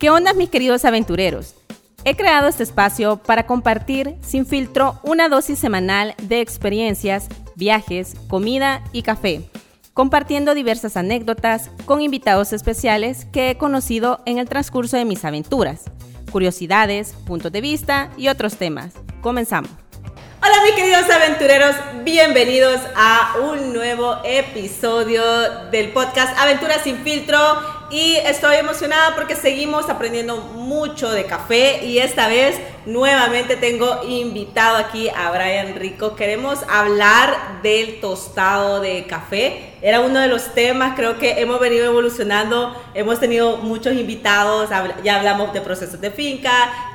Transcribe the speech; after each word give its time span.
¿Qué 0.00 0.08
onda 0.08 0.32
mis 0.32 0.48
queridos 0.48 0.86
aventureros? 0.86 1.54
He 2.06 2.16
creado 2.16 2.48
este 2.48 2.62
espacio 2.62 3.18
para 3.18 3.44
compartir 3.44 4.16
sin 4.22 4.46
filtro 4.46 4.98
una 5.02 5.28
dosis 5.28 5.58
semanal 5.58 6.14
de 6.22 6.40
experiencias, 6.40 7.28
viajes, 7.54 8.14
comida 8.26 8.82
y 8.94 9.02
café, 9.02 9.42
compartiendo 9.92 10.54
diversas 10.54 10.96
anécdotas 10.96 11.68
con 11.84 12.00
invitados 12.00 12.54
especiales 12.54 13.26
que 13.26 13.50
he 13.50 13.58
conocido 13.58 14.22
en 14.24 14.38
el 14.38 14.48
transcurso 14.48 14.96
de 14.96 15.04
mis 15.04 15.22
aventuras, 15.26 15.82
curiosidades, 16.32 17.12
puntos 17.26 17.52
de 17.52 17.60
vista 17.60 18.08
y 18.16 18.28
otros 18.28 18.56
temas. 18.56 18.94
Comenzamos. 19.20 19.70
Hola 20.42 20.62
mis 20.64 20.76
queridos 20.76 21.10
aventureros, 21.10 21.76
bienvenidos 22.04 22.80
a 22.96 23.34
un 23.52 23.74
nuevo 23.74 24.16
episodio 24.24 25.22
del 25.70 25.92
podcast 25.92 26.38
Aventuras 26.38 26.80
sin 26.84 26.96
filtro 27.04 27.36
y 27.90 28.16
estoy 28.16 28.56
emocionada 28.56 29.14
porque 29.14 29.34
seguimos 29.34 29.88
aprendiendo 29.88 30.36
mucho 30.36 31.10
de 31.10 31.26
café 31.26 31.84
y 31.84 31.98
esta 31.98 32.28
vez 32.28 32.58
nuevamente 32.86 33.56
tengo 33.56 34.02
invitado 34.04 34.76
aquí 34.76 35.08
a 35.08 35.30
Brian 35.30 35.74
Rico. 35.74 36.14
Queremos 36.14 36.60
hablar 36.68 37.60
del 37.62 38.00
tostado 38.00 38.80
de 38.80 39.06
café. 39.06 39.69
Era 39.82 40.00
uno 40.00 40.20
de 40.20 40.28
los 40.28 40.52
temas, 40.52 40.94
creo 40.94 41.18
que 41.18 41.40
hemos 41.40 41.58
venido 41.58 41.86
evolucionando, 41.86 42.76
hemos 42.92 43.18
tenido 43.18 43.56
muchos 43.58 43.94
invitados, 43.94 44.68
ya 45.02 45.16
hablamos 45.16 45.54
de 45.54 45.62
procesos 45.62 46.00
de 46.00 46.10
finca, 46.10 46.50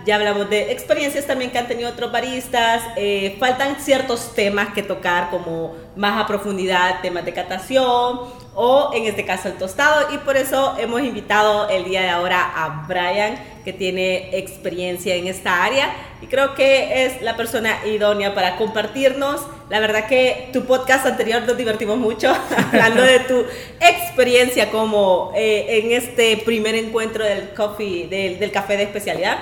ya 0.05 0.15
hablamos 0.15 0.49
de 0.51 0.71
experiencias 0.71 1.25
también 1.25 1.49
que 1.49 1.57
han 1.57 1.67
tenido 1.67 1.89
otros 1.89 2.11
baristas, 2.11 2.83
eh, 2.95 3.37
faltan 3.39 3.77
ciertos 3.79 4.35
temas 4.35 4.71
que 4.73 4.83
tocar 4.83 5.31
como 5.31 5.75
más 5.95 6.23
a 6.23 6.27
profundidad, 6.27 7.01
temas 7.01 7.25
de 7.25 7.33
catación 7.33 8.19
o 8.53 8.91
en 8.93 9.05
este 9.05 9.25
caso 9.25 9.47
el 9.47 9.55
tostado 9.55 10.13
y 10.13 10.19
por 10.19 10.37
eso 10.37 10.75
hemos 10.77 11.01
invitado 11.01 11.67
el 11.69 11.85
día 11.85 12.01
de 12.01 12.09
ahora 12.09 12.51
a 12.55 12.85
Brian 12.87 13.54
que 13.65 13.73
tiene 13.73 14.37
experiencia 14.37 15.15
en 15.15 15.27
esta 15.27 15.63
área 15.63 15.93
y 16.21 16.27
creo 16.27 16.53
que 16.53 17.05
es 17.05 17.21
la 17.21 17.35
persona 17.35 17.85
idónea 17.85 18.33
para 18.35 18.57
compartirnos. 18.57 19.41
La 19.69 19.79
verdad 19.79 20.07
que 20.07 20.49
tu 20.53 20.65
podcast 20.65 21.07
anterior 21.07 21.41
nos 21.41 21.57
divertimos 21.57 21.97
mucho 21.97 22.31
hablando 22.57 23.01
de 23.01 23.19
tu 23.21 23.43
experiencia 23.81 24.69
como 24.69 25.33
eh, 25.35 25.79
en 25.79 25.91
este 25.91 26.37
primer 26.37 26.75
encuentro 26.75 27.25
del 27.25 27.49
coffee, 27.49 28.07
del, 28.07 28.39
del 28.39 28.51
café 28.51 28.77
de 28.77 28.83
especialidad. 28.83 29.39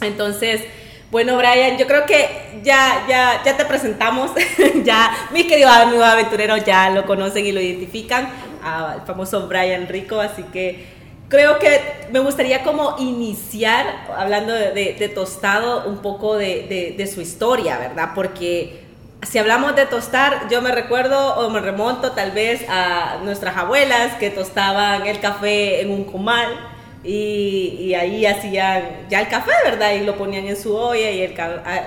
Entonces, 0.00 0.62
bueno, 1.10 1.36
Brian, 1.36 1.76
yo 1.76 1.86
creo 1.86 2.06
que 2.06 2.60
ya, 2.62 3.04
ya, 3.08 3.42
ya 3.44 3.56
te 3.56 3.64
presentamos, 3.64 4.30
ya 4.84 5.28
mis 5.32 5.44
queridos 5.44 5.72
amigos 5.72 6.06
aventureros 6.06 6.64
ya 6.64 6.88
lo 6.88 7.04
conocen 7.04 7.44
y 7.44 7.52
lo 7.52 7.60
identifican, 7.60 8.30
al 8.62 9.04
famoso 9.06 9.46
Brian 9.48 9.88
Rico, 9.88 10.20
así 10.20 10.44
que 10.44 10.99
creo 11.30 11.60
que 11.60 11.80
me 12.12 12.18
gustaría 12.18 12.64
como 12.64 12.96
iniciar 12.98 13.86
hablando 14.16 14.52
de, 14.52 15.10
tostado 15.14 15.88
un 15.88 15.98
poco 15.98 16.36
de, 16.36 17.10
su 17.12 17.22
historia, 17.22 17.78
¿verdad? 17.78 18.10
Porque 18.14 18.82
si 19.22 19.38
hablamos 19.38 19.76
de 19.76 19.86
tostar, 19.86 20.48
yo 20.50 20.60
me 20.60 20.72
recuerdo 20.72 21.36
o 21.36 21.48
me 21.48 21.60
remonto 21.60 22.12
tal 22.12 22.32
vez 22.32 22.68
a 22.68 23.20
nuestras 23.22 23.56
abuelas 23.56 24.16
que 24.16 24.30
tostaban 24.30 25.06
el 25.06 25.20
café 25.20 25.80
en 25.82 25.92
un 25.92 26.04
comal 26.04 26.48
y, 27.04 27.94
ahí 27.94 28.26
hacían 28.26 29.06
ya 29.08 29.20
el 29.20 29.28
café, 29.28 29.52
¿verdad? 29.64 29.94
Y 29.94 30.04
lo 30.04 30.16
ponían 30.16 30.46
en 30.46 30.56
su 30.56 30.76
olla 30.76 31.12
y 31.12 31.22
el, 31.22 31.34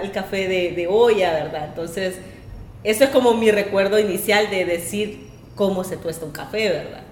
el 0.03 0.11
café 0.11 0.47
de, 0.47 0.71
de 0.71 0.87
olla, 0.87 1.33
¿verdad? 1.33 1.65
Entonces, 1.65 2.17
eso 2.85 3.03
es 3.03 3.09
como 3.09 3.33
mi 3.33 3.51
recuerdo 3.51 3.99
inicial 3.99 4.49
de 4.49 4.63
decir 4.63 5.27
cómo 5.55 5.83
se 5.83 5.97
tuesta 5.97 6.25
un 6.25 6.31
café, 6.31 6.69
¿verdad? 6.69 7.02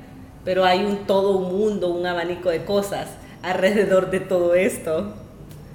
Pero 0.43 0.65
hay 0.65 0.83
un 0.83 1.05
todo 1.05 1.37
un 1.37 1.57
mundo, 1.57 1.89
un 1.89 2.05
abanico 2.05 2.49
de 2.49 2.63
cosas 2.65 3.09
alrededor 3.41 4.09
de 4.11 4.19
todo 4.19 4.55
esto. 4.55 5.13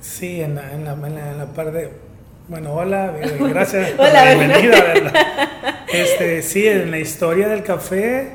Sí, 0.01 0.41
en 0.41 0.55
la, 0.55 0.73
en 0.73 0.85
la, 0.85 0.93
en 0.93 1.39
la, 1.39 1.47
parte... 1.47 1.91
Bueno, 2.49 2.75
hola, 2.75 3.17
eh, 3.21 3.39
gracias 3.49 3.91
por 3.91 4.11
la 4.13 4.35
bienvenida, 4.35 4.83
¿verdad? 4.83 5.15
Este, 5.93 6.43
sí, 6.43 6.67
en 6.67 6.91
la 6.91 6.99
historia 6.99 7.49
del 7.49 7.63
café, 7.63 8.33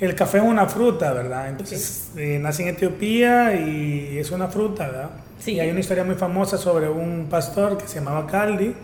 el 0.00 0.14
café 0.14 0.38
es 0.38 0.44
una 0.44 0.66
fruta, 0.66 1.12
¿verdad? 1.12 1.48
Entonces, 1.48 2.12
eh, 2.16 2.38
nace 2.40 2.62
en 2.62 2.68
Etiopía 2.68 3.54
y 3.54 4.18
es 4.18 4.30
una 4.30 4.48
fruta, 4.48 4.86
¿verdad? 4.86 5.10
Sí. 5.40 5.52
Y 5.52 5.60
hay 5.60 5.70
una 5.70 5.80
historia 5.80 6.04
muy 6.04 6.14
famosa 6.14 6.58
sobre 6.58 6.88
un 6.88 7.26
pastor 7.28 7.78
que 7.78 7.88
se 7.88 7.96
llamaba 7.96 8.26
Caldi, 8.26 8.74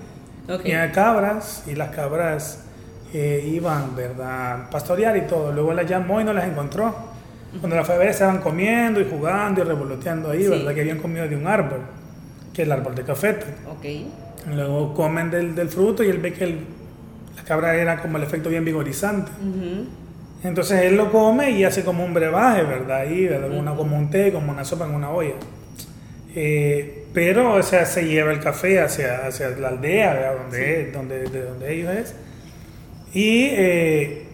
okay. 0.44 0.58
tenía 0.58 0.90
cabras 0.90 1.64
y 1.66 1.74
las 1.74 1.90
cabras 1.90 2.63
iban, 3.14 3.94
¿verdad? 3.94 4.70
Pastorear 4.70 5.16
y 5.16 5.22
todo. 5.22 5.52
Luego 5.52 5.72
las 5.72 5.88
llamó 5.88 6.20
y 6.20 6.24
no 6.24 6.32
las 6.32 6.46
encontró. 6.46 6.94
Cuando 7.60 7.76
la 7.76 7.84
fue 7.84 7.94
a 7.94 7.98
ver 7.98 8.08
estaban 8.08 8.38
comiendo 8.38 9.00
y 9.00 9.04
jugando 9.08 9.62
y 9.62 9.64
revoloteando 9.64 10.30
ahí, 10.30 10.48
¿verdad? 10.48 10.74
Que 10.74 10.80
habían 10.80 10.98
comido 10.98 11.28
de 11.28 11.36
un 11.36 11.46
árbol, 11.46 11.80
que 12.52 12.62
es 12.62 12.66
el 12.66 12.72
árbol 12.72 12.94
de 12.94 13.04
café. 13.04 13.36
Okay. 13.78 14.10
Luego 14.52 14.92
comen 14.94 15.30
del, 15.30 15.54
del, 15.54 15.68
fruto 15.68 16.02
y 16.02 16.08
él 16.08 16.18
ve 16.18 16.32
que 16.32 16.46
la 16.46 17.44
cabra 17.44 17.74
era 17.76 18.02
como 18.02 18.18
el 18.18 18.24
efecto 18.24 18.48
bien 18.48 18.64
vigorizante. 18.64 19.30
Entonces 20.42 20.82
él 20.82 20.96
lo 20.96 21.10
come 21.10 21.52
y 21.52 21.64
hace 21.64 21.84
como 21.84 22.04
un 22.04 22.12
brebaje, 22.12 22.64
¿verdad? 22.64 22.98
Ahí, 22.98 23.26
¿verdad? 23.26 23.50
Una, 23.50 23.74
como 23.74 23.96
un 23.96 24.10
té, 24.10 24.32
como 24.32 24.52
una 24.52 24.64
sopa 24.64 24.86
en 24.86 24.94
una 24.94 25.10
olla. 25.10 25.34
Eh, 26.34 27.06
pero, 27.14 27.54
o 27.54 27.62
sea, 27.62 27.86
se 27.86 28.04
lleva 28.04 28.32
el 28.32 28.40
café 28.40 28.80
hacia, 28.80 29.26
hacia 29.26 29.50
la 29.50 29.68
aldea, 29.68 30.12
¿verdad? 30.12 30.34
Donde, 30.42 30.90
donde, 30.92 31.30
de 31.30 31.42
donde 31.42 31.72
ellos 31.72 31.94
es. 31.94 32.14
Y 33.14 33.46
eh, 33.52 34.26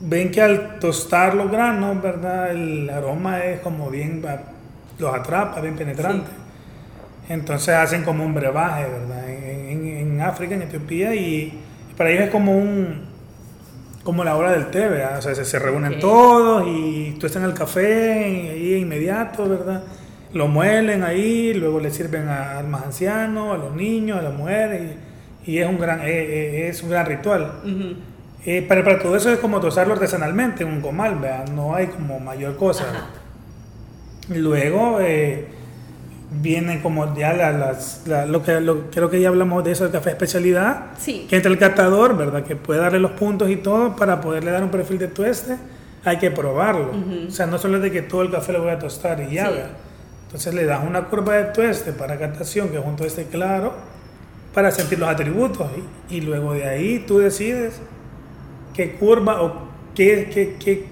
ven 0.00 0.30
que 0.30 0.40
al 0.40 0.78
tostar 0.78 1.34
los 1.34 1.50
granos, 1.50 2.02
¿verdad? 2.02 2.50
El 2.50 2.88
aroma 2.88 3.44
es 3.44 3.60
como 3.60 3.90
bien, 3.90 4.24
los 4.98 5.14
atrapa, 5.14 5.60
bien 5.60 5.76
penetrante. 5.76 6.30
Entonces 7.28 7.74
hacen 7.74 8.04
como 8.04 8.24
un 8.24 8.34
brebaje, 8.34 8.86
¿verdad? 8.86 9.28
En, 9.28 10.20
África, 10.22 10.54
en 10.54 10.62
Etiopía, 10.62 11.14
y, 11.14 11.60
para 11.96 12.10
ellos 12.10 12.24
es 12.24 12.30
como 12.30 12.56
un, 12.56 13.02
como 14.02 14.24
la 14.24 14.34
hora 14.36 14.52
del 14.52 14.70
té, 14.70 14.88
¿verdad? 14.88 15.18
O 15.18 15.22
sea, 15.22 15.34
se, 15.34 15.58
reúnen 15.58 15.98
todos 15.98 16.66
y 16.66 17.16
tuestan 17.20 17.44
el 17.44 17.52
café 17.52 18.14
ahí 18.50 18.74
inmediato, 18.76 19.46
¿verdad? 19.46 19.82
Lo 20.32 20.48
muelen 20.48 21.02
ahí, 21.02 21.52
luego 21.52 21.80
le 21.80 21.90
sirven 21.90 22.28
a, 22.28 22.62
más 22.66 22.84
ancianos, 22.84 23.54
a 23.54 23.58
los 23.58 23.74
niños, 23.74 24.18
a 24.18 24.22
las 24.22 24.34
mujeres, 24.34 24.96
y, 25.46 25.58
es, 25.58 25.68
un 25.68 25.78
gran, 25.78 26.00
eh, 26.00 26.04
eh, 26.06 26.68
es 26.68 26.82
un 26.82 26.90
gran 26.90 27.06
ritual. 27.06 27.52
Eh, 28.44 28.64
pero 28.68 28.84
para 28.84 29.00
todo 29.00 29.16
eso 29.16 29.30
es 29.32 29.40
como 29.40 29.58
tosarlo 29.60 29.94
artesanalmente 29.94 30.64
un 30.64 30.80
comal, 30.80 31.16
¿verdad? 31.16 31.48
no 31.48 31.74
hay 31.74 31.88
como 31.88 32.20
mayor 32.20 32.56
cosa. 32.56 32.84
Luego 34.28 34.98
eh, 35.00 35.48
vienen 36.30 36.80
como 36.80 37.14
ya 37.16 37.32
las, 37.32 38.02
lo 38.06 38.42
que 38.44 38.84
creo 38.92 39.10
que 39.10 39.20
ya 39.20 39.28
hablamos 39.28 39.64
de 39.64 39.72
eso 39.72 39.84
del 39.84 39.92
café 39.92 40.10
especialidad, 40.10 40.86
sí. 40.98 41.26
que 41.28 41.36
entra 41.36 41.50
el 41.50 41.58
catador, 41.58 42.16
¿verdad? 42.16 42.44
Que 42.44 42.54
puede 42.54 42.80
darle 42.80 43.00
los 43.00 43.12
puntos 43.12 43.50
y 43.50 43.56
todo 43.56 43.96
para 43.96 44.20
poderle 44.20 44.52
dar 44.52 44.62
un 44.62 44.70
perfil 44.70 44.98
de 44.98 45.08
tueste, 45.08 45.56
hay 46.04 46.18
que 46.18 46.30
probarlo. 46.30 46.92
O 47.26 47.30
sea, 47.32 47.46
no 47.46 47.58
solo 47.58 47.80
de 47.80 47.90
que 47.90 48.02
todo 48.02 48.22
el 48.22 48.30
café 48.30 48.52
lo 48.52 48.62
voy 48.62 48.70
a 48.70 48.78
tostar 48.78 49.20
y 49.20 49.34
ya, 49.34 49.50
Entonces 50.26 50.54
le 50.54 50.66
das 50.66 50.84
una 50.86 51.04
curva 51.04 51.34
de 51.34 51.44
tueste 51.46 51.92
para 51.92 52.16
catación, 52.16 52.68
que 52.68 52.78
es 52.78 52.84
un 52.84 52.94
tueste 52.94 53.24
claro, 53.24 53.74
para 54.56 54.70
sentir 54.70 54.98
los 54.98 55.10
atributos 55.10 55.68
y, 56.08 56.16
y 56.16 56.20
luego 56.22 56.54
de 56.54 56.66
ahí 56.66 57.04
tú 57.06 57.18
decides 57.18 57.78
qué 58.72 58.92
curva 58.92 59.42
o 59.42 59.68
qué, 59.94 60.30
qué, 60.32 60.56
qué, 60.58 60.86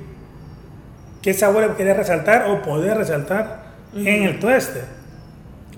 qué 1.23 1.33
sabor 1.33 1.75
querés 1.75 1.97
resaltar 1.97 2.51
o 2.51 2.61
poder 2.61 2.99
resaltar 2.99 3.73
en 3.97 4.25
el 4.25 4.39
tueste 4.39 4.83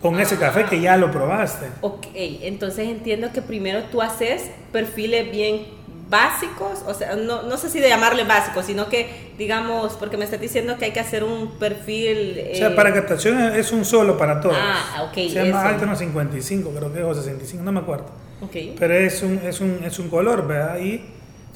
con 0.02 0.18
ese 0.18 0.36
café 0.36 0.64
que 0.64 0.80
ya 0.80 0.96
lo 0.96 1.12
probaste. 1.12 1.66
Ok, 1.80 2.08
entonces 2.12 2.88
entiendo 2.88 3.30
que 3.32 3.40
primero 3.40 3.84
tú 3.84 4.02
haces 4.02 4.50
perfiles 4.72 5.30
bien 5.30 5.66
básicos, 6.08 6.82
o 6.86 6.94
sea, 6.94 7.16
no, 7.16 7.42
no 7.42 7.56
sé 7.56 7.68
si 7.68 7.80
de 7.80 7.88
llamarle 7.88 8.24
básicos, 8.24 8.66
sino 8.66 8.88
que, 8.88 9.32
digamos, 9.38 9.94
porque 9.94 10.16
me 10.16 10.24
estás 10.24 10.40
diciendo 10.40 10.76
que 10.78 10.86
hay 10.86 10.92
que 10.92 11.00
hacer 11.00 11.24
un 11.24 11.58
perfil... 11.58 12.40
o 12.52 12.56
sea, 12.56 12.76
para 12.76 12.92
captación 12.94 13.38
es 13.54 13.72
un 13.72 13.84
solo 13.84 14.16
para 14.16 14.40
todos. 14.40 14.56
Ah, 14.58 15.04
ok. 15.08 15.14
Se 15.14 15.44
llama 15.44 15.68
Alterno 15.68 15.96
55, 15.96 16.70
creo 16.70 16.92
que 16.92 17.00
es, 17.00 17.04
o 17.04 17.14
65, 17.14 17.64
no 17.64 17.72
me 17.72 17.80
acuerdo. 17.80 18.06
Ok. 18.40 18.56
Pero 18.78 18.94
es 18.94 19.22
un, 19.22 19.40
es 19.44 19.60
un, 19.60 19.80
es 19.84 19.98
un 19.98 20.08
color, 20.08 20.46
¿verdad? 20.46 20.78
Y 20.78 21.02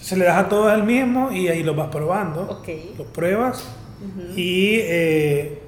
se 0.00 0.16
le 0.16 0.24
das 0.24 0.38
a 0.38 0.48
todos 0.48 0.72
el 0.72 0.82
mismo 0.82 1.30
y 1.30 1.48
ahí 1.48 1.62
lo 1.62 1.74
vas 1.74 1.88
probando. 1.88 2.42
Okay. 2.60 2.94
Lo 2.96 3.04
pruebas 3.04 3.64
y 4.34 4.78
eh, 4.80 5.62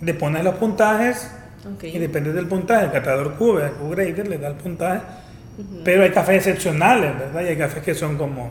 le 0.00 0.14
pones 0.14 0.44
los 0.44 0.56
puntajes. 0.56 1.30
Y 1.82 1.98
depende 1.98 2.32
del 2.32 2.46
puntaje, 2.46 2.84
el 2.84 2.92
catador 2.92 3.34
Q, 3.34 3.58
el 3.58 3.72
Q-Grader 3.72 4.28
le 4.28 4.38
da 4.38 4.48
el 4.48 4.54
puntaje. 4.54 5.00
Pero 5.84 6.02
hay 6.02 6.10
cafés 6.10 6.46
excepcionales, 6.46 7.18
¿verdad? 7.18 7.42
Y 7.42 7.46
hay 7.48 7.56
cafés 7.56 7.82
que 7.82 7.94
son 7.94 8.16
como. 8.16 8.50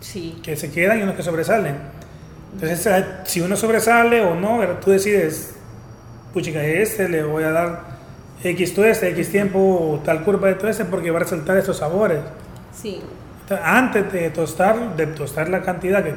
Sí. 0.00 0.38
que 0.42 0.56
se 0.56 0.70
quedan 0.70 1.00
y 1.00 1.02
unos 1.02 1.16
que 1.16 1.22
sobresalen. 1.22 1.76
Entonces, 2.52 2.86
eh, 2.86 3.04
si 3.24 3.40
uno 3.40 3.56
sobresale 3.56 4.22
o 4.22 4.34
no, 4.34 4.60
tú 4.78 4.90
decides, 4.90 5.54
puchica, 6.32 6.62
este 6.64 7.08
le 7.08 7.24
voy 7.24 7.44
a 7.44 7.50
dar 7.50 7.80
X 8.42 8.78
este 8.78 9.08
X 9.10 9.30
tiempo, 9.30 10.00
tal 10.04 10.22
curva 10.22 10.48
de 10.48 10.70
este 10.70 10.84
porque 10.84 11.10
va 11.10 11.18
a 11.18 11.22
resaltar 11.22 11.56
estos 11.56 11.78
sabores. 11.78 12.20
Sí 12.72 13.00
antes 13.54 14.12
de 14.12 14.30
tostar, 14.30 14.96
de 14.96 15.06
tostar 15.06 15.48
la 15.48 15.62
cantidad 15.62 16.02
que 16.02 16.14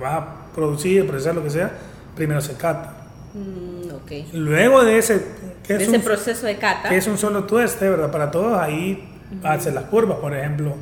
vas 0.00 0.12
a 0.14 0.26
producir, 0.54 1.06
procesar 1.06 1.34
lo 1.34 1.42
que 1.42 1.50
sea, 1.50 1.70
primero 2.14 2.40
se 2.40 2.54
cata. 2.54 2.94
Mm, 3.34 3.78
Ok. 3.98 4.12
Luego 4.32 4.84
de 4.84 4.98
ese, 4.98 5.22
que 5.66 5.74
de 5.74 5.82
es 5.82 5.88
ese 5.88 5.98
proceso 5.98 6.46
de 6.46 6.56
cata. 6.56 6.88
Que 6.88 6.96
es 6.96 7.06
un 7.08 7.18
solo 7.18 7.44
tueste, 7.44 7.90
¿verdad? 7.90 8.10
Para 8.10 8.30
todos, 8.30 8.58
ahí 8.58 9.06
hacen 9.42 9.74
las 9.74 9.84
curvas, 9.84 10.18
por 10.18 10.34
ejemplo. 10.34 10.74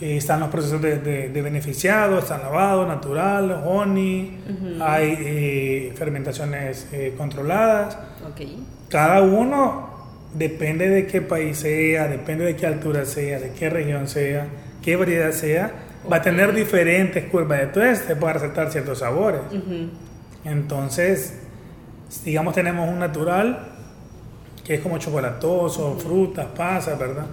Eh, 0.00 0.16
están 0.16 0.38
los 0.38 0.48
procesos 0.48 0.80
de, 0.80 0.98
de, 1.28 1.42
beneficiado, 1.42 2.20
están 2.20 2.42
lavado, 2.42 2.86
natural, 2.86 3.64
honey, 3.66 4.38
hay 4.80 5.16
eh, 5.18 5.92
fermentaciones 5.96 6.86
eh, 6.92 7.14
controladas. 7.18 7.98
Okay. 8.32 8.64
Cada 8.88 9.22
uno 9.22 9.90
depende 10.34 10.88
de 10.88 11.06
qué 11.08 11.20
país 11.20 11.58
sea, 11.58 12.06
depende 12.06 12.44
de 12.44 12.54
qué 12.54 12.66
altura 12.66 13.04
sea, 13.04 13.40
de 13.40 13.50
qué 13.50 13.70
región 13.70 14.06
sea, 14.06 14.46
qué 14.82 14.94
variedad 14.94 15.32
sea, 15.32 15.72
va 16.10 16.18
a 16.18 16.22
tener 16.22 16.54
diferentes 16.54 17.24
curvas 17.24 17.58
de 17.58 17.66
tueste 17.66 18.14
para 18.14 18.34
resaltar 18.34 18.70
ciertos 18.70 19.00
sabores. 19.00 19.40
Entonces, 20.44 21.40
digamos, 22.24 22.54
tenemos 22.54 22.88
un 22.88 23.00
natural 23.00 23.66
que 24.64 24.74
es 24.74 24.80
como 24.80 24.98
chocolatoso, 24.98 25.96
frutas, 25.98 26.46
pasas, 26.54 26.96
¿verdad? 26.96 27.26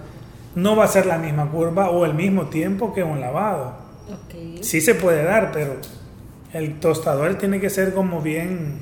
No 0.56 0.74
va 0.74 0.84
a 0.84 0.88
ser 0.88 1.06
la 1.06 1.18
misma 1.18 1.50
curva 1.50 1.90
o 1.90 2.04
el 2.04 2.14
mismo 2.14 2.46
tiempo 2.46 2.92
que 2.92 3.04
un 3.04 3.20
lavado. 3.20 3.74
Okay. 4.26 4.58
Sí 4.62 4.80
se 4.80 4.94
puede 4.94 5.22
dar, 5.22 5.52
pero 5.52 5.76
el 6.52 6.80
tostador 6.80 7.36
tiene 7.36 7.60
que 7.60 7.68
ser 7.68 7.92
como 7.92 8.22
bien, 8.22 8.80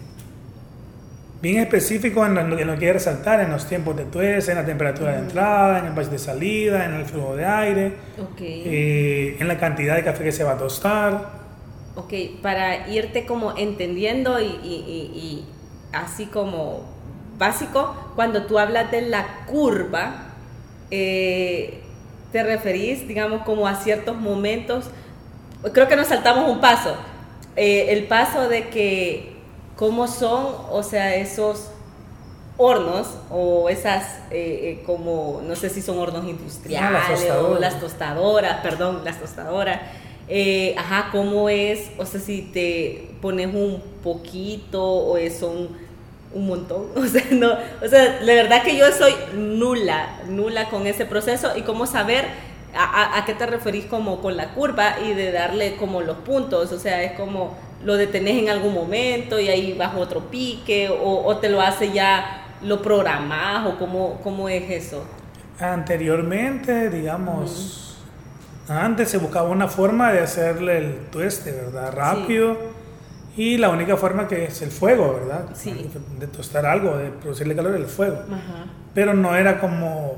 bien 1.42 1.58
específico 1.58 2.24
en 2.24 2.34
lo, 2.48 2.56
que 2.56 2.64
quiere 2.76 2.94
resaltar, 2.94 3.40
en 3.40 3.50
los 3.50 3.66
tiempos 3.66 3.96
de 3.96 4.04
tueste, 4.04 4.52
en 4.52 4.58
la 4.58 4.64
temperatura 4.64 5.12
de 5.12 5.18
entrada, 5.18 5.80
en 5.80 5.86
el 5.86 5.92
batch 5.92 6.06
de 6.06 6.18
salida, 6.18 6.84
en 6.84 6.94
el 6.94 7.04
flujo 7.06 7.34
de 7.34 7.44
aire, 7.44 7.92
eh, 8.38 9.36
en 9.40 9.48
la 9.48 9.58
cantidad 9.58 9.96
de 9.96 10.04
café 10.04 10.22
que 10.22 10.32
se 10.32 10.44
va 10.44 10.52
a 10.52 10.58
tostar. 10.58 11.44
Ok, 11.96 12.12
para 12.40 12.88
irte 12.88 13.26
como 13.26 13.56
entendiendo 13.56 14.40
y, 14.40 15.44
así 15.92 16.26
como 16.26 16.82
básico, 17.38 18.12
cuando 18.14 18.46
tú 18.46 18.58
hablas 18.58 18.90
de 18.90 19.02
la 19.02 19.44
curva, 19.46 20.23
eh, 20.96 21.80
te 22.30 22.42
referís, 22.44 23.08
digamos, 23.08 23.42
como 23.42 23.66
a 23.66 23.74
ciertos 23.74 24.16
momentos, 24.16 24.86
creo 25.72 25.88
que 25.88 25.96
nos 25.96 26.06
saltamos 26.06 26.48
un 26.48 26.60
paso, 26.60 26.94
eh, 27.56 27.86
el 27.90 28.04
paso 28.04 28.48
de 28.48 28.68
que 28.68 29.32
cómo 29.76 30.06
son, 30.06 30.54
o 30.70 30.82
sea, 30.84 31.16
esos 31.16 31.70
hornos 32.56 33.08
o 33.30 33.68
esas 33.68 34.20
eh, 34.30 34.84
como, 34.86 35.42
no 35.44 35.56
sé 35.56 35.68
si 35.68 35.82
son 35.82 35.98
hornos 35.98 36.24
industriales 36.26 37.02
o 37.30 37.58
las 37.58 37.80
tostadoras, 37.80 38.60
perdón, 38.60 39.02
las 39.04 39.18
tostadoras. 39.18 39.80
Eh, 40.28 40.74
ajá, 40.78 41.08
cómo 41.12 41.48
es, 41.48 41.90
o 41.98 42.06
sea, 42.06 42.20
si 42.20 42.42
te 42.42 43.10
pones 43.20 43.52
un 43.54 43.82
poquito 44.02 44.82
o 44.82 45.16
es 45.16 45.42
un, 46.34 46.46
montón, 46.46 46.86
o 46.96 47.06
sea, 47.06 47.22
no, 47.30 47.52
o 47.52 47.88
sea, 47.88 48.20
la 48.20 48.34
verdad 48.34 48.62
que 48.62 48.76
yo 48.76 48.90
soy 48.92 49.14
nula, 49.34 50.20
nula 50.28 50.68
con 50.68 50.86
ese 50.86 51.06
proceso 51.06 51.56
y 51.56 51.62
cómo 51.62 51.86
saber 51.86 52.24
a, 52.76 53.18
a, 53.18 53.24
qué 53.24 53.34
te 53.34 53.46
referís 53.46 53.86
como 53.86 54.20
con 54.20 54.36
la 54.36 54.52
curva 54.54 54.96
y 55.00 55.14
de 55.14 55.32
darle 55.32 55.76
como 55.76 56.00
los 56.02 56.18
puntos, 56.18 56.72
o 56.72 56.78
sea, 56.78 57.02
es 57.02 57.12
como 57.12 57.56
lo 57.84 57.96
detenés 57.96 58.42
en 58.42 58.48
algún 58.48 58.74
momento 58.74 59.38
y 59.38 59.48
ahí 59.48 59.74
bajo 59.74 60.00
otro 60.00 60.30
pique 60.30 60.88
o, 60.88 61.24
o 61.24 61.36
te 61.36 61.48
lo 61.48 61.60
hace 61.60 61.92
ya, 61.92 62.44
lo 62.62 62.82
programás 62.82 63.66
o 63.66 63.78
cómo, 63.78 64.20
cómo 64.22 64.48
es 64.48 64.70
eso. 64.70 65.04
Anteriormente, 65.60 66.90
digamos... 66.90 67.84
Antes 68.68 69.10
se 69.10 69.18
buscaba 69.18 69.50
una 69.50 69.68
forma 69.68 70.10
de 70.10 70.20
hacerle 70.20 70.78
el 70.78 70.96
tueste, 71.10 71.52
¿verdad? 71.52 71.92
Rápido. 71.92 72.56
Y 73.36 73.56
la 73.58 73.70
única 73.70 73.96
forma 73.96 74.28
que 74.28 74.44
es 74.44 74.62
el 74.62 74.70
fuego, 74.70 75.14
¿verdad? 75.14 75.46
Sí. 75.54 75.90
De 76.18 76.26
tostar 76.28 76.66
algo, 76.66 76.96
de 76.96 77.10
producirle 77.10 77.56
calor, 77.56 77.74
el 77.74 77.86
fuego. 77.86 78.22
Pero 78.94 79.14
no 79.14 79.36
era 79.36 79.60
como 79.60 80.16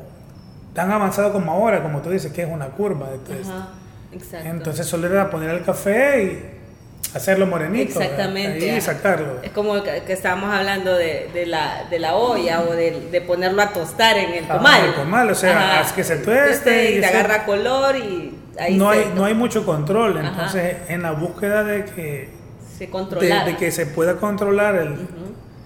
tan 0.74 0.92
avanzado 0.92 1.32
como 1.32 1.52
ahora, 1.52 1.82
como 1.82 2.00
tú 2.02 2.10
dices, 2.10 2.32
que 2.32 2.42
es 2.42 2.48
una 2.50 2.66
curva 2.66 3.10
de 3.10 3.18
tueste. 3.18 3.52
Ajá. 3.52 3.68
Exacto. 4.12 4.48
Entonces 4.48 4.86
solo 4.86 5.06
era 5.06 5.30
poner 5.30 5.50
el 5.50 5.62
café 5.62 6.22
y 6.22 7.16
hacerlo 7.16 7.46
morenito. 7.46 8.00
Exactamente. 8.00 8.76
Y 8.76 8.80
sacarlo. 8.80 9.40
Es 9.42 9.50
como 9.50 9.82
que, 9.82 10.12
estábamos 10.12 10.54
hablando 10.54 10.94
de, 10.94 11.30
de, 11.32 11.46
la, 11.46 11.84
de 11.90 11.98
la 11.98 12.14
olla 12.14 12.62
o 12.62 12.72
de, 12.72 13.08
de, 13.10 13.20
ponerlo 13.20 13.62
a 13.62 13.70
tostar 13.70 14.16
en 14.18 14.34
el 14.34 14.46
comal. 14.46 14.84
el 14.84 14.94
comal, 14.94 15.30
o 15.30 15.34
sea, 15.34 15.80
haz 15.80 15.92
que 15.92 16.04
se 16.04 16.16
tueste. 16.16 16.92
y, 16.96 17.00
te 17.00 17.06
agarra 17.06 17.44
color 17.44 17.96
y 17.96 18.34
no, 18.76 18.90
hay, 18.90 19.12
no 19.14 19.24
hay 19.24 19.34
mucho 19.34 19.64
control. 19.64 20.18
Entonces, 20.18 20.76
en 20.88 21.02
la 21.02 21.12
búsqueda 21.12 21.64
de 21.64 21.84
que 21.84 22.35
se, 22.76 22.86
de, 22.86 23.56
que 23.58 23.70
se 23.70 23.86
pueda 23.86 24.16
controlar 24.16 24.76
el, 24.76 24.96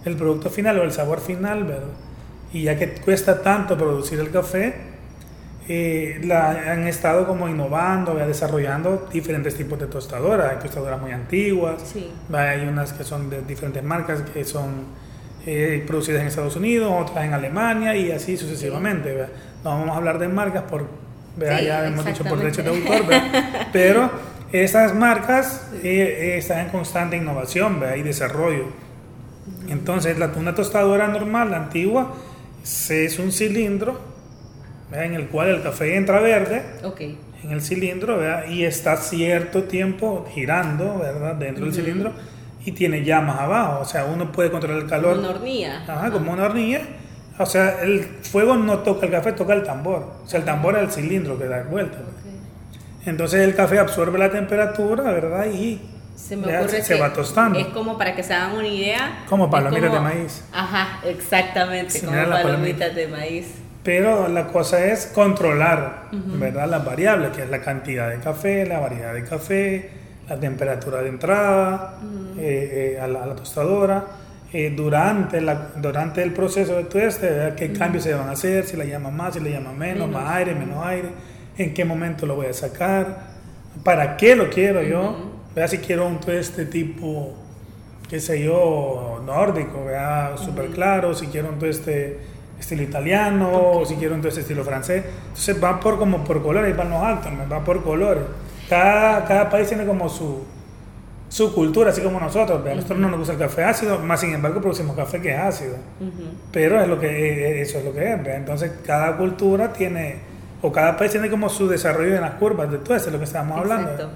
el, 0.05 0.17
producto 0.17 0.51
final 0.51 0.79
o 0.79 0.83
el 0.83 0.93
sabor 0.93 1.21
final, 1.21 1.65
¿verdad? 1.65 1.89
Y 2.53 2.63
ya 2.63 2.79
que 2.79 2.95
cuesta 2.95 3.43
tanto 3.43 3.77
producir 3.77 4.19
el 4.21 4.31
café, 4.31 4.75
eh, 5.69 6.21
la, 6.25 6.73
han 6.73 6.89
estado 6.89 7.27
como 7.27 7.49
innovando, 7.49 8.15
desarrollando 8.15 9.09
diferentes 9.13 9.55
tipos 9.55 9.79
de 9.79 9.87
tostadoras. 9.87 10.53
Hay 10.53 10.59
tostadoras 10.59 11.01
muy 11.01 11.13
antiguas, 11.13 11.95
hay 12.33 12.67
unas 12.67 12.93
que 12.93 13.05
son 13.05 13.31
de 13.31 13.43
diferentes 13.43 13.83
marcas 13.83 14.23
que 14.23 14.45
son 14.45 14.87
eh, 15.47 15.85
producidas 15.87 16.23
en 16.23 16.27
Estados 16.27 16.57
Unidos, 16.57 16.93
otras 16.93 17.25
en 17.25 17.35
Alemania 17.35 17.95
y 17.95 18.11
así 18.11 18.37
sucesivamente. 18.37 19.17
No 19.63 19.71
vamos 19.71 19.91
a 19.91 19.97
hablar 19.97 20.19
de 20.19 20.29
marcas 20.29 20.65
por 20.65 20.87
ya 21.39 21.87
hemos 21.87 22.05
dicho 22.05 22.25
por 22.25 22.39
derecho 22.39 22.63
de 22.63 22.71
autor, 22.71 23.05
pero 23.73 24.11
estas 24.53 24.95
marcas 24.95 25.69
eh, 25.83 26.37
están 26.39 26.61
en 26.61 26.69
constante 26.69 27.17
innovación 27.17 27.81
y 27.97 28.03
desarrollo. 28.03 28.67
Entonces, 29.69 30.19
la, 30.19 30.33
una 30.37 30.55
tostadora 30.55 31.09
normal, 31.09 31.51
la 31.51 31.59
antigua, 31.59 32.15
es 32.63 33.19
un 33.19 33.33
cilindro 33.33 34.01
en 34.93 35.15
el 35.15 35.29
cual 35.29 35.49
el 35.49 35.63
café 35.63 35.97
entra 35.97 36.21
verde 36.21 36.63
en 37.43 37.51
el 37.53 37.63
cilindro 37.63 38.21
y 38.49 38.65
está 38.65 38.97
cierto 38.97 39.65
tiempo 39.65 40.27
girando 40.35 40.99
¿verdad? 40.99 41.37
dentro 41.37 41.65
del 41.65 41.75
cilindro 41.75 42.13
y 42.65 42.73
tiene 42.73 43.05
llamas 43.05 43.39
abajo. 43.41 43.81
O 43.81 43.85
sea, 43.85 44.05
uno 44.05 44.31
puede 44.33 44.51
controlar 44.51 44.83
el 44.83 44.89
calor. 44.89 45.17
Como 45.17 45.29
una 45.29 45.37
hornilla. 45.37 45.85
Ajá, 45.87 46.11
como 46.11 46.33
una 46.33 46.45
hornilla 46.45 46.81
o 47.41 47.47
sea, 47.47 47.81
el 47.83 48.03
fuego 48.03 48.57
no 48.59 48.81
toca 48.81 49.07
el 49.07 49.13
café, 49.13 49.33
toca 49.33 49.55
el 49.55 49.63
tambor. 49.63 50.07
O 50.23 50.29
sea, 50.29 50.41
el 50.41 50.45
tambor 50.45 50.77
es 50.77 50.83
el 50.83 50.91
cilindro 50.91 51.39
que 51.39 51.47
da 51.47 51.63
vuelta. 51.63 51.97
Entonces 53.07 53.41
el 53.41 53.55
café 53.55 53.79
absorbe 53.79 54.19
la 54.19 54.31
temperatura, 54.31 55.05
¿verdad? 55.05 55.47
Y 55.47 55.81
se, 56.15 56.37
va 56.99 57.13
tostando. 57.13 57.59
Es 57.59 57.67
como 57.69 57.97
para 57.97 58.15
que 58.15 58.23
se 58.23 58.35
hagan 58.35 58.57
una 58.57 58.69
idea. 58.69 59.25
Como 59.29 59.51
palomitas 59.51 59.93
de 59.93 60.01
maíz. 60.01 60.45
Ajá, 60.53 61.01
exactamente, 61.05 62.01
como 62.01 62.13
palomitas 62.31 62.95
de 62.95 63.09
maíz. 63.09 63.55
Pero 63.83 64.29
la 64.29 64.49
cosa 64.49 64.85
es 64.85 65.07
controlar, 65.07 66.09
¿verdad? 66.13 66.69
Las 66.69 66.85
variables, 66.85 67.31
que 67.31 67.43
es 67.43 67.51
la 67.51 67.63
cantidad 67.63 68.11
de 68.11 68.19
café, 68.19 68.67
la 68.67 68.79
variedad 68.79 69.15
de 69.15 69.25
café, 69.25 69.91
la 70.29 70.39
temperatura 70.39 71.03
de 71.03 71.09
entrada 71.09 71.95
eh, 72.39 72.97
eh, 72.97 73.01
a 73.01 73.09
la 73.09 73.35
tostadora 73.35 74.05
eh, 74.53 74.73
durante, 74.77 75.41
la, 75.41 75.71
durante 75.77 76.23
el 76.23 76.33
proceso 76.33 76.77
de 76.77 76.85
tueste, 76.85 77.55
qué 77.57 77.73
cambios 77.73 78.05
se 78.05 78.13
van 78.15 78.29
a 78.29 78.33
hacer, 78.33 78.65
si 78.65 78.77
la 78.77 78.85
llama 78.85 79.11
más, 79.11 79.35
si 79.35 79.41
le 79.41 79.51
llama 79.51 79.73
menos, 79.73 80.11
más 80.11 80.29
aire, 80.35 80.55
menos 80.55 80.85
aire, 80.85 81.09
en 81.63 81.75
qué 81.75 81.85
momento 81.85 82.27
lo 82.27 82.37
voy 82.37 82.47
a 82.47 82.53
sacar, 82.53 83.31
para 83.85 84.17
qué 84.17 84.37
lo 84.37 84.51
quiero 84.51 84.83
yo, 84.83 85.17
vea 85.55 85.69
si 85.69 85.79
quiero 85.79 86.07
un 86.07 86.19
tueste 86.21 86.67
tipo, 86.67 87.35
qué 88.09 88.21
sé 88.21 88.43
yo, 88.43 89.23
nórdico, 89.25 89.85
vea 89.85 90.35
súper 90.37 90.71
claro, 90.71 91.15
si 91.15 91.27
quiero 91.27 91.49
un 91.49 91.59
tueste 91.59 92.19
estilo 92.59 92.83
italiano, 92.83 93.51
o 93.53 93.87
si 93.87 93.95
quiero 93.97 94.15
un 94.15 94.21
tueste 94.21 94.41
estilo 94.41 94.65
francés, 94.65 95.05
entonces 95.29 95.63
va 95.63 95.81
por 95.81 95.99
como 95.99 96.25
por 96.25 96.43
colores, 96.43 96.77
van 96.77 96.91
los 96.91 97.03
altos, 97.03 97.33
va 97.51 97.65
por 97.65 97.83
colores. 97.83 98.25
Cada, 98.69 99.25
cada 99.25 99.51
país 99.51 99.69
tiene 99.69 99.85
como 99.85 100.09
su, 100.09 100.45
su 101.29 101.55
cultura, 101.55 101.91
así 101.91 102.03
como 102.03 102.21
nosotros. 102.21 102.65
A 102.67 102.75
nosotros 102.75 102.99
no 102.99 103.09
nos 103.09 103.19
gusta 103.19 103.33
el 103.33 103.39
café 103.39 103.65
ácido, 103.65 103.99
más 104.01 104.21
sin 104.21 104.35
embargo 104.35 104.61
producimos 104.61 104.97
café 104.97 105.21
que 105.21 105.33
es 105.33 105.39
ácido. 105.39 105.77
Pero 106.53 106.81
es 106.81 106.89
lo 106.89 106.99
que, 106.99 107.63
eso 107.63 107.79
es 107.79 107.85
lo 107.85 107.93
que 107.93 108.13
es. 108.13 108.27
Entonces 108.27 108.73
cada 108.85 109.17
cultura 109.17 109.73
tiene, 109.73 110.17
o 110.63 110.73
cada 110.73 110.97
país 110.97 111.11
tiene 111.11 111.31
como 111.31 111.49
su 111.49 111.69
desarrollo 111.69 112.15
en 112.15 112.21
las 112.21 112.35
curvas 112.35 112.71
de 112.71 112.79
todo 112.79 112.97
eso 112.97 113.07
es 113.07 113.13
lo 113.13 113.19
que 113.19 113.25
estamos 113.25 113.59
hablando. 113.59 114.11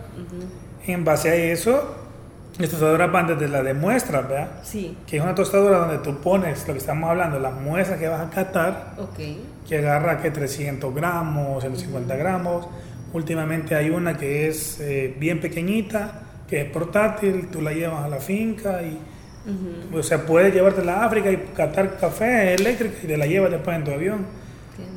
En 0.87 1.05
base 1.05 1.31
a 1.31 1.35
eso, 1.35 1.97
la 2.59 2.69
tostadora 2.69 3.07
van 3.09 3.27
desde 3.27 3.49
la 3.49 3.63
de 3.63 3.75
muestras, 3.75 4.29
¿verdad? 4.29 4.49
Sí. 4.63 4.97
Que 5.07 5.17
es 5.17 5.23
una 5.23 5.35
tostadora 5.35 5.79
donde 5.79 5.99
tú 5.99 6.21
pones 6.21 6.67
lo 6.69 6.75
que 6.75 6.79
estamos 6.79 7.11
hablando, 7.11 7.41
las 7.41 7.55
muestras 7.55 7.99
que 7.99 8.09
vas 8.09 8.21
a 8.21 8.31
catar, 8.31 8.95
que 9.69 9.79
agarra 9.79 10.21
que 10.21 10.31
300 10.31 10.95
gramos, 10.95 11.63
150 11.63 12.15
gramos. 12.17 12.69
Últimamente 13.13 13.75
hay 13.75 13.91
una 13.91 14.17
que 14.17 14.49
es 14.49 14.79
eh, 14.81 15.15
bien 15.19 15.41
pequeñita, 15.41 16.23
que 16.49 16.63
es 16.63 16.71
portátil, 16.71 17.49
tú 17.51 17.61
la 17.61 17.73
llevas 17.73 18.05
a 18.05 18.09
la 18.09 18.19
finca 18.19 18.83
y, 18.83 18.99
o 19.93 20.03
sea, 20.03 20.25
puedes 20.25 20.55
llevártela 20.55 21.03
a 21.03 21.07
África 21.07 21.31
y 21.31 21.37
catar 21.57 21.97
café 21.99 22.55
eléctrico 22.55 22.95
y 23.03 23.07
te 23.07 23.17
la 23.17 23.27
llevas 23.27 23.51
después 23.51 23.77
en 23.77 23.85
tu 23.85 23.91
avión, 23.91 24.27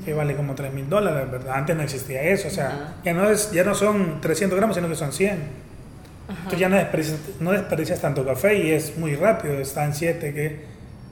que 0.05 0.13
vale 0.13 0.35
como 0.35 0.55
3 0.55 0.73
mil 0.73 0.89
dólares, 0.89 1.29
¿verdad? 1.31 1.55
Antes 1.55 1.75
no 1.75 1.83
existía 1.83 2.21
eso, 2.23 2.47
o 2.47 2.51
sea, 2.51 2.95
ya 3.03 3.13
no, 3.13 3.29
es, 3.29 3.51
ya 3.51 3.63
no 3.63 3.75
son 3.75 4.21
300 4.21 4.57
gramos, 4.57 4.75
sino 4.75 4.87
que 4.87 4.95
son 4.95 5.11
100. 5.11 5.67
Entonces 6.29 6.59
ya 6.59 6.69
no 6.69 6.75
desperdicias, 6.75 7.19
no 7.39 7.51
desperdicias 7.51 8.01
tanto 8.01 8.25
café 8.25 8.57
y 8.57 8.71
es 8.71 8.97
muy 8.97 9.15
rápido, 9.15 9.59
está 9.59 9.85
en 9.85 9.93
7 9.93 10.33
que 10.33 10.65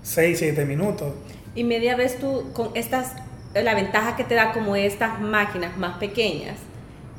6, 0.04 0.40
7 0.40 0.66
minutos. 0.66 1.14
Y 1.56 1.64
media 1.64 1.96
vez 1.96 2.20
tú 2.20 2.52
con 2.54 2.72
estas, 2.76 3.14
la 3.54 3.76
ventaja 3.76 4.16
que 4.16 4.24
te 4.24 4.36
da 4.36 4.52
como 4.52 4.76
estas 4.76 5.22
máquinas 5.22 5.78
más 5.78 5.98
pequeñas 5.98 6.58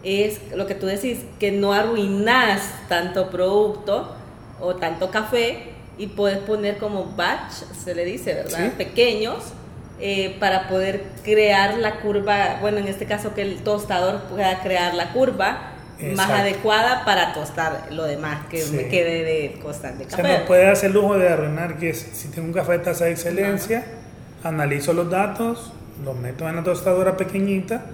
es 0.02 0.40
lo 0.54 0.66
que 0.66 0.74
tú 0.74 0.86
decís, 0.86 1.20
que 1.40 1.52
no 1.52 1.72
arruinas 1.72 2.62
tanto 2.88 3.30
producto 3.30 4.14
o 4.60 4.76
tanto 4.76 5.10
café 5.10 5.72
y 5.98 6.08
puedes 6.08 6.38
poner 6.38 6.76
como 6.76 7.16
batch, 7.16 7.52
se 7.84 7.94
le 7.94 8.04
dice, 8.04 8.34
¿verdad? 8.34 8.72
Pequeños 8.74 9.52
eh, 9.98 10.36
para 10.38 10.68
poder 10.68 11.04
crear 11.24 11.78
la 11.78 12.00
curva, 12.00 12.58
bueno, 12.60 12.78
en 12.78 12.86
este 12.86 13.06
caso 13.06 13.32
que 13.32 13.40
el 13.40 13.62
tostador 13.62 14.24
pueda 14.24 14.60
crear 14.60 14.92
la 14.94 15.12
curva 15.14 15.72
más 16.14 16.28
adecuada 16.28 17.06
para 17.06 17.32
tostar 17.32 17.86
lo 17.90 18.04
demás 18.04 18.44
que 18.50 18.62
me 18.72 18.88
quede 18.88 19.24
de 19.24 19.58
constante 19.62 20.04
café. 20.04 20.16
Se 20.16 20.22
me 20.22 20.38
puede 20.40 20.68
hacer 20.68 20.90
lujo 20.90 21.16
de 21.16 21.30
arruinar 21.30 21.78
que 21.78 21.94
si 21.94 22.28
tengo 22.28 22.48
un 22.48 22.52
café 22.52 22.72
de 22.72 22.78
taza 22.80 23.06
de 23.06 23.12
excelencia, 23.12 23.84
analizo 24.44 24.92
los 24.92 25.08
datos, 25.08 25.72
los 26.04 26.14
meto 26.14 26.46
en 26.46 26.56
la 26.56 26.62
tostadora 26.62 27.16
pequeñita, 27.16 27.86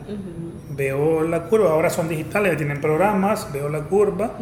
veo 0.71 1.23
la 1.23 1.45
curva, 1.45 1.71
ahora 1.71 1.89
son 1.91 2.09
digitales, 2.09 2.57
tienen 2.57 2.81
programas, 2.81 3.53
veo 3.53 3.69
la 3.69 3.83
curva 3.83 4.33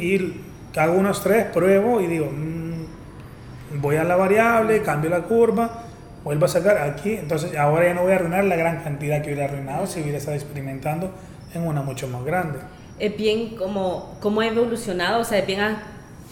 y 0.00 0.40
hago 0.74 0.94
unos 0.94 1.22
tres, 1.22 1.44
pruebo 1.54 2.00
y 2.00 2.08
digo, 2.08 2.26
mm, 2.26 3.80
voy 3.80 3.94
a 3.94 4.02
la 4.02 4.16
variable, 4.16 4.82
cambio 4.82 5.10
la 5.10 5.20
curva 5.20 5.83
vuelvo 6.24 6.46
a 6.46 6.48
sacar 6.48 6.78
aquí, 6.78 7.12
entonces 7.12 7.54
ahora 7.56 7.86
ya 7.86 7.94
no 7.94 8.02
voy 8.02 8.12
a 8.12 8.16
arruinar 8.16 8.44
la 8.44 8.56
gran 8.56 8.82
cantidad 8.82 9.20
que 9.20 9.28
hubiera 9.28 9.44
arruinado 9.44 9.86
si 9.86 10.00
hubiera 10.00 10.18
estado 10.18 10.36
experimentando 10.36 11.12
en 11.54 11.66
una 11.66 11.82
mucho 11.82 12.08
más 12.08 12.24
grande. 12.24 12.58
Es 12.98 13.16
bien 13.16 13.56
como, 13.56 14.16
cómo 14.20 14.40
ha 14.40 14.46
evolucionado, 14.46 15.20
o 15.20 15.24
sea, 15.24 15.38
es 15.38 15.46
bien 15.46 15.60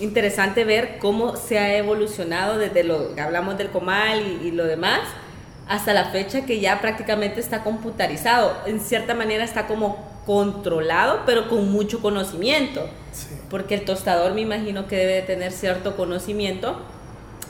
interesante 0.00 0.64
ver 0.64 0.98
cómo 0.98 1.36
se 1.36 1.58
ha 1.58 1.76
evolucionado 1.76 2.58
desde 2.58 2.84
lo 2.84 3.14
que 3.14 3.20
hablamos 3.20 3.58
del 3.58 3.68
comal 3.68 4.20
y, 4.42 4.50
lo 4.50 4.64
demás 4.64 5.00
hasta 5.68 5.92
la 5.92 6.06
fecha 6.06 6.44
que 6.44 6.60
ya 6.60 6.80
prácticamente 6.80 7.40
está 7.40 7.62
computarizado. 7.62 8.52
En 8.66 8.80
cierta 8.80 9.14
manera 9.14 9.44
está 9.44 9.66
como 9.66 9.96
controlado, 10.26 11.20
pero 11.24 11.48
con 11.48 11.70
mucho 11.70 12.02
conocimiento. 12.02 12.88
Porque 13.48 13.74
el 13.74 13.84
tostador 13.84 14.34
me 14.34 14.40
imagino 14.40 14.86
que 14.86 14.96
debe 14.96 15.22
tener 15.22 15.52
cierto 15.52 15.96
conocimiento 15.96 16.82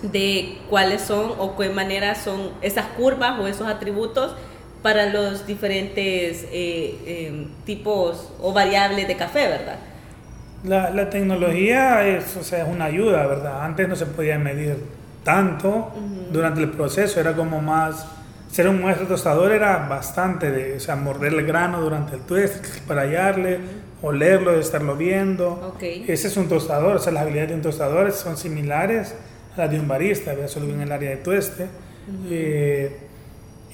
de 0.02 0.59
cuáles 0.68 1.02
son 1.02 1.32
o 1.38 1.56
qué 1.56 1.68
manera 1.68 2.14
son 2.14 2.50
esas 2.61 2.87
curvas 2.87 3.38
o 3.38 3.47
esos 3.47 3.68
atributos 3.68 4.35
para 4.82 5.06
los 5.06 5.47
diferentes 5.47 6.44
eh, 6.50 7.28
em, 7.28 7.47
tipos 7.64 8.32
o 8.40 8.52
variables 8.52 9.06
de 9.06 9.16
café, 9.16 9.49
¿verdad? 9.49 9.76
La, 10.64 10.90
la 10.90 11.09
tecnología 11.09 12.06
es, 12.06 12.37
o 12.37 12.42
sea, 12.42 12.64
es 12.64 12.68
una 12.68 12.87
ayuda, 12.87 13.26
¿verdad? 13.26 13.64
Antes 13.64 13.88
no 13.88 13.97
se 13.97 14.06
podía 14.06 14.38
medir 14.38 14.76
tanto 15.25 15.92
durante 16.32 16.61
el 16.61 16.71
proceso, 16.71 17.21
era 17.21 17.35
como 17.35 17.61
más... 17.61 18.06
Ser 18.50 18.68
un 18.68 18.82
maestro 18.82 19.06
tostador 19.06 19.50
era 19.50 19.88
bastante 19.88 20.50
de, 20.50 20.76
o 20.76 20.80
sea, 20.80 20.94
morder 20.94 21.32
el 21.32 21.47
grano 21.47 21.80
durante 21.80 22.16
el 22.16 22.21
tueste, 22.23 22.68
para 22.87 23.02
hallarle, 23.02 23.59
olerlo, 24.02 24.52
estarlo 24.59 24.94
viendo. 24.94 25.75
Ese 25.80 26.28
es 26.28 26.37
un 26.37 26.49
tostador, 26.49 26.97
o 26.97 26.99
sea, 26.99 27.12
las 27.12 27.23
habilidades 27.23 27.50
de 27.50 27.56
un 27.56 27.62
tostador 27.62 28.12
son 28.12 28.37
similares 28.37 29.14
un 29.56 29.88
barista, 29.88 30.32
solo 30.49 30.73
en 30.73 30.82
el 30.82 30.92
área 30.92 31.11
de 31.11 31.16
tueste. 31.16 31.66
Eh, 32.30 32.97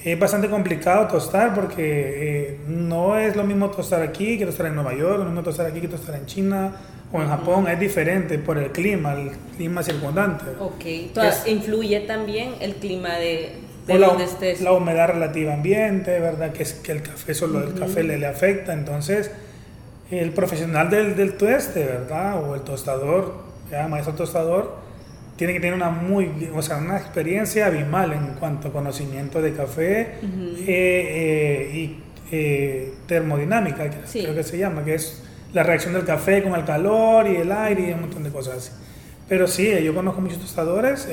es 0.04 0.18
bastante 0.18 0.48
complicado 0.48 1.08
tostar 1.08 1.54
porque 1.54 1.82
eh, 1.86 2.58
no 2.68 3.18
es 3.18 3.34
lo 3.34 3.44
mismo 3.44 3.70
tostar 3.70 4.02
aquí 4.02 4.38
que 4.38 4.46
tostar 4.46 4.66
en 4.66 4.74
Nueva 4.74 4.94
York, 4.94 5.18
lo 5.18 5.24
mismo 5.24 5.42
tostar 5.42 5.66
aquí 5.66 5.80
que 5.80 5.88
tostar 5.88 6.14
en 6.14 6.26
China 6.26 6.72
o 7.12 7.20
en 7.20 7.28
Japón, 7.28 7.66
es 7.68 7.80
diferente 7.80 8.38
por 8.38 8.58
el 8.58 8.70
clima, 8.70 9.14
el 9.14 9.30
clima 9.56 9.82
circundante. 9.82 10.44
Ok, 10.60 10.84
Entonces, 10.84 11.46
influye 11.46 12.00
también 12.00 12.54
el 12.60 12.74
clima 12.76 13.16
de, 13.16 13.56
de 13.86 13.98
donde 13.98 14.24
la, 14.24 14.30
estés. 14.30 14.60
La 14.60 14.72
humedad 14.72 15.08
relativa 15.08 15.54
ambiente, 15.54 16.20
¿verdad? 16.20 16.52
Que, 16.52 16.64
es, 16.64 16.74
que 16.74 16.92
el 16.92 17.02
café 17.02 17.34
solo 17.34 17.66
el 17.66 17.74
café 17.74 18.02
le, 18.02 18.18
le, 18.18 18.26
afecta, 18.26 18.74
entonces 18.74 19.30
el 20.10 20.30
profesional 20.32 20.90
del, 20.90 21.16
del 21.16 21.36
tueste, 21.36 21.84
¿verdad? 21.84 22.42
O 22.42 22.54
el 22.54 22.60
tostador, 22.60 23.34
ya 23.70 23.88
maestro 23.88 24.14
tostador, 24.14 24.87
tiene 25.38 25.52
que 25.52 25.60
tener 25.60 25.74
una 25.74 25.88
muy, 25.88 26.50
o 26.52 26.60
sea, 26.60 26.78
una 26.78 26.98
experiencia 26.98 27.66
abismal 27.66 28.12
en 28.12 28.34
cuanto 28.40 28.68
a 28.68 28.72
conocimiento 28.72 29.40
de 29.40 29.52
café 29.52 30.00
eh, 30.00 30.64
eh, 30.66 31.70
y 31.72 32.02
eh, 32.32 32.94
termodinámica, 33.06 33.88
creo 34.12 34.34
que 34.34 34.42
se 34.42 34.58
llama, 34.58 34.84
que 34.84 34.96
es 34.96 35.22
la 35.52 35.62
reacción 35.62 35.94
del 35.94 36.04
café 36.04 36.42
con 36.42 36.56
el 36.56 36.64
calor 36.64 37.28
y 37.28 37.36
el 37.36 37.52
aire 37.52 37.88
y 37.88 37.92
un 37.92 38.00
montón 38.00 38.24
de 38.24 38.30
cosas 38.30 38.56
así. 38.56 38.72
Pero 39.28 39.46
sí, 39.46 39.70
yo 39.80 39.94
conozco 39.94 40.20
muchos 40.20 40.40
tostadores 40.40 41.08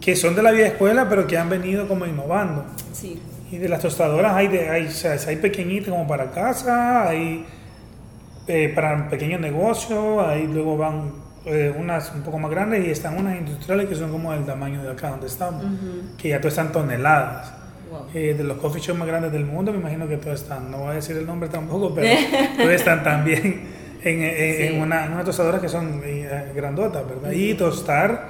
que 0.00 0.14
son 0.14 0.36
de 0.36 0.44
la 0.44 0.52
vieja 0.52 0.68
escuela, 0.68 1.08
pero 1.08 1.26
que 1.26 1.36
han 1.36 1.50
venido 1.50 1.88
como 1.88 2.06
innovando. 2.06 2.66
Sí. 2.92 3.20
Y 3.50 3.58
de 3.58 3.68
las 3.68 3.82
tostadoras 3.82 4.32
hay, 4.32 4.46
de, 4.46 4.68
hay, 4.68 4.88
hay 5.26 5.36
pequeñitas 5.36 5.88
como 5.90 6.06
para 6.06 6.30
casa, 6.30 7.08
hay 7.08 7.44
para 8.76 9.10
pequeños 9.10 9.40
negocios, 9.40 10.24
ahí 10.24 10.46
luego 10.46 10.76
van 10.76 11.25
eh, 11.48 11.72
unas 11.78 12.12
un 12.12 12.22
poco 12.22 12.40
más 12.40 12.50
grandes 12.50 12.84
y 12.84 12.90
están 12.90 13.16
unas 13.16 13.38
industriales 13.38 13.88
que 13.88 13.94
son 13.94 14.10
como 14.10 14.32
del 14.32 14.44
tamaño 14.44 14.82
de 14.82 14.90
acá 14.90 15.10
donde 15.10 15.28
estamos, 15.28 15.64
que 16.18 16.30
ya 16.30 16.38
todas 16.38 16.54
están 16.54 16.72
toneladas. 16.72 17.52
Eh, 18.12 18.34
de 18.36 18.42
los 18.42 18.58
coffee 18.58 18.82
shops 18.82 18.98
más 18.98 19.06
grandes 19.06 19.30
del 19.30 19.44
mundo, 19.44 19.70
me 19.70 19.78
imagino 19.78 20.08
que 20.08 20.16
todos 20.16 20.42
están, 20.42 20.72
no 20.72 20.78
voy 20.78 20.90
a 20.90 20.92
decir 20.94 21.16
el 21.16 21.24
nombre 21.24 21.48
tampoco, 21.48 21.94
pero 21.94 22.08
todos 22.56 22.70
están 22.72 23.04
también 23.04 23.62
en, 24.02 24.22
en, 24.22 24.80
una, 24.80 25.04
una, 25.04 25.22
tostadora 25.22 25.60
que 25.60 25.68
son 25.68 26.02
eh, 26.04 26.52
grandotas, 26.54 27.08
¿verdad? 27.08 27.30
Y 27.30 27.54
tostar 27.54 28.28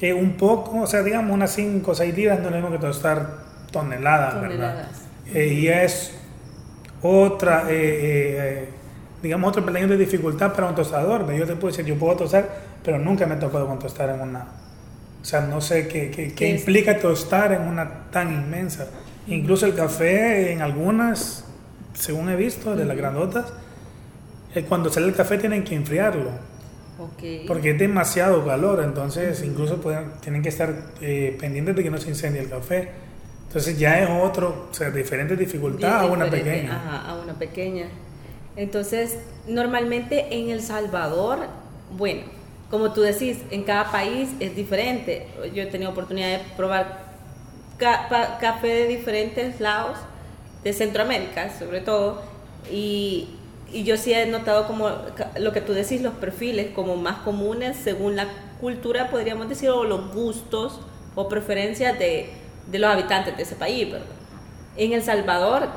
un 0.00 0.36
poco, 0.36 0.82
o 0.82 0.86
sea, 0.86 1.02
digamos 1.02 1.34
unas 1.34 1.50
5 1.50 1.90
o 1.90 1.94
6 1.94 2.16
libras 2.16 2.38
no 2.38 2.52
mismo 2.52 2.70
que 2.70 2.78
tostar 2.78 3.30
toneladas, 3.72 4.40
¿verdad? 4.40 4.88
y 5.34 5.66
es 5.66 6.16
otra 7.02 7.64
digamos, 9.22 9.50
otro 9.50 9.64
peldaño 9.64 9.88
de 9.88 9.96
dificultad 9.96 10.52
para 10.52 10.68
un 10.68 10.74
tostador. 10.74 11.30
Yo 11.32 11.46
te 11.46 11.54
puedo 11.54 11.68
decir, 11.68 11.84
yo 11.84 11.96
puedo 11.98 12.16
tostar, 12.16 12.48
pero 12.82 12.98
nunca 12.98 13.26
me 13.26 13.36
tocado 13.36 13.66
con 13.66 13.78
tostar 13.78 14.10
en 14.10 14.20
una... 14.20 14.46
O 15.20 15.24
sea, 15.24 15.40
no 15.42 15.60
sé 15.60 15.88
qué, 15.88 16.10
qué, 16.10 16.32
qué 16.32 16.48
implica 16.48 16.98
tostar 16.98 17.52
en 17.52 17.62
una 17.62 18.10
tan 18.10 18.32
inmensa. 18.32 18.88
Incluso 19.26 19.66
el 19.66 19.74
café 19.74 20.52
en 20.52 20.62
algunas, 20.62 21.44
según 21.92 22.30
he 22.30 22.36
visto, 22.36 22.76
de 22.76 22.84
las 22.84 22.96
grandotas, 22.96 23.52
eh, 24.54 24.64
cuando 24.66 24.90
sale 24.90 25.06
el 25.06 25.14
café 25.14 25.38
tienen 25.38 25.64
que 25.64 25.74
enfriarlo. 25.74 26.30
Porque 27.46 27.70
es 27.70 27.78
demasiado 27.78 28.44
calor, 28.44 28.82
entonces 28.82 29.42
incluso 29.44 29.80
pueden, 29.80 30.10
tienen 30.20 30.42
que 30.42 30.48
estar 30.48 30.74
eh, 31.00 31.36
pendientes 31.38 31.76
de 31.76 31.82
que 31.84 31.90
no 31.90 31.98
se 31.98 32.08
incendie 32.08 32.40
el 32.40 32.48
café. 32.48 32.88
Entonces 33.46 33.78
ya 33.78 34.00
es 34.00 34.10
otro, 34.10 34.68
o 34.70 34.74
sea, 34.74 34.90
diferente 34.90 35.36
dificultad 35.36 36.00
a 36.00 36.06
una 36.06 36.28
pequeña. 36.28 36.76
Ajá, 36.76 37.10
a 37.10 37.18
una 37.20 37.34
pequeña. 37.34 37.88
Entonces, 38.58 39.16
normalmente 39.46 40.34
en 40.36 40.50
El 40.50 40.60
Salvador, 40.60 41.38
bueno, 41.96 42.22
como 42.70 42.92
tú 42.92 43.02
decís, 43.02 43.38
en 43.52 43.62
cada 43.62 43.92
país 43.92 44.30
es 44.40 44.56
diferente. 44.56 45.28
Yo 45.54 45.62
he 45.62 45.66
tenido 45.66 45.92
oportunidad 45.92 46.38
de 46.38 46.44
probar 46.56 47.06
café 47.78 48.66
de 48.66 48.88
diferentes 48.88 49.60
lados, 49.60 49.96
de 50.64 50.72
Centroamérica 50.72 51.56
sobre 51.56 51.80
todo, 51.80 52.20
y, 52.70 53.28
yo 53.72 53.96
sí 53.96 54.12
he 54.14 54.26
notado 54.26 54.66
como 54.66 54.90
lo 55.38 55.52
que 55.52 55.60
tú 55.60 55.74
decís, 55.74 56.00
los 56.00 56.14
perfiles 56.14 56.72
como 56.74 56.96
más 56.96 57.18
comunes 57.18 57.76
según 57.76 58.16
la 58.16 58.26
cultura, 58.60 59.08
podríamos 59.10 59.48
decir, 59.48 59.68
o 59.68 59.84
los 59.84 60.12
gustos 60.12 60.80
o 61.14 61.28
preferencias 61.28 61.96
de, 61.98 62.30
de 62.66 62.78
los 62.78 62.90
habitantes 62.90 63.36
de 63.36 63.42
ese 63.42 63.54
país, 63.54 63.92
¿verdad? 63.92 64.06
En 64.76 64.94
El 64.94 65.02
Salvador 65.02 65.68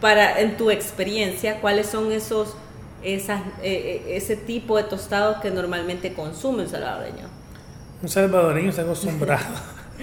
para, 0.00 0.40
en 0.40 0.56
tu 0.56 0.70
experiencia, 0.70 1.60
¿cuáles 1.60 1.86
son 1.86 2.12
esos, 2.12 2.56
esas, 3.02 3.40
eh, 3.62 4.02
eh, 4.06 4.16
ese 4.16 4.36
tipo 4.36 4.76
de 4.76 4.84
tostados 4.84 5.38
que 5.38 5.50
normalmente 5.50 6.12
consume 6.14 6.62
un 6.62 6.68
salvadoreño? 6.68 7.28
Un 8.02 8.08
salvadoreño 8.08 8.70
está 8.70 8.82
acostumbrado 8.82 9.44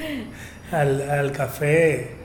al, 0.71 1.09
al, 1.09 1.31
café. 1.31 2.21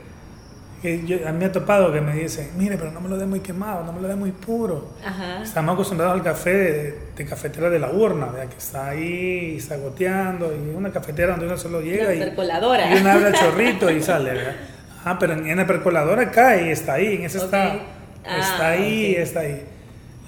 Yo, 0.83 1.27
a 1.27 1.31
mí 1.31 1.39
me 1.39 1.45
ha 1.45 1.51
topado 1.51 1.91
que 1.91 1.99
me 1.99 2.13
dicen, 2.13 2.51
mire, 2.55 2.77
pero 2.77 2.91
no 2.91 3.01
me 3.01 3.09
lo 3.09 3.17
dé 3.17 3.25
muy 3.25 3.39
quemado, 3.39 3.83
no 3.83 3.91
me 3.91 3.99
lo 3.99 4.07
dé 4.07 4.15
muy 4.15 4.31
puro. 4.31 4.93
Estamos 5.41 5.73
acostumbrados 5.73 6.13
al 6.13 6.23
café 6.23 7.01
de, 7.15 7.25
cafetera 7.25 7.69
de 7.69 7.79
la 7.79 7.89
urna, 7.89 8.27
que 8.47 8.57
está 8.57 8.89
ahí, 8.89 9.55
está 9.57 9.75
goteando, 9.77 10.53
y 10.55 10.75
una 10.75 10.91
cafetera 10.91 11.31
donde 11.31 11.47
uno 11.47 11.57
solo 11.57 11.81
llega 11.81 12.13
y, 12.13 12.19
y 12.19 12.99
uno 13.01 13.09
abre 13.09 13.27
el 13.27 13.33
chorrito 13.33 13.89
y 13.89 14.03
sale. 14.03 14.33
¿verdad? 14.33 14.55
Ah, 15.09 15.17
pero 15.17 15.33
en, 15.33 15.55
la 15.55 15.65
percoladora 15.65 16.29
cae 16.31 16.67
y 16.67 16.71
está 16.71 16.93
ahí, 16.93 17.15
en 17.15 17.23
ese 17.23 17.37
está, 17.37 17.75
ah, 18.25 18.37
está 18.37 18.67
ahí, 18.71 19.15
está 19.15 19.39
ahí. 19.39 19.63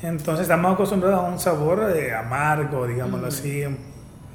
Entonces 0.01 0.43
estamos 0.43 0.74
acostumbrados 0.74 1.19
a 1.19 1.24
un 1.24 1.38
sabor 1.38 1.91
eh, 1.93 2.15
amargo, 2.15 2.88
digámoslo 2.88 3.27
así, 3.27 3.63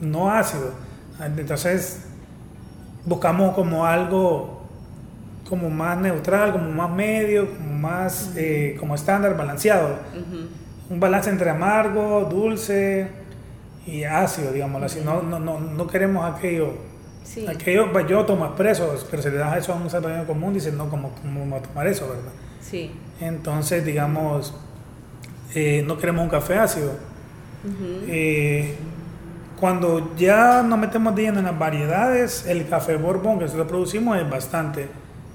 no 0.03 0.31
ácido. 0.31 0.75
Entonces 1.19 2.05
buscamos 3.07 3.55
como 3.55 3.87
algo 3.87 4.69
como 5.49 5.71
más 5.71 5.97
neutral, 5.97 6.53
como 6.53 6.71
más 6.71 6.91
medio, 6.91 7.51
como 7.55 7.79
más 7.79 8.33
eh, 8.37 8.77
como 8.79 8.95
estándar, 8.95 9.35
balanceado. 9.39 9.97
Un 10.91 11.01
balance 11.01 11.31
entre 11.31 11.49
amargo, 11.49 12.29
dulce 12.31 13.09
y 13.87 14.05
ácido, 14.05 14.53
digámoslo 14.53 14.85
así. 14.85 15.01
No, 15.03 15.23
no, 15.23 15.39
no, 15.39 15.59
no 15.59 15.87
queremos 15.87 16.31
aquello 16.31 16.75
Sí. 17.25 17.47
Aquello, 17.49 17.91
pues, 17.93 18.07
yo 18.07 18.25
tomo 18.25 18.45
expreso, 18.47 18.95
pero 19.11 19.23
si 19.23 19.31
le 19.31 19.39
das 19.39 19.57
eso 19.57 19.73
a 19.73 19.77
un 19.77 19.89
salvadoreño 19.91 20.27
común, 20.27 20.55
dicen, 20.55 20.77
no, 20.77 20.89
¿cómo, 20.89 21.11
cómo 21.23 21.41
vamos 21.41 21.61
a 21.61 21.63
tomar 21.69 21.87
eso, 21.89 22.07
verdad? 22.07 22.31
Sí. 22.61 22.93
Entonces, 23.21 23.85
digamos, 23.85 24.55
eh, 25.55 25.83
no 25.87 25.97
queremos 25.99 26.23
un 26.23 26.29
café 26.31 26.59
ácido. 26.59 26.91
Ujú. 27.65 28.05
Eh, 28.09 28.77
cuando 29.59 30.15
ya 30.17 30.63
nos 30.63 30.79
metemos 30.79 31.15
de 31.15 31.23
lleno 31.23 31.39
en 31.39 31.47
las 31.47 31.59
variedades, 31.59 32.47
el 32.47 32.69
café 32.69 32.97
Borbón 32.97 33.39
que 33.39 33.45
nosotros 33.47 33.69
producimos 33.69 34.19
es 34.19 34.29
bastante 34.29 34.89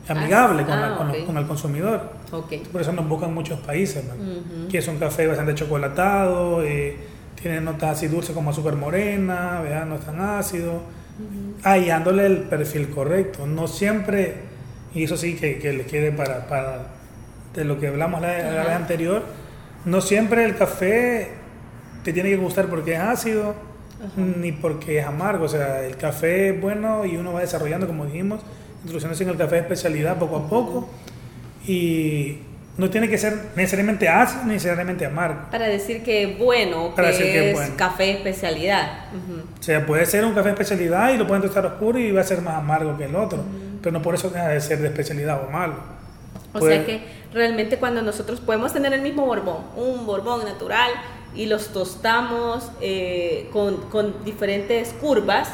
amigable 0.07 0.63
con, 0.65 0.79
la- 0.79 0.93
ah, 0.93 0.97
con 0.97 1.07
los- 1.07 1.17
ok. 1.17 1.25
con 1.25 1.37
el 1.37 1.47
consumidor. 1.47 2.01
Ok. 2.31 2.53
Por 2.71 2.81
eso 2.81 2.91
nos 2.91 3.07
buscan 3.07 3.33
muchos 3.33 3.59
países, 3.61 4.03
¿no? 4.05 4.13
Ujú. 4.13 4.67
que 4.69 4.77
es 4.79 4.87
un 4.87 4.97
café 4.97 5.25
bastante 5.27 5.55
chocolatado, 5.55 6.63
eh, 6.63 6.97
tiene 7.41 7.61
notas 7.61 7.97
así 7.97 8.07
dulces 8.07 8.35
como 8.35 8.49
azúcar 8.51 8.75
morena, 8.75 9.61
¿verdad? 9.63 9.85
no 9.85 9.95
es 9.95 10.01
tan 10.01 10.19
ácido, 10.19 10.81
hallándole 11.63 12.25
el 12.25 12.37
perfil 12.43 12.89
correcto. 12.89 13.45
No 13.47 13.67
siempre, 13.67 14.35
y 14.93 15.03
eso 15.03 15.17
sí 15.17 15.35
que, 15.35 15.59
que 15.59 15.73
le 15.73 15.85
quede 15.85 16.11
para, 16.11 16.47
para 16.47 16.87
de 17.53 17.63
lo 17.65 17.79
que 17.79 17.87
hablamos 17.87 18.21
la, 18.21 18.37
la 18.51 18.63
vez 18.63 18.73
anterior, 18.73 19.23
no 19.85 20.01
siempre 20.01 20.45
el 20.45 20.55
café 20.55 21.29
te 22.03 22.13
tiene 22.13 22.29
que 22.29 22.37
gustar 22.37 22.67
porque 22.67 22.93
es 22.93 22.99
ácido 22.99 23.55
ni 24.15 24.51
porque 24.51 24.99
es 24.99 25.05
amargo. 25.05 25.45
O 25.45 25.49
sea, 25.49 25.85
el 25.85 25.97
café 25.97 26.49
es 26.49 26.61
bueno 26.61 27.05
y 27.05 27.17
uno 27.17 27.33
va 27.33 27.41
desarrollando, 27.41 27.87
como 27.87 28.05
dijimos, 28.05 28.41
introduciéndose 28.81 29.23
en 29.23 29.29
el 29.29 29.37
café 29.37 29.55
de 29.55 29.61
especialidad 29.61 30.17
poco 30.17 30.37
a 30.37 30.49
poco. 30.49 30.89
Y 31.67 32.39
no 32.79 32.89
tiene 32.89 33.07
que 33.09 33.17
ser 33.17 33.33
necesariamente 33.55 34.07
ácido 34.09 34.43
ni 34.45 34.53
necesariamente 34.53 35.05
amargo. 35.05 35.41
Para 35.51 35.67
decir 35.67 36.01
que 36.03 36.37
bueno, 36.39 36.93
Para 36.95 37.09
que 37.11 37.17
decir 37.17 37.31
que 37.33 37.49
es 37.49 37.55
bueno. 37.55 37.73
café 37.77 38.11
especialidad. 38.11 39.05
O 39.59 39.61
sea, 39.63 39.85
puede 39.85 40.05
ser 40.05 40.25
un 40.25 40.33
café 40.33 40.49
especialidad 40.49 41.13
y 41.13 41.17
lo 41.17 41.27
pueden 41.27 41.43
tostar 41.43 41.65
oscuro 41.65 41.99
y 41.99 42.11
va 42.11 42.21
a 42.21 42.23
ser 42.23 42.41
más 42.41 42.55
amargo 42.55 42.97
que 42.97 43.05
el 43.05 43.15
otro. 43.15 43.43
Pero 43.81 43.91
no 43.93 44.01
por 44.01 44.15
eso 44.15 44.29
deja 44.29 44.47
de 44.47 44.59
ser 44.61 44.79
de 44.79 44.87
especialidad 44.87 45.43
o 45.47 45.51
malo. 45.51 45.75
O 46.53 46.59
Puede- 46.59 46.77
sea 46.77 46.85
que 46.85 47.01
realmente 47.33 47.77
cuando 47.77 48.01
nosotros 48.01 48.39
podemos 48.39 48.73
tener 48.73 48.91
el 48.93 49.01
mismo 49.01 49.25
borbón, 49.25 49.63
un 49.75 50.05
borbón 50.07 50.43
natural, 50.45 50.89
y 51.35 51.45
los 51.45 51.67
tostamos 51.73 52.71
eh, 52.81 53.49
con, 53.53 53.77
con 53.91 54.23
diferentes 54.25 54.89
curvas, 54.99 55.47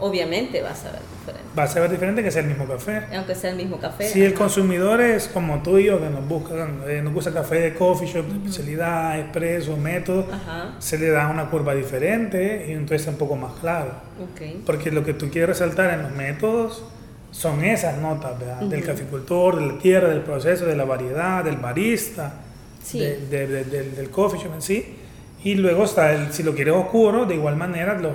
obviamente 0.00 0.62
va 0.62 0.70
a 0.70 0.74
saber 0.74 1.00
diferente, 1.18 1.48
Va 1.58 1.62
a 1.64 1.66
saber 1.66 1.90
diferente 1.90 2.22
que 2.22 2.30
sea 2.30 2.42
el 2.42 2.48
mismo 2.48 2.66
café. 2.66 3.02
aunque 3.16 3.34
sea 3.34 3.50
el 3.50 3.56
mismo 3.56 3.78
café. 3.78 4.08
Si 4.08 4.22
el 4.24 4.34
consumidor 4.34 5.00
es 5.00 5.28
como 5.28 5.62
tú 5.62 5.78
y 5.78 5.84
yo, 5.84 5.98
que 6.00 6.08
nos 6.08 6.26
buscan, 6.28 6.82
eh, 6.86 7.00
nos 7.02 7.12
gusta 7.12 7.32
café 7.32 7.56
de 7.60 7.74
coffee 7.74 8.06
shop, 8.06 8.26
de 8.26 8.36
especialidad, 8.38 9.18
expreso, 9.18 9.76
método, 9.76 10.26
Ajá, 10.32 10.74
se 10.78 10.98
le 10.98 11.10
da 11.10 11.28
una 11.28 11.50
curva 11.50 11.74
diferente 11.74 12.66
y 12.68 12.72
entonces 12.72 13.02
es 13.02 13.08
un 13.08 13.16
poco 13.16 13.36
más 13.36 13.52
claro. 13.60 13.90
ok. 14.22 14.64
Porque 14.66 14.90
lo 14.90 15.04
que 15.04 15.14
tú 15.14 15.28
quieres 15.30 15.48
resaltar 15.58 15.92
en 15.94 16.02
los 16.02 16.12
métodos 16.12 16.84
son 17.30 17.62
esas 17.64 17.98
notas, 17.98 18.38
¿verdad? 18.38 18.60
Del 18.62 18.78
Ujú. 18.80 18.88
caficultor, 18.88 19.58
de 19.60 19.66
la 19.66 19.78
tierra, 19.78 20.08
del 20.08 20.20
proceso, 20.22 20.64
de 20.64 20.76
la 20.76 20.84
variedad, 20.84 21.44
del 21.44 21.56
barista, 21.56 22.34
Sí. 22.82 23.00
de- 23.00 23.26
de- 23.26 23.46
de- 23.46 23.64
del, 23.64 23.96
del 23.96 24.10
coffee 24.10 24.40
shop 24.40 24.54
en 24.54 24.62
sí. 24.62 24.96
Y 25.44 25.54
luego 25.56 25.84
está, 25.84 26.12
el, 26.14 26.32
si 26.32 26.42
lo 26.42 26.54
quieres 26.54 26.74
oscuro, 26.74 27.26
de 27.26 27.34
igual 27.34 27.56
manera, 27.56 27.98
lo, 27.98 28.12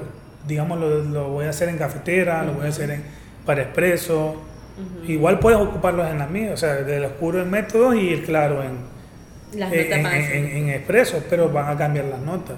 digamos, 0.48 0.80
lo, 0.80 1.04
lo 1.04 1.30
voy 1.30 1.46
a 1.46 1.50
hacer 1.50 1.70
en 1.70 1.78
cafetera, 1.78 2.44
lo 2.44 2.54
voy 2.54 2.66
a 2.66 2.70
hacer 2.70 2.90
en, 2.92 3.04
para 3.46 3.62
expreso. 3.64 4.36
Ujú. 4.76 5.12
Igual 5.12 5.40
puedes 5.40 5.60
ocuparlos 5.60 6.10
en 6.10 6.18
la 6.20 6.28
mía, 6.28 6.52
o 6.54 6.58
sea, 6.58 6.76
del 6.76 7.06
oscuro 7.06 7.42
en 7.42 7.50
métodos 7.50 7.96
y 7.96 8.12
el 8.14 8.24
claro 8.24 8.64
en, 8.64 9.60
Las 9.60 9.72
en, 9.72 9.90
notas 10.02 10.14
en- 10.14 10.32
en- 10.46 10.58
en 10.58 10.70
expreso, 10.70 11.24
pero 11.30 11.50
van 11.50 11.70
a 11.70 11.78
cambiar 11.78 12.06
las 12.06 12.20
notas. 12.20 12.56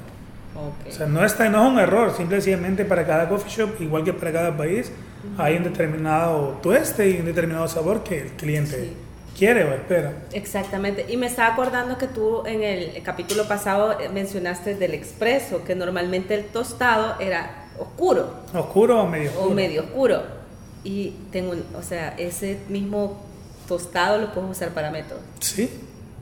ok. 0.56 0.88
O 0.88 0.92
sea, 0.92 1.08
no, 1.08 1.26
está, 1.26 1.50
no 1.50 1.66
es 1.66 1.72
un 1.74 1.80
error, 1.80 2.14
simplemente 2.16 2.86
para 2.86 3.06
cada 3.06 3.28
coffee 3.28 3.50
shop, 3.52 3.82
igual 3.82 4.04
que 4.06 4.14
para 4.14 4.32
cada 4.32 4.56
país, 4.56 4.92
hay 5.38 5.58
un 5.58 5.64
determinado 5.66 6.60
tueste 6.64 7.10
y 7.10 7.18
un 7.20 7.26
determinado 7.26 7.68
sabor 7.68 8.04
que 8.04 8.22
el 8.22 8.28
cliente 8.30 8.76
Sí. 8.76 8.94
quiere 9.38 9.66
o 9.66 9.74
espera. 9.74 10.14
Exactamente. 10.32 11.06
Y 11.10 11.18
me 11.18 11.26
estaba 11.26 11.52
acordando 11.54 11.98
que 11.98 12.08
tú 12.08 12.46
en 12.46 12.64
el 12.64 13.02
capítulo 13.04 13.46
pasado 13.48 14.00
eh, 14.00 14.08
mencionaste 14.08 14.76
del 14.76 14.94
expreso, 14.94 15.66
que 15.66 15.76
normalmente 15.76 16.34
el 16.36 16.46
tostado 16.46 17.20
era 17.20 17.65
oscuro. 17.80 18.30
¿Oscuro 18.54 19.02
o 19.04 19.08
medio 19.08 19.30
o 19.32 19.34
oscuro? 19.34 19.56
medio 19.56 19.82
oscuro. 19.84 20.24
Y 20.84 21.14
tengo, 21.32 21.52
un- 21.52 21.64
o 21.76 21.82
sea, 21.82 22.14
ese 22.18 22.60
mismo 22.70 23.22
tostado 23.68 24.20
lo 24.20 24.34
puedes 24.34 24.52
usar 24.52 24.70
para 24.70 24.92
método. 24.92 25.20
Sí. 25.40 25.70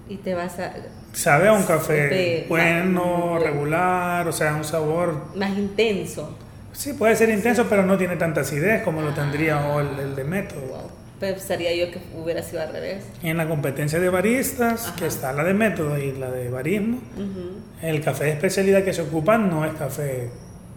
Y 0.09 0.15
te 0.17 0.33
vas 0.35 0.59
a 0.59 0.73
Sabe 1.13 1.47
a 1.47 1.53
un 1.53 1.63
café 1.63 2.45
bueno, 2.49 3.37
regular, 3.39 4.27
o 4.27 4.31
sea, 4.31 4.55
un 4.55 4.63
sabor... 4.63 5.25
más 5.35 5.55
intenso. 5.57 6.35
Sí, 6.71 6.93
puede 6.93 7.15
ser 7.15 7.29
intenso, 7.29 7.67
pero 7.69 7.83
no 7.85 7.97
tiene 7.99 8.15
tanta 8.15 8.41
acidez 8.41 8.81
como 8.83 9.01
lo 9.01 9.13
tendría 9.13 9.59
o 9.67 9.79
el, 9.79 9.99
el 9.99 10.15
de 10.15 10.23
método. 10.23 10.61
Wow. 10.61 10.89
Pensaría 11.19 11.73
yo 11.75 11.91
que 11.91 11.99
hubiera 12.19 12.41
sido 12.41 12.63
al 12.63 12.73
revés. 12.73 13.03
En 13.21 13.37
la 13.37 13.47
competencia 13.47 13.99
de 13.99 14.09
baristas, 14.09 14.87
Ajá. 14.87 14.95
que 14.95 15.05
está 15.05 15.31
la 15.33 15.43
de 15.43 15.53
método 15.53 15.97
y 15.99 16.11
la 16.13 16.31
de 16.31 16.49
barismo, 16.49 16.97
Ujú. 17.15 17.59
El 17.85 18.01
café 18.03 18.23
de 18.25 18.31
especialidad 18.31 18.83
que 18.83 18.91
se 18.93 19.03
ocupa 19.03 19.37
no 19.37 19.65
es 19.65 19.73
café 19.75 20.29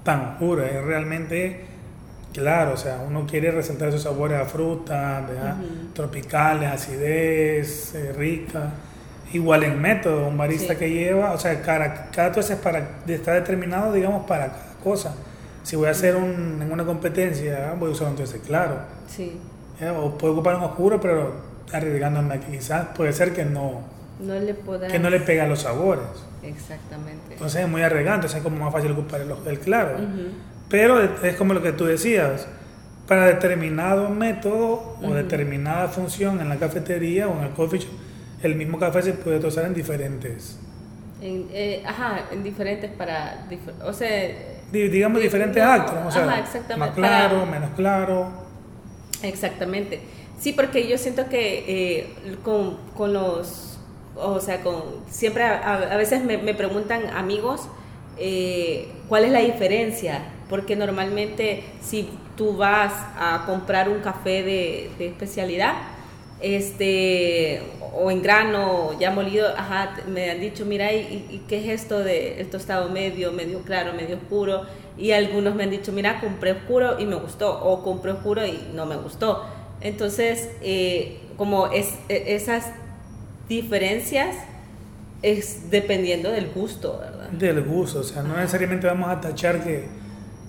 tan 0.07 0.21
oscuro, 0.33 0.65
es 0.65 0.83
realmente 0.83 1.65
claro, 2.33 2.73
o 2.73 2.77
sea, 2.79 3.05
uno 3.07 3.27
quiere 3.27 3.51
resaltar 3.51 3.89
esos 3.89 4.03
sabores 4.03 4.41
a 4.41 4.45
fruta, 4.47 5.27
tropicales, 5.95 6.71
acidez, 6.71 7.95
eh, 7.95 8.13
rica. 8.17 8.71
Igual 9.33 9.65
en 9.65 9.81
método, 9.81 10.29
un 10.29 10.37
barista 10.39 10.73
Sí. 10.75 10.79
que 10.79 10.91
lleva, 10.91 11.33
o 11.33 11.39
sea, 11.39 11.61
cada, 11.63 12.11
cada 12.11 12.33
tueste 12.33 12.55
es 12.55 12.59
para, 12.61 13.01
está 13.07 13.35
determinado, 13.35 13.93
digamos, 13.93 14.25
para 14.27 14.47
cada 14.49 14.75
cosa. 14.85 15.15
Si 15.63 15.75
voy 15.77 15.89
a 15.89 15.91
hacer 15.91 16.15
un, 16.15 16.61
en 16.63 16.71
una 16.71 16.85
competencia, 16.85 17.75
voy 17.79 17.91
a 17.91 17.93
usar 17.93 18.09
un 18.09 18.17
tueste 18.17 18.39
claro. 18.41 18.77
Sí. 19.09 19.39
¿ya? 19.81 19.93
O 19.95 20.17
puedo 20.17 20.35
ocupar 20.35 20.57
un 20.57 20.63
oscuro, 20.63 21.01
pero 21.01 21.33
arriesgándome 21.73 22.39
que 22.39 22.53
quizás 22.59 22.87
puede 22.97 23.13
ser 23.13 23.33
que 23.33 23.45
no, 23.45 23.81
No 24.21 24.35
le 24.39 24.55
que 24.91 24.99
no 24.99 25.11
le 25.11 25.21
pega 25.21 25.47
los 25.49 25.63
sabores. 25.63 26.05
Exactamente. 26.47 27.33
Entonces 27.35 27.63
es 27.63 27.69
muy 27.69 27.83
entonces 28.17 28.39
es 28.39 28.43
como 28.43 28.65
más 28.65 28.73
fácil 28.73 28.93
ocupar 28.93 29.21
el, 29.21 29.33
el 29.47 29.59
claro. 29.61 29.99
Pero 30.69 31.01
es 31.23 31.37
como 31.37 31.55
lo 31.55 31.63
que 31.63 31.73
tú 31.73 31.85
decías, 31.85 32.47
para 33.07 33.27
determinado 33.27 34.09
método 34.11 34.97
o 35.03 35.15
determinada 35.15 35.89
función 35.89 36.41
en 36.41 36.49
la 36.49 36.57
cafetería 36.57 37.29
o 37.29 37.39
en 37.39 37.45
el 37.45 37.51
coffee 37.53 37.79
shop, 37.81 37.91
el 38.43 38.55
mismo 38.57 38.79
café 38.79 39.01
se 39.03 39.13
puede 39.13 39.39
tostar 39.39 39.65
en 39.67 39.75
diferentes, 39.75 40.59
En, 41.23 41.47
eh, 41.53 41.83
ajá, 41.87 42.27
en 42.33 42.43
diferentes 42.43 42.91
para. 42.91 43.47
dif- 43.49 43.83
o 43.85 43.93
sea. 43.93 44.11
di- 44.73 44.89
digamos 44.89 45.19
Di- 45.19 45.25
diferentes 45.25 45.63
no, 45.65 45.71
actos, 45.71 45.95
o 46.07 46.11
sea, 46.11 46.25
ajá, 46.25 46.41
exactamente, 46.41 46.79
más 46.79 46.91
claro, 47.09 47.39
para- 47.41 47.51
menos 47.51 47.71
claro. 47.77 48.29
Exactamente. 49.23 50.01
Sí, 50.39 50.53
porque 50.53 50.87
yo 50.89 50.99
siento 50.99 51.29
que 51.29 51.65
eh, 52.01 52.15
con, 52.45 52.77
con 52.97 53.13
los, 53.15 53.76
o 54.17 54.41
sea, 54.41 54.63
con 54.63 54.83
siempre 55.11 55.45
a, 55.45 55.97
veces 55.97 56.25
me, 56.25 56.39
preguntan 56.55 57.07
amigos 57.15 57.69
eh, 58.19 58.89
cuál 59.09 59.25
es 59.25 59.33
la 59.33 59.41
diferencia, 59.41 60.23
porque 60.49 60.77
normalmente 60.77 61.65
si 61.83 62.09
tú 62.37 62.57
vas 62.57 62.93
a 63.19 63.45
comprar 63.47 63.89
un 63.89 64.01
café 64.01 64.43
de, 64.43 64.91
especialidad, 64.99 65.75
este 66.41 67.63
o 67.95 68.11
en 68.11 68.23
grano 68.23 68.99
ya 68.99 69.11
molido, 69.11 69.49
ajá, 69.57 69.97
me 70.07 70.31
han 70.31 70.41
dicho, 70.41 70.67
mira, 70.67 70.93
¿y, 70.93 71.27
y 71.31 71.45
qué 71.49 71.59
es 71.59 71.83
esto 71.83 72.01
de 72.01 72.41
el 72.41 72.51
tostado 72.51 72.91
medio, 72.91 73.33
medio 73.33 73.61
claro, 73.63 73.95
medio 73.95 74.17
oscuro? 74.17 74.67
Y 74.99 75.13
algunos 75.13 75.55
me 75.55 75.65
han 75.65 75.71
dicho, 75.71 75.93
mira, 75.93 76.21
compré 76.21 76.53
oscuro 76.53 76.99
y 76.99 77.07
me 77.07 77.17
gustó, 77.17 77.63
o 77.65 77.83
compré 77.83 78.13
oscuro 78.13 78.47
y 78.47 78.69
no 78.75 78.87
me 78.87 78.97
gustó. 78.97 79.45
Entonces, 79.81 80.51
eh, 80.63 81.19
como 81.37 81.67
es, 81.69 81.95
e- 82.09 82.35
esas 82.35 82.71
diferencias 83.49 84.37
es 85.23 85.71
dependiendo 85.71 86.31
del 86.31 86.51
gusto, 86.51 86.99
¿verdad? 87.01 87.31
Del 87.31 87.63
gusto, 87.63 88.01
o 88.01 88.05
sea, 88.05 88.23
no 88.23 88.37
necesariamente 88.37 88.87
vamos 88.87 89.09
a 89.11 89.21
tachar 89.21 89.63
que, 89.65 89.87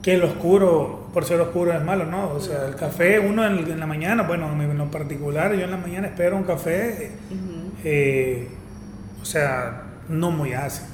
que 0.01 0.13
el 0.15 0.23
oscuro, 0.23 1.07
por 1.13 1.25
ser 1.25 1.39
oscuro, 1.39 1.73
es 1.73 1.83
malo, 1.83 2.05
¿no? 2.05 2.29
O 2.29 2.39
sea, 2.39 2.65
el 2.67 2.75
café, 2.75 3.19
uno 3.19 3.45
en, 3.45 3.59
en 3.71 3.79
la 3.79 3.87
mañana, 3.87 4.23
bueno, 4.23 4.51
en 4.51 4.77
lo 4.77 4.91
particular, 4.91 5.53
yo 5.55 5.63
en 5.65 5.71
la 5.71 5.77
mañana 5.77 6.07
espero 6.07 6.35
un 6.37 6.43
café, 6.43 7.11
Ujú, 7.31 7.71
eh, 7.83 8.47
o 9.21 9.25
sea, 9.25 9.83
no 10.09 10.31
muy 10.31 10.53
ácido. 10.53 10.87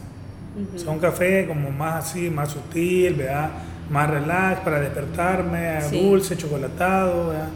ujú. 0.55 0.75
O 0.75 0.79
sea, 0.79 0.91
un 0.91 0.99
café 0.99 1.45
como 1.47 1.69
más 1.71 2.05
así, 2.05 2.29
más 2.29 2.49
sutil, 2.49 3.15
¿verdad? 3.15 3.49
Más 3.89 4.09
relax 4.09 4.61
para 4.61 4.79
despertarme, 4.79 5.81
Sí. 5.81 6.09
dulce, 6.09 6.37
chocolatado, 6.37 7.29
¿verdad? 7.29 7.49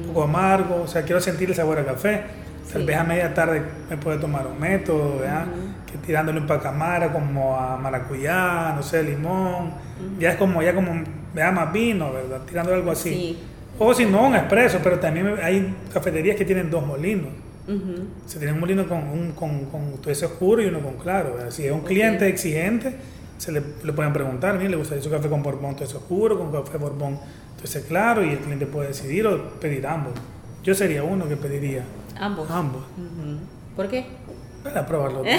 Un 0.00 0.06
poco 0.08 0.24
amargo, 0.24 0.82
o 0.82 0.86
sea, 0.88 1.02
quiero 1.02 1.20
sentir 1.20 1.48
el 1.48 1.54
sabor 1.54 1.78
a 1.78 1.84
café. 1.84 2.22
Tal 2.70 2.82
Sí. 2.82 2.86
vez 2.86 2.96
a 2.96 3.04
media 3.04 3.32
tarde 3.34 3.62
me 3.90 3.96
puede 3.96 4.18
tomar 4.18 4.46
un 4.46 4.58
método, 4.60 5.18
¿verdad? 5.18 5.46
Que 5.90 5.98
tirándole 5.98 6.40
un 6.40 6.46
pacamara 6.46 7.12
como 7.12 7.56
a 7.56 7.76
maracuyá, 7.76 8.72
no 8.74 8.82
sé, 8.82 9.02
limón. 9.02 9.72
Ya 10.18 10.30
es 10.30 10.36
como, 10.36 10.62
ya 10.62 10.74
como, 10.74 11.02
¿verdad? 11.34 11.52
Más 11.52 11.72
vino, 11.72 12.12
¿verdad? 12.12 12.40
Tirando 12.46 12.72
algo 12.74 12.90
así. 12.90 13.10
Sí. 13.10 13.38
O 13.78 13.92
si 13.94 14.04
no, 14.06 14.26
un 14.26 14.34
expreso, 14.36 14.78
pero 14.82 14.98
también 14.98 15.34
hay 15.42 15.74
cafeterías 15.92 16.36
que 16.36 16.44
tienen 16.44 16.70
dos 16.70 16.86
molinos. 16.86 17.30
Se 18.26 18.38
tiene 18.38 18.52
un 18.52 18.60
molino 18.60 18.86
con, 18.88 18.98
un, 18.98 19.32
con, 19.32 19.66
con 19.66 19.92
tueste 20.02 20.26
oscuro 20.26 20.60
y 20.62 20.66
uno 20.66 20.80
con 20.80 20.94
claro. 20.94 21.34
¿verdad? 21.34 21.50
Si 21.50 21.64
es 21.66 21.72
un 21.72 21.80
cliente 21.82 22.26
exigente, 22.28 22.94
se 23.38 23.50
le, 23.52 23.62
le 23.82 23.92
pueden 23.92 24.12
preguntar, 24.12 24.56
mire, 24.56 24.70
¿le 24.70 24.76
gustaría 24.76 25.02
su 25.02 25.10
café 25.10 25.28
con 25.28 25.42
borbón 25.42 25.74
tueste 25.76 25.96
oscuro, 25.96 26.38
con 26.38 26.52
café 26.52 26.76
borbón 26.78 27.18
Entonces, 27.54 27.84
claro, 27.86 28.24
y 28.24 28.30
el 28.30 28.38
cliente 28.38 28.66
puede 28.66 28.88
decidir 28.88 29.26
o 29.26 29.50
pedir 29.60 29.86
ambos. 29.86 30.12
Yo 30.64 30.74
sería 30.74 31.02
uno 31.02 31.28
que 31.28 31.36
pediría 31.36 31.82
Ambos. 32.18 32.50
ambos 32.50 32.82
¿Por 33.76 33.88
qué? 33.88 34.06
para 34.62 34.86
probarlo. 34.86 35.24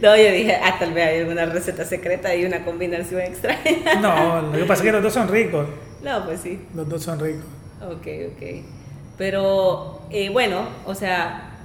No, 0.00 0.16
yo 0.16 0.30
dije, 0.30 0.54
ah, 0.62 0.76
tal 0.78 0.92
vez 0.92 1.06
hay 1.06 1.20
alguna 1.20 1.46
receta 1.46 1.84
secreta 1.84 2.34
y 2.34 2.44
una 2.44 2.64
combinación 2.64 3.20
extraña. 3.20 4.00
no, 4.00 4.42
lo 4.42 4.52
que 4.52 4.64
pasa 4.64 4.82
es 4.82 4.86
que 4.86 4.92
los 4.92 5.02
dos 5.02 5.12
son 5.12 5.28
ricos. 5.28 5.66
No, 6.02 6.24
pues 6.24 6.40
sí. 6.40 6.60
Los 6.74 6.88
dos 6.88 7.02
son 7.02 7.18
ricos. 7.18 7.44
Ok, 7.82 8.06
ok. 8.32 8.64
Pero 9.16 10.02
eh, 10.10 10.28
bueno, 10.30 10.68
o 10.84 10.94
sea, 10.94 11.56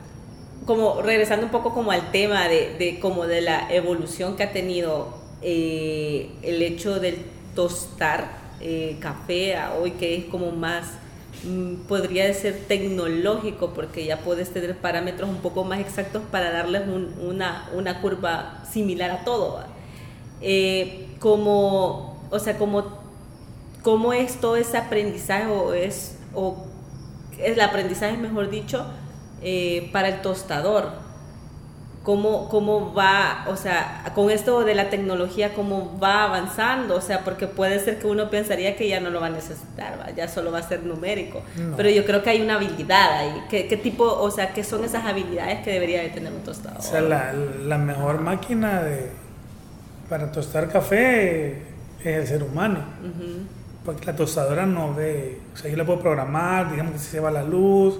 como 0.65 1.01
regresando 1.01 1.45
un 1.45 1.51
poco 1.51 1.73
como 1.73 1.91
al 1.91 2.11
tema 2.11 2.47
de, 2.47 2.75
de 2.77 2.99
como 2.99 3.27
de 3.27 3.41
la 3.41 3.73
evolución 3.73 4.37
que 4.37 4.43
ha 4.43 4.51
tenido 4.51 5.17
eh, 5.41 6.29
el 6.43 6.61
hecho 6.61 6.99
del 6.99 7.17
tostar 7.55 8.39
eh, 8.61 8.97
café 8.99 9.57
a 9.57 9.73
hoy 9.73 9.91
que 9.91 10.15
es 10.15 10.25
como 10.25 10.51
más 10.51 10.85
podría 11.87 12.31
ser 12.33 12.65
tecnológico 12.67 13.71
porque 13.73 14.05
ya 14.05 14.17
puedes 14.19 14.51
tener 14.53 14.77
parámetros 14.77 15.29
un 15.29 15.37
poco 15.37 15.63
más 15.63 15.79
exactos 15.79 16.21
para 16.31 16.51
darles 16.51 16.87
un- 16.87 17.13
una, 17.21 17.69
una 17.73 18.01
curva 18.01 18.63
similar 18.71 19.11
a 19.11 19.23
todo. 19.23 19.63
Eh, 20.41 21.07
como, 21.19 22.19
o 22.31 22.39
sea, 22.39 22.57
como 22.57 22.83
cómo 23.83 24.13
es 24.13 24.39
todo 24.39 24.55
ese 24.57 24.77
aprendizaje 24.77 25.47
o 25.47 25.73
es 25.73 26.17
o 26.33 26.65
el 27.39 27.59
aprendizaje 27.61 28.17
mejor 28.17 28.49
dicho 28.49 28.85
eh, 29.41 29.89
para 29.91 30.09
el 30.09 30.21
tostador 30.21 30.91
cómo, 32.03 32.49
cómo 32.49 32.93
va 32.93 33.45
o 33.47 33.55
sea 33.55 34.03
con 34.15 34.29
esto 34.31 34.63
de 34.63 34.73
la 34.73 34.89
tecnología 34.89 35.53
cómo 35.53 35.99
va 35.99 36.23
avanzando 36.23 36.95
o 36.95 37.01
sea 37.01 37.23
porque 37.23 37.45
puede 37.47 37.79
ser 37.79 37.99
que 37.99 38.07
uno 38.07 38.29
pensaría 38.29 38.75
que 38.75 38.87
ya 38.87 38.99
no 38.99 39.11
lo 39.11 39.21
va 39.21 39.27
a 39.27 39.29
necesitar 39.29 39.99
¿va? 39.99 40.09
ya 40.11 40.27
solo 40.27 40.51
va 40.51 40.59
a 40.59 40.63
ser 40.63 40.83
numérico 40.83 41.41
No. 41.57 41.77
pero 41.77 41.89
yo 41.89 42.03
creo 42.05 42.23
que 42.23 42.31
hay 42.31 42.41
una 42.41 42.55
habilidad 42.55 43.11
ahí 43.19 43.43
¿Qué, 43.49 43.67
qué 43.67 43.77
tipo 43.77 44.03
o 44.03 44.31
sea 44.31 44.51
qué 44.53 44.63
son 44.63 44.83
esas 44.83 45.05
habilidades 45.05 45.59
que 45.63 45.71
debería 45.71 46.01
de 46.01 46.09
tener 46.09 46.33
un 46.33 46.41
tostador 46.41 46.79
O 46.79 46.81
sea, 46.81 47.01
la, 47.01 47.33
la 47.33 47.77
mejor 47.77 48.19
máquina 48.21 48.81
de, 48.81 49.11
para 50.09 50.31
tostar 50.31 50.69
café 50.69 51.51
es 52.03 52.17
el 52.17 52.27
ser 52.27 52.43
humano. 52.43 52.79
Porque 53.85 54.05
la 54.05 54.15
tostadora 54.15 54.65
no 54.65 54.93
ve, 54.93 55.39
o 55.53 55.57
sea, 55.57 55.69
yo 55.71 55.77
la 55.77 55.85
puedo 55.85 55.99
programar, 55.99 56.69
digamos 56.71 56.93
que 56.93 56.99
si 56.99 57.05
se 57.11 57.19
va 57.19 57.31
la 57.31 57.43
luz, 57.43 57.99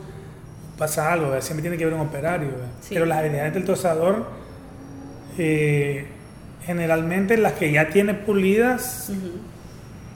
pasa 0.81 1.13
algo, 1.13 1.39
siempre 1.41 1.61
tiene 1.61 1.77
que 1.77 1.83
haber 1.83 1.93
un 1.95 2.01
operario. 2.07 2.49
Sí. 2.81 2.95
Pero 2.95 3.05
las 3.05 3.19
habilidades 3.19 3.53
del 3.53 3.65
tostador, 3.65 4.25
eh, 5.37 6.07
generalmente 6.65 7.37
las 7.37 7.53
que 7.53 7.71
ya 7.71 7.89
tiene 7.89 8.15
pulidas, 8.15 9.09
Ujú. 9.11 9.31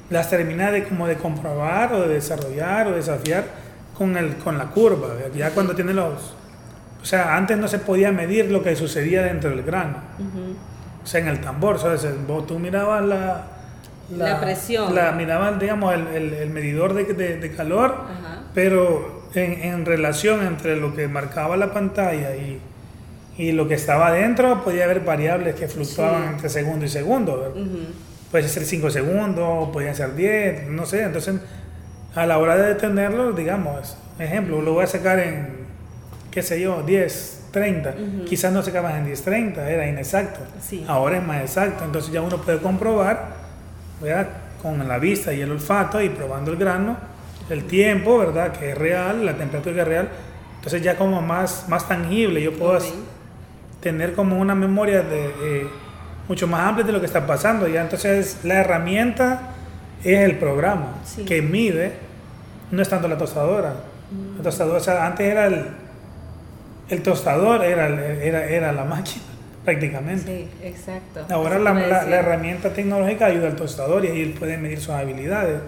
las 0.10 0.30
termina 0.32 0.72
de 0.72 0.84
como 0.86 1.08
de 1.08 1.18
comprobar 1.18 1.94
o 1.94 2.02
de 2.08 2.16
desarrollar 2.16 2.88
o 2.88 2.92
desafiar 2.94 3.44
con, 3.96 4.18
el, 4.18 4.38
con 4.38 4.58
la 4.58 4.66
curva. 4.72 5.10
Ya 5.36 5.52
cuando 5.52 5.76
tiene 5.76 5.94
los... 5.94 6.34
O 7.02 7.06
sea, 7.06 7.36
antes 7.38 7.58
no 7.60 7.68
se 7.68 7.78
podía 7.78 8.12
medir 8.12 8.50
lo 8.52 8.64
que 8.64 8.76
sucedía 8.76 9.22
dentro 9.22 9.52
del 9.52 9.62
grano. 9.62 9.98
Ujú. 10.18 10.56
O 11.04 11.08
sea, 11.08 11.22
en 11.22 11.28
el 11.28 11.40
tambor, 11.42 11.78
¿sabes? 11.80 12.08
Vos- 12.28 12.48
Tú 12.48 12.58
mirabas 12.58 13.06
la... 13.06 13.44
La 14.18 14.40
presión. 14.42 14.94
La, 14.96 15.12
mirabas, 15.12 15.60
digamos, 15.60 15.94
el, 15.94 16.08
el- 16.08 16.34
el 16.34 16.50
medidor 16.50 16.94
de, 16.96 17.06
de- 17.06 17.38
de 17.40 17.52
calor, 17.52 17.92
Ajá. 18.06 18.42
pero 18.56 19.25
en, 19.44 19.62
en 19.64 19.86
relación 19.86 20.46
entre 20.46 20.76
lo 20.78 20.96
que 20.96 21.08
marcaba 21.08 21.58
la 21.58 21.74
pantalla 21.74 22.36
y, 22.36 22.60
y 23.38 23.52
lo 23.52 23.68
que 23.68 23.74
estaba 23.76 24.08
adentro, 24.08 24.64
podía 24.64 24.86
haber 24.86 25.02
variables 25.02 25.56
que 25.56 25.68
fluctuaban 25.68 26.24
Sí. 26.24 26.30
entre 26.34 26.50
segundo 26.50 26.86
y 26.86 26.90
segundo. 26.90 27.40
¿verdad? 27.40 27.58
Ujú. 27.58 27.80
Puede 28.32 28.48
ser 28.48 28.64
5 28.64 28.90
segundos, 28.90 29.70
podían 29.70 29.96
ser 29.96 30.16
10, 30.16 30.68
no 30.68 30.86
sé. 30.86 31.04
Entonces, 31.04 31.36
a 32.16 32.26
la 32.26 32.38
hora 32.38 32.56
de 32.56 32.68
detenerlo, 32.70 33.34
digamos, 33.34 33.98
ejemplo, 34.20 34.62
lo 34.62 34.74
voy 34.74 34.84
a 34.84 34.88
sacar 34.88 35.20
en, 35.20 35.48
qué 36.32 36.42
sé 36.42 36.60
yo, 36.62 36.82
10, 36.84 37.42
30. 37.52 37.90
Ujú. 37.92 38.26
Quizás 38.26 38.52
no 38.54 38.62
sacabas 38.64 38.96
en 38.96 39.06
10, 39.06 39.22
30, 39.22 39.70
era 39.70 39.88
inexacto. 39.88 40.40
Sí. 40.62 40.84
Ahora 40.88 41.18
es 41.18 41.24
más 41.24 41.42
exacto. 41.42 41.84
Entonces 41.86 42.12
ya 42.12 42.22
uno 42.22 42.38
puede 42.42 42.60
comprobar, 42.60 43.28
¿verdad? 44.02 44.28
Con 44.62 44.86
la 44.88 44.98
vista 44.98 45.32
y 45.34 45.42
el 45.42 45.52
olfato 45.52 46.02
y 46.02 46.10
probando 46.10 46.52
el 46.52 46.58
grano, 46.58 46.98
el 47.50 47.66
tiempo, 47.66 48.18
¿verdad? 48.18 48.52
Que 48.54 48.72
es 48.72 48.78
real, 48.78 49.26
la 49.26 49.34
temperatura 49.38 49.76
que 49.76 49.82
es 49.82 49.88
real. 49.88 50.10
Entonces 50.58 50.82
ya 50.82 50.96
como 50.98 51.22
más, 51.22 51.66
más 51.70 51.88
tangible, 51.88 52.42
yo 52.42 52.54
puedo 52.54 52.80
tener 53.82 54.14
como 54.14 54.40
una 54.40 54.56
memoria 54.56 55.02
de, 55.04 55.26
eh, 55.44 55.68
mucho 56.28 56.48
más 56.48 56.62
amplia 56.68 56.86
de 56.86 56.92
lo 56.92 57.00
que 57.00 57.06
está 57.06 57.28
pasando. 57.28 57.68
Ya 57.68 57.82
entonces 57.82 58.40
la 58.44 58.56
herramienta 58.56 59.42
es 60.04 60.20
el 60.22 60.38
programa 60.38 60.96
Sí. 61.04 61.24
que 61.26 61.42
mide, 61.42 61.94
no 62.72 62.82
es 62.82 62.90
tanto 62.90 63.08
la 63.08 63.18
tostadora. 63.18 63.74
La 64.38 64.44
tostadora, 64.44 64.78
o 64.78 64.82
sea, 64.82 65.06
antes 65.06 65.28
era 65.28 65.46
el, 65.46 65.66
el 66.90 67.02
tostador, 67.04 67.64
era, 67.64 67.88
era, 67.88 68.46
era 68.46 68.72
la 68.72 68.86
máquina 68.86 69.24
prácticamente. 69.66 70.48
Sí, 70.62 70.68
exacto. 70.68 71.26
Ahora 71.32 71.60
la, 71.60 71.74
la- 71.74 72.04
la 72.06 72.16
herramienta 72.18 72.72
tecnológica 72.74 73.28
ayuda 73.28 73.48
al 73.48 73.56
tostador 73.56 74.04
y 74.06 74.08
ahí 74.10 74.22
él 74.22 74.34
puede 74.38 74.58
medir 74.58 74.80
sus 74.80 74.90
habilidades. 74.96 75.60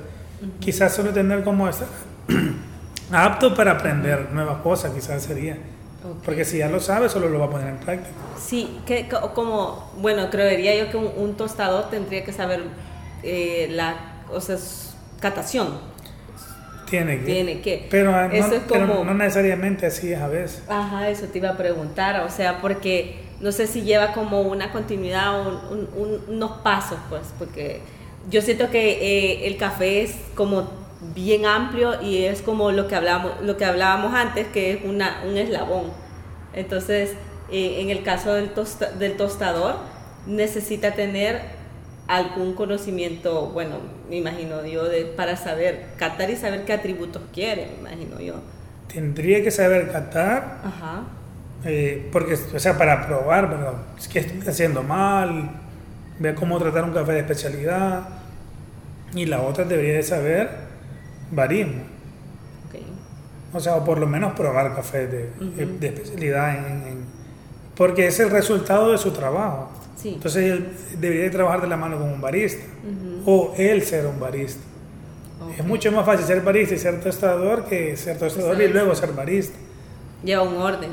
Quizás 0.60 0.94
solo 0.96 1.12
tener 1.12 1.44
como 1.44 1.68
estar 1.68 1.88
apto 3.12 3.54
para 3.56 3.72
aprender 3.72 4.30
nuevas 4.32 4.58
cosas, 4.62 4.92
quizás 4.94 5.24
sería. 5.24 5.58
Ok. 6.04 6.24
Porque 6.24 6.46
si 6.46 6.60
ya 6.60 6.70
lo 6.70 6.80
sabe, 6.80 7.10
solo 7.10 7.30
lo 7.30 7.40
va 7.40 7.46
a 7.46 7.50
poner 7.50 7.68
en 7.70 7.78
práctica. 7.78 8.10
Sí, 8.40 8.80
que, 8.86 9.08
co- 9.10 9.34
como, 9.34 9.92
bueno, 10.00 10.30
creería 10.30 10.76
yo 10.76 10.92
que 10.92 10.98
un, 10.98 11.12
un 11.18 11.36
tostador 11.36 11.90
tendría 11.90 12.24
que 12.24 12.32
saber 12.34 12.62
eh, 13.24 13.68
la, 13.72 13.96
o 14.32 14.40
sea, 14.40 14.58
catación. 15.20 15.80
Tiene 16.90 17.18
que. 17.20 17.26
Tiene 17.26 17.62
que. 17.62 17.88
Pero, 17.90 18.12
no, 18.12 18.32
Eso 18.32 18.54
es 18.56 18.62
pero 18.70 18.88
como- 18.88 19.04
no 19.04 19.14
necesariamente 19.14 19.86
así 19.88 20.14
es 20.14 20.22
a 20.22 20.28
veces. 20.28 20.64
Ajá, 20.70 21.10
eso 21.10 21.26
te 21.26 21.40
iba 21.40 21.50
a 21.50 21.58
preguntar, 21.58 22.22
o 22.22 22.30
sea, 22.30 22.62
porque 22.62 23.26
no 23.42 23.52
sé 23.52 23.68
si 23.68 23.82
lleva 23.82 24.14
como 24.14 24.42
una 24.42 24.72
continuidad 24.72 25.42
o 25.42 25.50
un- 25.72 25.90
un- 25.98 26.22
unos 26.36 26.52
pasos, 26.62 26.98
pues, 27.10 27.24
porque 27.38 27.82
yo 28.30 28.42
siento 28.42 28.70
que 28.70 28.92
eh, 29.44 29.48
el 29.48 29.58
café 29.58 30.02
es 30.04 30.16
como 30.36 30.70
bien 31.16 31.46
amplio 31.46 32.02
y 32.02 32.24
es 32.26 32.42
como 32.42 32.72
lo 32.72 32.88
que 32.88 32.96
hablábamos, 32.96 33.42
lo 33.42 33.58
que 33.58 33.66
hablábamos 33.66 34.14
antes, 34.14 34.48
que 34.48 34.74
es 34.74 34.80
una, 34.84 35.24
un 35.28 35.38
eslabón. 35.38 35.92
Entonces, 36.54 37.12
eh, 37.52 37.82
en 37.82 37.90
el 37.90 38.04
caso 38.04 38.34
del, 38.34 38.54
tosta- 38.54 38.92
del 38.92 39.16
tostador, 39.18 39.76
necesita 40.26 40.94
tener 40.94 41.42
algún 42.08 42.54
conocimiento, 42.54 43.48
bueno, 43.50 43.78
me 44.10 44.18
imagino 44.18 44.66
yo, 44.66 44.86
de, 44.86 45.06
para 45.06 45.36
saber 45.36 45.94
catar 45.98 46.30
y 46.30 46.36
saber 46.38 46.66
qué 46.66 46.74
atributos 46.74 47.22
quiere, 47.34 47.68
me 47.68 47.90
imagino 47.90 48.20
yo. 48.20 48.36
Tendría 48.88 49.44
que 49.44 49.52
saber 49.52 49.92
catar, 49.92 50.62
Ajá. 50.64 51.04
eh, 51.66 52.10
porque, 52.12 52.36
o 52.36 52.60
sea, 52.60 52.78
para 52.78 53.06
probar, 53.08 53.50
¿verdad? 53.50 53.74
Es 53.98 54.08
que 54.08 54.20
estoy 54.20 54.48
haciendo 54.48 54.84
mal, 54.84 55.52
ver 56.20 56.36
cómo 56.36 56.58
tratar 56.60 56.84
un 56.84 56.92
café 56.94 57.14
de 57.14 57.20
especialidad. 57.20 58.08
Y 59.16 59.26
la 59.26 59.42
otra 59.42 59.64
debería 59.66 59.94
de 59.96 60.04
saber 60.04 60.50
barismo. 61.32 61.84
ok. 62.70 62.76
O 63.54 63.60
sea, 63.60 63.76
o 63.78 63.86
por 63.86 63.98
lo 64.00 64.08
menos 64.08 64.34
probar 64.34 64.76
café 64.76 65.08
de, 65.08 65.30
de- 65.40 65.66
Ujú. 65.66 65.80
de 65.80 65.88
especialidad. 65.88 66.56
en- 66.58 66.88
en- 66.88 67.18
porque 67.76 68.08
es 68.08 68.20
el 68.20 68.30
resultado 68.32 68.92
de 68.92 68.98
su 68.98 69.12
trabajo. 69.12 69.70
Sí. 69.96 70.14
Entonces 70.16 70.52
él 70.52 70.68
debería 71.00 71.24
de 71.26 71.30
trabajar 71.30 71.62
de 71.62 71.68
la 71.68 71.78
mano 71.78 71.98
con 72.00 72.10
un 72.12 72.20
barista. 72.22 72.64
Ujú. 72.84 73.32
O 73.32 73.54
él 73.58 73.82
ser 73.84 74.06
un 74.08 74.20
barista. 74.20 74.62
Ok. 75.42 75.60
Es 75.60 75.66
mucho 75.66 75.92
más 75.92 76.06
fácil 76.06 76.26
ser 76.26 76.42
barista 76.42 76.74
y 76.74 76.78
ser 76.80 77.00
tostador 77.02 77.66
que 77.66 77.96
ser 77.96 78.18
tostador 78.18 78.60
y 78.62 78.68
luego 78.68 78.96
ser 78.96 79.14
barista. 79.14 79.56
Lleva 80.24 80.42
un 80.44 80.56
orden. 80.58 80.90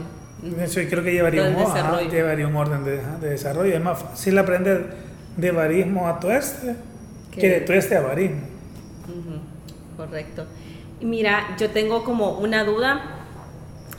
Eso 0.61 0.81
yo 0.83 0.91
creo 0.91 1.03
que 1.03 1.13
llevaría 1.13 1.45
un, 1.45 1.57
ajá, 1.57 2.03
llevaría 2.03 2.47
un 2.47 2.55
orden 2.57 2.85
de, 2.85 3.01
de 3.23 3.31
desarrollo. 3.31 3.75
Es 3.75 3.83
más 3.83 4.03
fácil 4.03 4.37
aprender 4.39 4.87
de 5.37 5.51
barismo 5.51 6.07
a 6.09 6.21
tueste 6.21 6.77
Que- 7.33 7.41
que 7.41 7.49
de 7.49 7.61
tueste 7.63 7.97
a 7.97 8.01
barismo. 8.03 8.43
Ujú, 9.09 9.41
Correcto. 9.97 10.47
Y 11.01 11.05
mira, 11.07 11.57
yo 11.59 11.71
tengo 11.71 12.05
como 12.05 12.39
una 12.39 12.65
duda. 12.65 13.11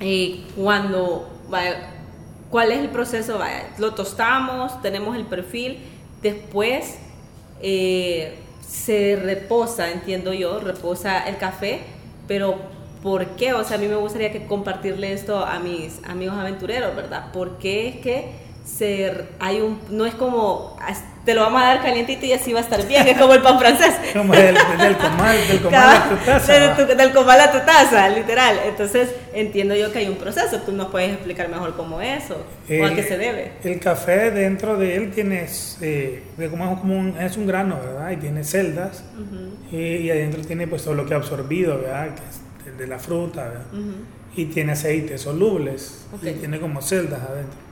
eh, 0.02 0.41
cuando, 0.58 1.30
vaya, 1.50 1.89
¿cuál 2.50 2.71
es 2.74 2.80
el 2.80 2.89
proceso? 2.89 3.38
Vaya, 3.39 3.69
lo 3.78 3.93
tostamos, 3.93 4.82
tenemos 4.82 5.15
el 5.15 5.24
perfil, 5.26 5.80
después 6.21 6.95
eh, 7.62 8.36
se 8.67 9.15
reposa, 9.15 9.91
entiendo 9.91 10.34
yo, 10.34 10.60
reposa 10.60 11.19
el 11.30 11.38
café, 11.38 11.80
pero 12.28 12.58
¿por 13.02 13.26
qué? 13.38 13.54
O 13.54 13.63
sea, 13.63 13.78
a 13.78 13.80
mí 13.80 13.88
me 13.88 13.95
gustaría 13.95 14.34
que 14.34 14.48
compartirle 14.48 15.13
esto 15.13 15.45
a 15.45 15.60
mis 15.60 16.02
amigos 16.04 16.36
aventureros, 16.38 16.93
¿verdad? 16.95 17.32
¿Por 17.32 17.58
qué 17.58 17.88
es 17.88 17.95
que 17.98 18.26
ser, 18.65 19.30
hay 19.39 19.62
un, 19.62 19.80
no 19.89 20.06
es 20.06 20.15
como, 20.15 20.75
te 21.23 21.34
lo 21.34 21.41
vamos 21.41 21.62
a 21.62 21.65
dar 21.65 21.82
calientito 21.82 22.25
y 22.25 22.34
así 22.34 22.51
va 22.51 22.60
a 22.60 22.63
estar 22.63 22.86
bien, 22.88 23.08
es 23.08 23.17
como 23.17 23.34
el 23.34 23.41
pan 23.41 23.60
francés. 23.60 23.95
como 24.13 24.34
del, 24.34 24.56
del 24.56 24.97
comal, 24.97 25.47
del 25.47 25.62
comal 25.62 25.95
a 25.95 26.10
tu 26.10 26.15
taza. 26.25 26.54
Del, 26.95 27.13
comal 27.13 27.41
a 27.41 27.51
tu 27.51 27.60
taza, 27.60 28.10
literal. 28.10 28.60
Entonces 28.65 29.13
entiendo 29.34 29.75
yo 29.75 29.91
que 29.91 29.99
hay 29.99 30.08
un 30.08 30.15
proceso, 30.15 30.60
tú 30.62 30.71
nos 30.71 30.88
puedes 30.88 31.13
explicar 31.13 31.47
mejor 31.49 31.75
cómo 31.75 32.01
es 32.01 32.23
o, 32.32 32.36
a 32.84 32.95
qué 32.95 33.04
se 33.04 33.17
debe. 33.17 33.51
El 33.63 33.80
café 33.80 34.32
dentro 34.32 34.78
de 34.78 34.95
él 34.95 35.12
tiene, 35.12 35.47
eh, 35.82 36.23
como 36.49 36.71
es, 36.71 36.80
como 36.80 36.97
un, 36.97 37.17
es 37.19 37.38
un 37.38 37.45
grano, 37.45 37.80
¿verdad? 37.80 38.12
Y 38.12 38.17
tiene 38.17 38.43
celdas 38.43 39.04
y, 39.71 40.10
adentro 40.10 40.41
tiene 40.41 40.67
pues 40.67 40.84
todo 40.84 40.95
lo 40.95 41.06
que 41.06 41.13
ha 41.13 41.17
absorbido, 41.17 41.80
¿verdad? 41.80 42.10
Que 42.15 42.69
es 42.69 42.78
de 42.78 42.88
la 42.88 42.97
fruta, 42.97 43.43
¿verdad? 43.43 43.65
Y 44.36 44.45
tiene 44.45 44.73
aceites 44.73 45.21
solubles 45.21 46.06
y 46.21 46.32
tiene 46.32 46.60
como 46.60 46.82
celdas 46.82 47.21
adentro. 47.21 47.64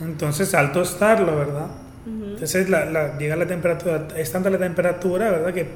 Entonces 0.00 0.54
al 0.54 0.72
tostarlo, 0.72 1.36
¿verdad? 1.36 1.68
Entonces 2.06 2.68
la, 2.68 3.18
llega 3.18 3.34
la 3.36 3.46
temperatura, 3.46 4.08
es 4.16 4.30
tanta 4.30 4.50
la 4.50 4.58
temperatura, 4.58 5.30
¿verdad? 5.30 5.52
Que, 5.52 5.66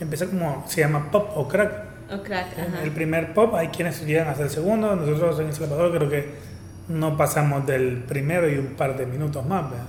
empieza 0.00 0.26
como, 0.26 0.64
se 0.68 0.80
llama 0.80 1.10
pop 1.10 1.30
o 1.34 1.48
crack. 1.48 1.72
O 2.12 2.22
crack, 2.22 2.48
El 2.82 2.90
primer 2.90 3.32
pop, 3.32 3.54
hay 3.54 3.68
quienes 3.68 4.04
llegan 4.04 4.28
hasta 4.28 4.42
el 4.42 4.50
segundo, 4.50 4.94
nosotros 4.94 5.40
en 5.40 5.46
El 5.46 5.54
Salvador 5.54 5.96
creo 5.96 6.10
que 6.10 6.54
no 6.88 7.16
pasamos 7.16 7.66
del 7.66 8.02
primero 8.02 8.48
y 8.50 8.58
un 8.58 8.74
par 8.74 8.98
de 8.98 9.06
minutos 9.06 9.46
más, 9.46 9.70
¿verdad? 9.70 9.86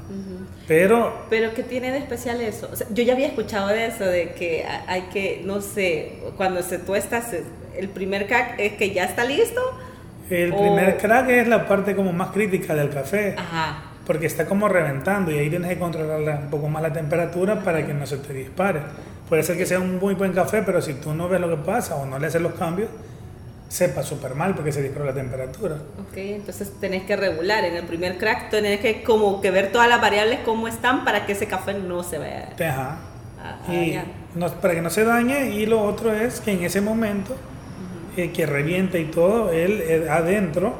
Pero... 0.67 1.25
Pero 1.29 1.53
¿qué 1.53 1.63
tiene 1.63 1.91
de 1.91 1.97
especial 1.97 2.39
eso? 2.41 2.69
yo 2.91 3.03
ya 3.03 3.13
había 3.13 3.27
escuchado 3.27 3.67
de 3.67 3.87
eso, 3.87 4.05
de 4.05 4.31
que 4.31 4.65
hay 4.87 5.01
que, 5.13 5.41
no 5.45 5.59
sé, 5.59 6.19
cuando 6.37 6.63
se 6.63 6.79
tuesta, 6.79 7.21
el 7.77 7.89
primer 7.89 8.27
crack 8.27 8.59
es 8.59 8.73
que 8.73 8.93
ya 8.93 9.03
está 9.03 9.25
listo 9.25 9.61
el 10.29 10.53
primer 10.53 10.97
crack 10.97 11.29
es 11.29 11.47
la 11.47 11.67
parte 11.67 11.95
como 11.95 12.11
más 12.13 12.29
crítica 12.29 12.75
del 12.75 12.89
café. 12.89 13.35
Porque 14.05 14.27
está 14.27 14.45
como 14.45 14.67
reventando 14.67 15.31
y 15.31 15.39
ahí 15.39 15.49
tienes 15.49 15.69
que 15.69 15.79
controlar 15.79 16.43
un 16.43 16.49
poco 16.49 16.69
más 16.69 16.83
la 16.83 16.93
temperatura 16.93 17.61
para 17.61 17.85
que 17.85 17.93
no 17.93 18.05
se 18.05 18.17
te 18.17 18.33
dispare. 18.33 18.81
Puede 19.27 19.41
ser 19.41 19.57
que 19.57 19.65
sea 19.65 19.79
un 19.79 19.97
muy 19.97 20.13
buen 20.13 20.31
café, 20.33 20.61
pero 20.61 20.81
si 20.81 20.93
tú 20.93 21.13
no 21.13 21.27
ves 21.27 21.41
lo 21.41 21.49
que 21.49 21.57
pasa 21.57 21.95
o 21.95 22.05
no 22.05 22.19
le 22.19 22.27
haces 22.27 22.41
los 22.41 22.53
cambios, 22.53 22.89
sepa 23.67 24.03
súper 24.03 24.35
mal 24.35 24.53
porque 24.53 24.71
se 24.71 24.83
dispara 24.83 25.05
la 25.05 25.13
temperatura. 25.13 25.75
Ok, 25.99 26.17
entonces 26.17 26.71
tenés 26.79 27.03
que 27.03 27.15
regular. 27.15 27.65
En 27.65 27.75
el 27.75 27.85
primer 27.85 28.17
crack 28.19 28.51
tenés 28.51 28.79
que 28.79 29.01
como 29.01 29.41
que 29.41 29.49
ver 29.49 29.71
todas 29.71 29.89
las 29.89 29.99
variables 29.99 30.39
cómo 30.45 30.67
están 30.67 31.03
para 31.03 31.25
que 31.25 31.31
ese 31.31 31.47
café 31.47 31.73
no 31.73 32.03
se 32.03 32.19
vaya 32.19 32.49
Ajá. 32.59 32.97
y 33.67 33.97
no, 34.35 34.49
para 34.49 34.75
que 34.75 34.81
no 34.81 34.91
se 34.91 35.03
dañe. 35.03 35.49
Y 35.49 35.65
lo 35.65 35.81
otro 35.81 36.13
es 36.13 36.39
que 36.39 36.51
en 36.51 36.63
ese 36.63 36.79
momento 36.81 37.35
eh, 38.17 38.31
que 38.31 38.45
revienta 38.45 38.97
y 38.97 39.05
todo, 39.05 39.51
él, 39.51 39.81
eh, 39.81 40.07
adentro, 40.09 40.73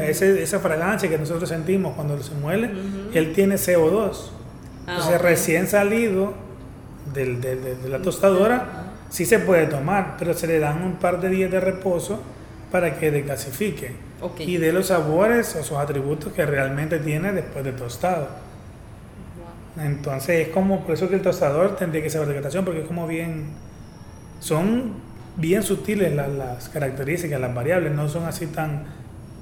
esa 0.00 0.58
fragancia 0.58 1.08
que 1.08 1.18
nosotros 1.18 1.48
sentimos 1.48 1.94
cuando 1.94 2.20
se 2.22 2.34
muele, 2.34 2.70
él 3.12 3.32
tiene 3.34 3.56
CO2. 3.56 4.30
Ah, 4.86 4.92
Entonces 4.92 5.20
recién 5.20 5.66
salido 5.66 6.32
del, 7.12 7.40
de, 7.40 7.76
la 7.88 8.00
tostadora, 8.00 8.94
sí 9.10 9.26
se 9.26 9.38
puede 9.38 9.66
tomar, 9.66 10.16
pero 10.18 10.32
se 10.32 10.46
le 10.46 10.58
dan 10.58 10.82
un 10.82 10.96
par 10.96 11.20
de 11.20 11.28
días 11.28 11.50
de 11.50 11.60
reposo 11.60 12.20
para 12.70 12.98
que 12.98 13.10
desgasifique 13.10 13.92
y 14.38 14.56
de 14.56 14.72
los 14.72 14.86
sabores 14.86 15.54
o 15.56 15.62
sus 15.62 15.76
atributos 15.76 16.32
que 16.32 16.46
realmente 16.46 16.98
tiene 16.98 17.32
después 17.32 17.64
de 17.64 17.72
tostado. 17.72 18.28
Entonces 19.76 20.46
es 20.46 20.54
como, 20.54 20.84
por 20.84 20.94
eso 20.94 21.08
que 21.08 21.16
el 21.16 21.22
tostador 21.22 21.76
tendría 21.76 22.02
que 22.02 22.10
saber 22.10 22.42
de 22.42 22.62
porque 22.62 22.80
es 22.80 22.86
como 22.86 23.06
bien, 23.06 23.46
son 24.40 24.94
bien 25.36 25.62
sutiles 25.62 26.12
las, 26.14 26.68
características, 26.68 27.40
las 27.40 27.54
variables, 27.54 27.92
no 27.92 28.08
son 28.08 28.24
así 28.24 28.46
tan 28.46 28.84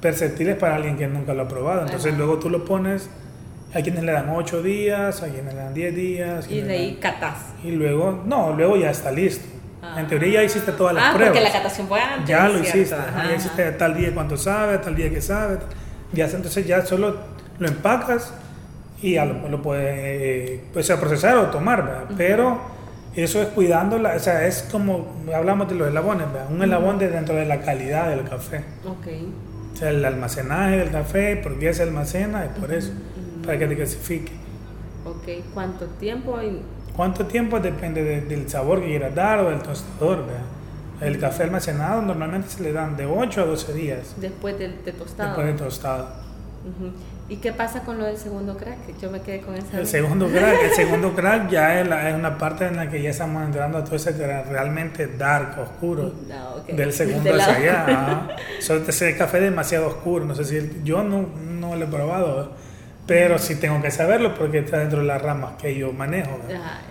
perceptibles 0.00 0.56
para 0.56 0.76
alguien 0.76 0.96
que 0.96 1.06
nunca 1.06 1.34
lo 1.34 1.42
ha 1.42 1.48
probado. 1.48 1.82
Entonces 1.82 2.16
luego 2.16 2.38
tú 2.38 2.50
lo 2.50 2.64
pones, 2.64 3.10
hay 3.74 3.82
quienes 3.82 4.02
le 4.02 4.12
dan 4.12 4.28
8 4.30 4.62
días, 4.62 5.22
hay 5.22 5.32
quienes 5.32 5.54
le 5.54 5.60
dan 5.60 5.74
10 5.74 5.94
días. 5.94 6.50
Y 6.50 6.60
de 6.60 6.72
ahí 6.72 6.98
catas. 7.00 7.36
Y 7.64 7.72
luego, 7.72 8.22
no, 8.24 8.54
luego 8.54 8.76
ya 8.76 8.90
está 8.90 9.10
listo. 9.10 9.46
En 9.96 10.06
teoría 10.06 10.40
ya 10.40 10.44
hiciste 10.44 10.72
todas 10.72 10.94
las 10.94 11.04
ah, 11.04 11.12
pruebas. 11.14 11.36
porque 11.36 11.44
la 11.44 11.52
catación 11.52 11.88
fue 11.88 12.00
antes. 12.00 12.28
Ya 12.28 12.48
lo 12.48 12.58
hiciste. 12.58 12.96
Ya 12.96 13.34
hiciste 13.34 13.72
tal 13.72 13.96
día 13.96 14.12
cuánto 14.12 14.36
sabe, 14.36 14.78
tal 14.78 14.94
día 14.94 15.10
que 15.10 15.22
sabe. 15.22 15.58
Ya, 16.12 16.26
entonces 16.26 16.66
ya 16.66 16.84
solo 16.84 17.16
lo 17.58 17.68
empacas 17.68 18.32
y 19.00 19.14
ya 19.14 19.24
lo, 19.24 19.62
puedes 19.62 19.86
eh, 19.88 20.64
pues, 20.72 20.90
procesar 20.92 21.36
o 21.38 21.46
tomar, 21.46 22.08
Pero 22.16 22.60
eso 23.14 23.42
es 23.42 23.48
cuidándola, 23.48 24.14
o 24.14 24.18
sea, 24.20 24.46
es 24.46 24.62
como, 24.70 25.08
hablamos 25.34 25.68
de 25.68 25.74
los 25.74 25.88
eslabones, 25.88 26.26
un 26.48 26.62
eslabón 26.62 26.98
de 26.98 27.08
dentro 27.08 27.34
de 27.34 27.44
la 27.44 27.60
calidad 27.60 28.10
del 28.10 28.28
café. 28.28 28.64
Ok. 28.86 29.06
O 29.72 29.76
sea, 29.76 29.90
el 29.90 30.04
almacenaje 30.04 30.76
del 30.78 30.90
café, 30.90 31.36
por 31.36 31.58
qué 31.58 31.72
se 31.74 31.82
almacena, 31.82 32.44
es 32.44 32.50
por 32.52 32.72
eso, 32.72 32.92
para 33.44 33.58
que 33.58 33.66
te 33.66 33.76
clasifique. 33.76 34.32
Ok, 35.04 35.44
¿cuánto 35.54 35.86
tiempo 35.86 36.36
hay? 36.36 36.62
¿Cuánto 36.94 37.26
tiempo? 37.26 37.58
Depende 37.58 38.20
del 38.20 38.48
sabor 38.48 38.80
que 38.80 38.86
quieras 38.88 39.14
dar 39.14 39.40
o 39.40 39.50
del 39.50 39.60
tostador, 39.60 40.26
¿verdad? 40.26 40.42
El 41.00 41.18
café 41.18 41.44
almacenado 41.44 42.02
normalmente 42.02 42.48
se 42.48 42.62
le 42.62 42.72
dan 42.72 42.96
de 42.96 43.06
8 43.06 43.40
a 43.40 43.44
12 43.46 43.72
días. 43.72 44.14
Después 44.18 44.58
de, 44.58 44.68
tostado. 44.92 45.30
Después 45.30 45.46
de 45.46 45.52
tostado. 45.54 46.08
¿Y 47.30 47.36
qué 47.36 47.52
pasa 47.52 47.84
con 47.84 47.96
lo 47.96 48.06
del 48.06 48.16
segundo 48.16 48.56
crack? 48.56 48.98
Yo 49.00 49.08
me 49.08 49.20
quedé 49.20 49.40
con 49.40 49.54
esa. 49.54 49.78
El 49.78 49.86
segundo 49.86 50.26
crack, 50.32 50.64
el 50.64 50.74
segundo 50.74 51.14
crack 51.14 51.48
ya 51.48 51.80
es, 51.80 52.14
una 52.14 52.36
parte 52.36 52.66
en 52.66 52.76
la 52.76 52.90
que 52.90 53.00
ya 53.00 53.10
estamos 53.10 53.44
entrando 53.44 53.78
a 53.78 53.84
todo 53.84 53.94
ese 53.94 54.10
realmente 54.10 55.06
dark, 55.06 55.60
oscuro. 55.60 56.12
Mm, 56.68 56.74
del 56.74 56.92
segundo 56.92 57.32
hacia 57.32 57.54
allá. 57.54 58.36
ese 58.58 59.16
café 59.16 59.40
demasiado 59.40 59.86
oscuro. 59.86 60.24
No 60.24 60.34
sé 60.34 60.44
si 60.44 60.80
yo 60.82 61.04
no, 61.04 61.28
no 61.40 61.76
lo 61.76 61.84
he 61.84 61.88
probado, 61.88 62.52
pero 63.06 63.38
sí 63.38 63.54
tengo 63.54 63.80
que 63.80 63.92
saberlo 63.92 64.34
porque 64.34 64.58
está 64.58 64.78
dentro 64.78 64.98
de 64.98 65.06
las 65.06 65.22
ramas 65.22 65.52
que 65.62 65.76
yo 65.76 65.92
manejo. 65.92 66.36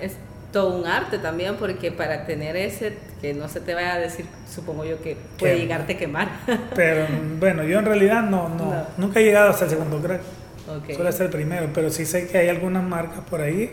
es 0.02 0.16
todo 0.52 0.76
un 0.76 0.88
arte 0.88 1.20
también 1.20 1.56
porque 1.58 1.92
para 1.92 2.26
tener 2.26 2.56
ese 2.56 2.98
que 3.22 3.34
no 3.34 3.48
se 3.48 3.62
te 3.62 3.74
vaya 3.74 3.94
a 3.94 4.00
decir 4.00 4.26
supongo 4.54 4.86
yo 4.86 5.02
que 5.02 5.18
puede 5.38 5.58
llegarte 5.60 5.94
a 5.94 5.98
quemar. 5.98 6.30
Pero 6.76 7.08
bueno 7.40 7.64
yo 7.64 7.80
en 7.80 7.86
realidad 7.86 8.24
no, 8.24 8.50
no, 8.50 8.88
nunca 8.98 9.20
he 9.20 9.24
llegado 9.24 9.50
hasta 9.50 9.66
el 9.66 9.72
segundo 9.72 10.00
crack 10.00 10.22
suele 10.94 11.12
ser 11.12 11.26
el 11.28 11.32
primero 11.32 11.70
pero 11.74 11.90
sí 11.90 12.06
sé 12.06 12.28
que 12.28 12.38
hay 12.38 12.48
algunas 12.48 12.84
marcas 12.84 13.22
por 13.28 13.42
ahí 13.42 13.72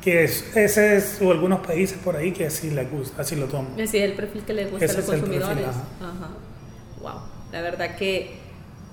que 0.00 0.22
es, 0.22 0.56
ese 0.56 0.96
es 0.96 1.20
o 1.20 1.32
algunos 1.32 1.66
países 1.66 1.98
por 1.98 2.14
ahí 2.14 2.30
que 2.30 2.46
así 2.46 2.70
les 2.70 2.88
gusta 2.88 3.22
así 3.22 3.34
lo 3.34 3.46
toman. 3.46 3.72
Ese 3.76 3.98
es 3.98 4.04
el 4.04 4.12
perfil 4.12 4.42
que 4.44 4.52
les 4.52 4.70
gusta 4.70 4.84
a 4.84 4.92
los 4.92 5.04
consumidores. 5.04 5.66
ajá. 5.66 6.30
wow 7.00 7.20
la 7.52 7.60
verdad 7.60 7.96
que 7.96 8.46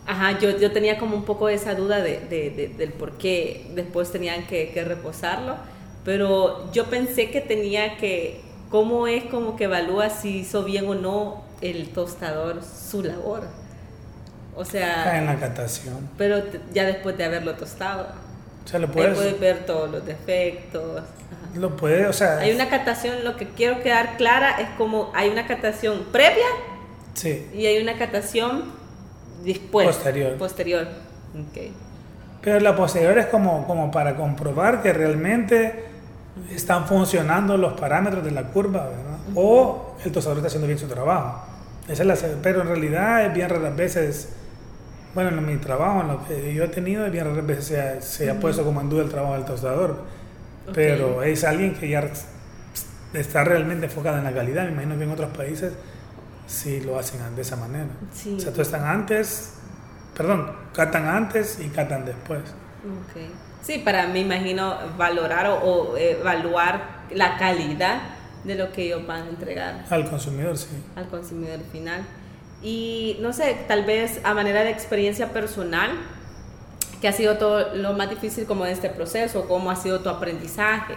Ajá, 0.06 0.38
yo, 0.38 0.58
yo 0.58 0.71
tenía 0.71 0.97
como 0.97 1.15
un 1.15 1.23
poco 1.23 1.47
esa 1.47 1.75
duda 1.75 2.01
de, 2.01 2.19
de, 2.19 2.73
del 2.77 2.91
por 2.91 3.17
qué 3.17 3.67
después 3.73 4.12
tenían 4.12 4.45
que, 4.47 4.71
que 4.73 4.84
reposarlo 4.84 5.56
pero 6.04 6.72
yo 6.72 6.86
pensé 6.86 7.30
que 7.30 7.42
tenía 7.42 7.98
que, 7.98 8.42
¿cómo 8.70 9.08
es 9.08 9.24
como 9.26 9.56
que 9.56 9.66
evalúa 9.66 10.10
si 10.10 10.39
hizo 10.39 10.63
bien 10.63 10.88
o 10.88 10.96
no 10.96 11.44
el 11.62 11.89
tostador 11.89 12.62
su 12.63 13.04
labor? 13.04 13.44
O 14.56 14.66
sea... 14.66 15.18
en 15.18 15.26
la 15.26 15.39
catación. 15.39 16.10
Pero 16.18 16.44
ya 16.74 16.86
después 16.86 17.18
de 17.18 17.24
haberlo 17.24 17.56
tostado. 17.56 18.08
O 18.63 18.68
sea, 18.68 18.80
lo 18.80 18.92
puedes... 18.92 19.16
puedes 19.16 19.39
ver 19.39 19.66
todos 19.66 19.89
los 19.89 20.06
defectos. 20.06 21.04
Lo 21.56 21.76
puede, 21.76 22.08
o 22.08 22.13
sea... 22.13 22.39
Hay 22.39 22.52
una 22.52 22.70
catación, 22.70 23.24
lo 23.24 23.36
que 23.38 23.48
quiero 23.48 23.82
quedar 23.82 24.18
clara 24.18 24.60
es 24.60 24.70
como 24.78 25.12
hay 25.16 25.30
una 25.30 25.48
catación 25.48 26.06
previa. 26.12 26.46
Sí. 27.13 27.48
Y 27.54 27.66
hay 27.66 27.82
una 27.82 27.98
catación 27.98 28.72
después. 29.44 29.88
Posterior. 29.88 30.38
Posterior. 30.38 30.88
Okay. 31.50 31.74
Pero 32.42 32.60
la 32.60 32.76
posterior 32.76 33.18
es 33.18 33.28
como, 33.28 33.66
como 33.66 33.89
para 33.89 34.16
comprobar 34.16 34.82
que 34.82 34.94
realmente 34.94 35.92
están 36.50 36.88
funcionando 36.88 37.58
los 37.58 37.74
parámetros 37.74 38.24
de 38.24 38.32
la 38.32 38.43
curva, 38.43 38.86
¿verdad? 38.86 39.19
O 39.36 39.96
el 40.04 40.12
tostador 40.12 40.38
está 40.39 40.48
haciendo 40.48 40.67
bien 40.67 40.80
su 40.80 40.88
trabajo. 40.88 41.46
Esa 41.88 42.04
es 42.04 42.08
la, 42.08 42.41
pero 42.41 42.62
en 42.62 42.67
realidad 42.67 43.26
es 43.26 43.34
bien 43.34 43.50
raras 43.50 43.76
veces, 43.76 44.30
bueno, 45.13 45.30
en 45.30 45.46
mi 45.46 45.58
trabajo, 45.58 46.02
en 46.02 46.08
lo 46.08 46.26
que 46.26 46.54
yo 46.54 46.63
he 46.63 46.67
tenido, 46.69 47.06
es 47.06 47.12
bien 47.12 47.26
raras 47.26 47.46
veces 47.46 47.65
se 47.65 47.82
ha, 47.82 48.02
se 48.02 48.30
ha 48.30 48.39
puesto 48.39 48.63
como 48.63 48.82
en 48.82 48.89
duda 48.89 49.04
el 49.04 49.10
trabajo 49.10 49.34
del 49.34 49.46
tostador. 49.46 49.98
Pero 50.74 51.24
es 51.24 51.43
alguien 51.43 51.76
que 51.76 51.89
ya 51.89 52.10
está 53.13 53.43
realmente 53.43 53.88
enfocado 53.88 54.17
en 54.17 54.24
la 54.24 54.34
calidad. 54.34 54.63
Me 54.65 54.72
imagino 54.72 54.98
que 54.98 55.04
en 55.04 55.12
otros 55.12 55.36
países 55.36 55.74
sí 56.48 56.82
lo 56.82 56.98
hacen 56.98 57.19
de 57.36 57.41
esa 57.41 57.58
manera. 57.58 57.89
O 58.12 58.39
sea, 58.39 58.52
están 58.62 58.86
antes, 58.86 59.56
perdón, 60.15 60.52
catan 60.74 61.06
antes 61.06 61.60
y 61.60 61.67
catan 61.67 62.06
después. 62.06 62.41
Okay. 63.10 63.30
Sí, 63.63 63.78
para 63.78 64.08
me 64.08 64.19
imagino 64.19 64.76
valorar 64.97 65.47
o, 65.63 65.95
evaluar 65.97 67.04
la 67.12 67.38
calidad 67.38 68.02
de 68.43 68.56
lo 68.56 68.71
que 68.73 68.88
ellos 68.88 69.08
van 69.08 69.23
a 69.23 69.30
entregar. 69.30 69.86
Al 69.89 70.10
consumidor, 70.10 70.58
sí. 70.58 70.67
Al 70.97 71.08
consumidor 71.08 71.62
final. 71.71 72.02
Y 72.62 73.17
no 73.21 73.32
sé, 73.32 73.58
tal 73.67 73.86
vez 73.86 74.19
a 74.23 74.34
manera 74.34 74.63
de 74.63 74.69
experiencia 74.69 75.32
personal, 75.32 75.91
¿qué 76.99 77.08
ha 77.08 77.13
sido 77.13 77.38
todo 77.38 77.73
lo 77.76 77.93
más 77.93 78.10
difícil 78.10 78.45
como 78.45 78.65
de 78.65 78.73
este 78.73 78.89
proceso? 78.89 79.47
¿Cómo 79.47 79.71
ha 79.71 79.78
sido 79.78 80.02
tu 80.02 80.10
aprendizaje 80.10 80.95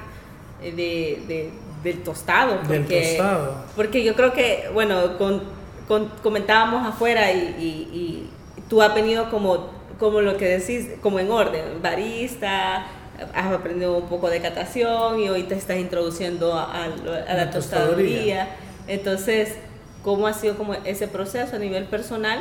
de, 0.61 1.53
del 1.85 2.03
tostado? 2.03 2.59
Porque, 2.59 2.79
del 2.79 3.17
tostado. 3.17 3.55
Porque 3.77 4.03
yo 4.03 4.17
creo 4.17 4.33
que, 4.33 4.71
bueno, 4.75 5.17
con, 5.19 5.41
comentábamos 6.21 6.85
afuera 6.85 7.31
y, 7.31 7.39
y, 7.39 7.97
y 7.97 8.31
tú 8.69 8.83
has 8.83 8.93
venido 8.93 9.31
como 9.31 9.76
como 9.99 10.21
lo 10.21 10.37
que 10.37 10.59
decís, 10.59 10.89
como 11.01 11.19
en 11.19 11.31
orden, 11.31 11.83
barista, 11.83 12.87
has 13.35 13.53
aprendido 13.53 13.97
un 13.97 14.09
poco 14.09 14.29
de 14.29 14.41
catación 14.41 15.21
y 15.21 15.29
hoy 15.29 15.45
te 15.45 15.55
estás 15.55 15.79
introduciendo 15.79 16.55
a, 16.55 16.89
la, 17.29 17.51
tostaduría. 17.51 18.49
Entonces, 18.87 19.55
¿cómo 20.03 20.27
ha 20.27 20.33
sido 20.33 20.57
como 20.57 20.75
ese 20.75 21.09
proceso 21.09 21.57
a 21.57 21.59
nivel 21.59 21.85
personal 21.85 22.41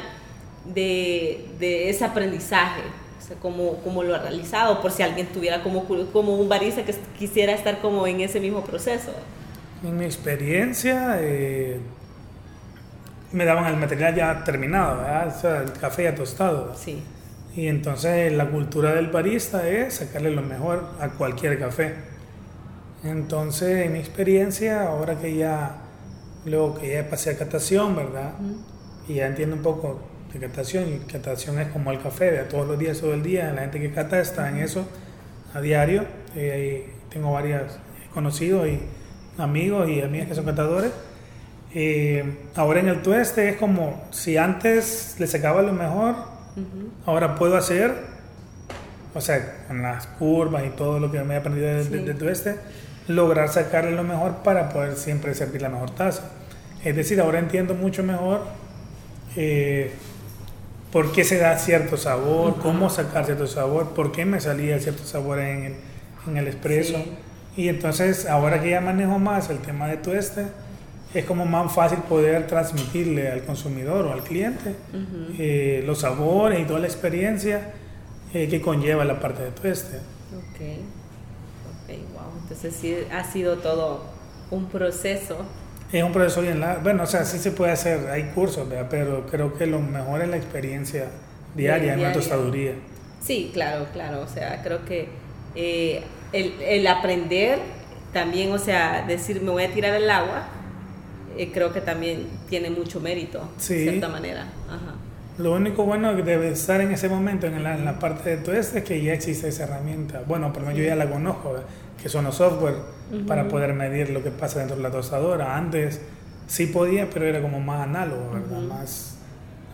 de, 0.66 1.46
de 1.60 1.90
ese 1.90 2.04
aprendizaje? 2.04 2.82
O 3.20 3.28
sea, 3.28 3.38
¿cómo, 3.38 4.04
lo 4.04 4.16
ha 4.16 4.20
realizado? 4.20 4.82
Por 4.82 4.92
si 4.92 5.02
alguien 5.02 5.28
tuviera 5.28 5.64
como, 5.64 5.86
como 6.12 6.36
un 6.36 6.50
barista 6.50 6.84
que 6.84 6.94
quisiera 7.18 7.54
estar 7.54 7.80
como 7.80 8.06
en 8.06 8.22
ese 8.22 8.40
mismo 8.40 8.64
proceso. 8.64 9.12
En 9.84 9.98
mi 9.98 10.06
experiencia, 10.06 11.18
eh, 11.22 11.80
me 13.32 13.46
daban 13.46 13.66
el 13.66 13.78
material 13.78 14.14
ya 14.14 14.44
terminado, 14.44 15.02
O 15.28 15.42
sea, 15.42 15.62
el 15.62 15.72
café 15.74 16.04
ya 16.04 16.16
tostado. 16.16 16.76
Sí. 16.76 17.02
Y 17.56 17.68
entonces 17.68 18.34
la 18.34 18.50
cultura 18.50 18.94
del 18.94 19.08
barista 19.08 19.68
es 19.68 19.96
sacarle 19.96 20.32
lo 20.32 20.42
mejor 20.42 20.84
a 21.00 21.10
cualquier 21.10 21.58
café. 21.58 21.94
Entonces, 23.04 23.86
en 23.86 23.94
mi 23.94 24.00
experiencia, 24.00 24.88
ahora 24.88 25.18
que 25.20 25.36
ya, 25.36 25.78
luego 26.46 26.76
que 26.76 26.94
ya 26.94 27.10
pasé 27.10 27.32
a 27.32 27.38
catación, 27.38 27.96
¿verdad? 27.96 28.34
Y 29.08 29.16
ya 29.16 29.28
entiendo 29.28 29.56
un 29.56 29.62
poco 29.62 30.02
de 30.34 30.40
catación, 30.40 30.86
y 30.90 30.98
catación 31.12 31.60
es 31.60 31.70
como 31.70 31.92
el 31.92 32.02
café, 32.02 32.32
de 32.32 32.44
todos 32.44 32.68
los 32.68 32.78
días, 32.78 33.00
todo 33.00 33.14
el 33.14 33.24
día, 33.24 33.52
la 33.54 33.62
gente 33.62 33.80
que 33.80 33.92
cata 33.92 34.20
está 34.20 34.50
en 34.50 34.58
eso 34.58 34.86
a 35.54 35.62
diario. 35.62 36.04
Eh, 36.36 36.90
tengo 37.10 37.32
varios 37.32 37.80
conocidos 38.14 38.68
y 38.68 38.80
amigos 39.38 39.88
y 39.88 40.02
amigas 40.02 40.28
que 40.28 40.36
son 40.36 40.46
catadores. 40.46 40.92
Eh, 41.74 42.24
ahora 42.56 42.80
en 42.80 42.90
el 42.90 43.02
tueste 43.02 43.50
es 43.50 43.56
como 43.58 44.04
si 44.12 44.36
antes 44.38 45.16
le 45.20 45.28
sacaba 45.28 45.62
lo 45.62 45.74
mejor, 45.74 46.16
Ahora 47.06 47.36
puedo 47.36 47.58
hacer, 47.58 47.94
o 49.14 49.22
sea, 49.22 49.66
con 49.68 49.82
las 49.82 50.08
curvas 50.08 50.64
y 50.66 50.70
todo 50.70 51.00
lo 51.00 51.12
que 51.12 51.22
me 51.22 51.34
he 51.34 51.38
aprendido 51.38 51.68
de, 51.68 52.14
tu 52.14 52.30
este, 52.30 52.56
lograr 53.08 53.50
sacarle 53.50 53.92
lo 53.92 54.04
mejor 54.04 54.38
para 54.38 54.70
poder 54.70 54.96
siempre 54.96 55.34
servir 55.34 55.62
la 55.62 55.70
mejor 55.70 55.92
taza. 55.92 56.24
Es 56.84 56.96
decir, 56.96 57.20
ahora 57.20 57.40
entiendo 57.40 57.74
mucho 57.74 58.04
mejor 58.04 58.42
eh, 59.36 59.92
por 60.92 61.12
qué 61.12 61.24
se 61.24 61.38
da 61.38 61.58
cierto 61.58 61.98
sabor, 61.98 62.58
cómo 62.62 62.90
sacar 62.90 63.26
cierto 63.26 63.48
sabor, 63.48 63.90
por 63.90 64.12
qué 64.12 64.26
me 64.26 64.40
salía 64.40 64.80
cierto 64.80 65.04
sabor 65.04 65.40
en 65.40 65.64
el, 65.64 65.76
en 66.28 66.38
el 66.38 66.48
expreso. 66.48 67.04
Y 67.58 67.70
entonces, 67.70 68.26
ahora 68.28 68.62
que 68.62 68.70
ya 68.70 68.82
manejo 68.82 69.20
más 69.20 69.50
el 69.50 69.60
tema 69.60 69.88
de 69.88 69.98
tu 69.98 70.12
este, 70.12 70.46
es 71.16 71.26
como 71.26 71.46
más 71.46 71.74
fácil 71.74 72.00
poder 72.00 72.46
transmitirle 72.46 73.32
al 73.32 73.44
consumidor 73.44 74.06
o 74.06 74.14
al 74.14 74.22
cliente 74.22 74.76
eh, 75.40 75.82
los 75.86 76.00
sabores 76.00 76.60
y 76.60 76.66
toda 76.66 76.80
la 76.80 76.88
experiencia 76.88 77.72
eh, 78.34 78.48
que 78.50 78.62
conlleva 78.62 79.06
la 79.06 79.20
parte 79.20 79.44
de 79.44 79.52
tueste. 79.52 79.98
Ok, 79.98 80.62
ok, 81.84 81.90
wow. 82.14 82.42
Entonces 82.42 82.76
sí 82.76 82.98
ha 83.12 83.24
sido 83.24 83.58
todo 83.58 84.04
un 84.52 84.66
proceso. 84.68 85.38
Es 85.92 86.04
un 86.04 86.12
proceso 86.12 86.42
bien 86.42 86.60
largo. 86.60 86.84
Bueno, 86.84 87.04
o 87.04 87.08
sea, 87.08 87.24
sí 87.24 87.40
se 87.40 87.52
puede 87.52 87.72
hacer, 87.72 88.10
hay 88.10 88.32
cursos, 88.36 88.68
pero 88.90 89.26
creo 89.28 89.54
que 89.58 89.66
lo 89.66 89.80
mejor 89.80 90.22
es 90.22 90.28
la 90.28 90.38
experiencia 90.38 91.08
diaria 91.56 91.94
en 91.94 92.02
una 92.02 92.12
tostaduría. 92.12 92.74
Sí, 93.22 93.52
claro, 93.54 93.88
claro. 93.94 94.22
O 94.22 94.28
sea, 94.28 94.62
creo 94.64 94.84
que 94.84 95.08
eh, 95.56 96.04
el, 96.34 96.62
el 96.62 96.86
aprender 96.88 97.60
también, 98.12 98.52
o 98.52 98.60
sea, 98.60 99.06
decir 99.08 99.42
me 99.42 99.52
voy 99.52 99.64
a 99.64 99.74
tirar 99.74 99.94
el 99.96 100.10
agua, 100.10 100.48
eh, 101.38 101.52
creo 101.54 101.72
que 101.74 101.82
también 101.82 102.28
tiene 102.50 102.70
mucho 102.70 103.00
mérito, 103.00 103.50
de 103.58 103.64
cierta 103.64 104.08
manera. 104.08 104.48
Lo 105.38 105.54
único 105.54 105.84
bueno 105.84 106.16
debe 106.16 106.50
estar 106.50 106.80
en 106.80 106.92
ese 106.92 107.10
momento 107.10 107.48
en 107.48 107.62
la, 107.62 107.76
en 107.76 107.84
la 107.84 108.00
parte 108.00 108.30
de 108.30 108.38
todo 108.38 108.56
esto 108.56 108.78
es 108.78 108.86
que 108.86 109.02
ya 109.02 109.14
existe 109.14 109.50
esa 109.50 109.64
herramienta. 109.64 110.24
Bueno, 110.26 110.54
por 110.54 110.62
lo 110.62 110.68
menos 110.68 110.80
yo 110.80 110.86
ya 110.86 110.96
la 110.96 111.10
conozco, 111.10 111.56
que 112.02 112.08
son 112.08 112.24
los 112.24 112.36
software 112.36 112.76
para 113.28 113.48
poder 113.48 113.74
medir 113.74 114.10
lo 114.12 114.24
que 114.24 114.32
pasa 114.32 114.60
dentro 114.60 114.78
de 114.78 114.84
la 114.84 114.92
tostadora. 114.92 115.58
Antes 115.58 116.00
sí 116.48 116.68
podía, 116.68 117.10
pero 117.10 117.26
era 117.26 117.42
como 117.42 117.60
más 117.60 117.82
análogo, 117.82 118.32
¿verdad? 118.32 118.60
Más, 118.62 119.18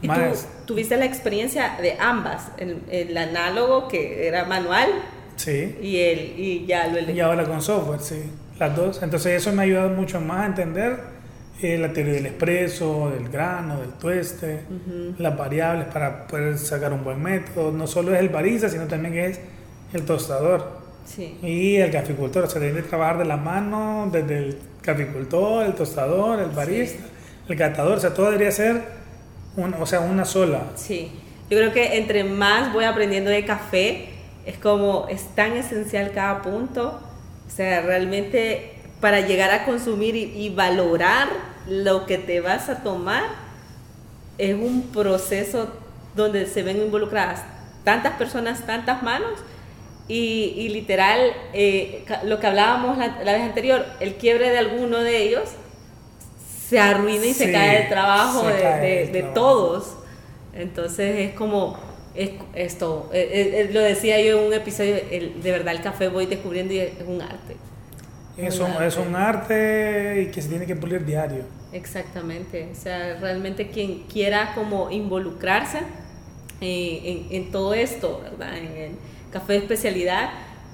¿Y 0.02 0.08
más... 0.08 0.48
Tú, 0.66 0.74
tuviste 0.74 0.98
la 0.98 1.06
experiencia 1.06 1.78
de 1.80 1.96
ambas, 2.00 2.52
el, 2.58 2.82
el, 2.90 3.16
análogo 3.16 3.88
que 3.88 4.28
era 4.28 4.46
manual 4.46 4.90
sí. 5.36 5.78
y, 5.82 5.98
el, 5.98 6.40
y 6.40 6.66
ya 6.66 6.88
lo 6.88 7.00
Y 7.00 7.20
ahora 7.20 7.46
con 7.46 7.62
software, 7.62 8.00
sí, 8.00 8.24
las 8.58 8.76
dos. 8.76 9.04
Entonces 9.04 9.42
eso 9.42 9.52
me 9.52 9.62
ha 9.62 9.66
ayudado 9.66 9.90
mucho 9.90 10.20
más 10.20 10.42
a 10.42 10.46
entender 10.48 11.21
la 11.62 11.94
teoría 11.94 12.14
del 12.14 12.26
expreso, 12.26 13.12
del 13.12 13.30
grano, 13.30 13.80
del 13.80 13.92
tueste, 13.92 14.62
las 15.18 15.38
variables 15.38 15.88
para 15.88 16.28
poder 16.28 16.58
sacar 16.58 16.92
un 16.94 17.04
buen 17.04 17.22
método. 17.22 17.72
No 17.72 17.88
solo 17.88 18.14
es 18.14 18.20
el 18.20 18.30
barista, 18.30 18.70
sino 18.70 18.86
también 18.88 19.18
es 19.18 19.40
el 19.94 20.04
tostador 20.06 20.82
y 21.42 21.76
el 21.78 21.92
caficultor. 21.92 22.46
O 22.46 22.50
sea, 22.50 22.62
debe 22.62 22.82
trabajar 22.82 23.20
de 23.20 23.26
la 23.26 23.38
mano 23.38 24.10
desde 24.12 24.38
el 24.38 24.58
caficultor, 24.82 25.66
el 25.66 25.74
tostador, 25.74 26.40
el 26.40 26.50
barista, 26.50 27.04
el 27.48 27.58
catador. 27.58 27.98
O 27.98 28.02
sea, 28.02 28.14
todo 28.14 28.32
debería 28.32 28.52
ser 28.52 28.82
o 29.80 29.86
sea, 29.86 30.00
una 30.00 30.26
sola. 30.26 30.64
Sí, 30.76 31.12
yo 31.50 31.58
creo 31.58 31.74
que 31.74 31.98
entre 31.98 32.24
más 32.24 32.74
voy 32.74 32.86
aprendiendo 32.86 33.30
de 33.30 33.46
café, 33.46 34.10
es 34.46 34.58
como 34.58 35.08
es 35.10 35.36
tan 35.36 35.54
esencial 35.54 36.12
cada 36.12 36.42
punto. 36.42 37.00
O 37.46 37.50
sea, 37.50 37.82
realmente 37.82 38.74
para 39.02 39.22
llegar 39.22 39.52
a 39.52 39.66
consumir 39.66 40.16
y 40.16 40.50
valorar 40.50 41.51
lo 41.68 42.06
que 42.06 42.18
te 42.18 42.42
vas 42.42 42.70
a 42.70 42.84
tomar 42.84 43.24
es 44.38 44.56
un 44.56 44.90
proceso 44.94 45.70
donde 46.16 46.46
se 46.46 46.64
ven 46.64 46.78
involucradas 46.78 47.44
tantas 47.84 48.14
personas, 48.14 48.66
tantas 48.66 49.02
manos 49.04 49.40
y, 50.08 50.68
literal, 50.70 51.32
eh, 51.54 52.04
lo 52.26 52.40
que 52.40 52.48
hablábamos 52.48 52.98
la, 52.98 53.32
vez 53.32 53.42
anterior, 53.44 53.86
el 54.02 54.16
quiebre 54.16 54.50
de 54.50 54.58
alguno 54.58 54.98
de 55.00 55.18
ellos 55.24 55.50
se 56.68 56.80
arruina 56.80 57.26
y 57.26 57.34
se 57.34 57.52
cae 57.52 57.84
el 57.84 57.90
trabajo, 57.90 58.46
de, 58.46 59.32
todos. 59.34 59.96
Entonces 60.54 61.30
es 61.30 61.34
como, 61.34 61.78
es, 62.14 62.32
esto, 62.56 63.10
eh, 63.14 63.68
eh, 63.70 63.74
lo 63.74 63.80
decía 63.80 64.20
yo 64.22 64.42
en 64.42 64.48
un 64.48 64.54
episodio, 64.54 64.96
de 64.96 65.52
verdad 65.52 65.74
el 65.74 65.82
café 65.82 66.10
voy 66.10 66.26
descubriendo 66.26 66.74
y 66.74 66.80
es 66.80 66.94
un 67.08 67.22
arte. 67.22 67.56
Es 68.42 68.60
un, 68.60 68.72
es 68.84 68.98
un 68.98 69.16
arte 69.16 70.24
y 70.24 70.32
que 70.32 70.42
se 70.42 70.50
tiene 70.50 70.66
que 70.66 70.76
pulir 70.76 71.06
diario. 71.06 71.44
Exactamente, 71.74 72.70
o 72.72 72.76
sea, 72.76 73.18
realmente 73.20 73.70
quien 73.70 74.04
quiera 74.04 74.54
como 74.54 74.92
involucrarse 74.92 75.80
eh, 76.60 77.28
en, 77.32 77.52
todo 77.52 77.74
esto, 77.74 78.22
¿verdad? 78.22 78.58
En 78.58 78.66
el 78.78 78.92
café 79.32 79.54
de 79.54 79.60
especialidad, 79.60 80.30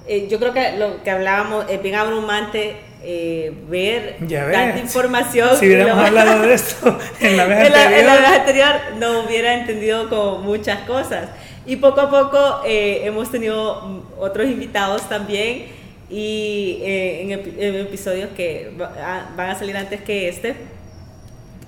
eh, 0.06 0.26
yo 0.28 0.38
creo 0.38 0.52
que 0.52 0.76
lo 0.76 1.02
que 1.02 1.10
hablábamos 1.10 1.66
es 1.68 1.80
bien 1.82 1.94
abrumante 1.94 2.76
eh, 3.02 3.54
ver 3.68 4.16
tanta 4.18 4.78
información. 4.78 5.50
Si 5.56 5.66
hubiéramos 5.66 6.04
hablado 6.04 6.42
de 6.42 6.54
esto 6.54 6.98
en 7.20 7.36
la 7.36 7.44
vez 7.46 7.58
anterior. 7.58 7.98
en 7.98 8.06
la 8.06 8.14
vez 8.16 8.40
anterior 8.40 8.74
no 8.98 9.20
hubiera 9.20 9.54
entendido 9.54 10.08
como 10.08 10.38
muchas 10.38 10.80
cosas. 10.80 11.28
Y 11.64 11.76
poco 11.76 12.00
a 12.00 12.10
poco 12.10 12.62
hemos 12.64 13.30
tenido 13.30 14.02
otros 14.18 14.48
invitados 14.48 15.06
también 15.08 15.77
y 16.10 16.78
eh, 16.82 17.22
en, 17.22 17.74
episodios 17.76 18.30
que 18.30 18.72
van 18.78 19.50
a 19.50 19.58
salir 19.58 19.76
antes 19.76 20.00
que 20.02 20.28
este, 20.28 20.56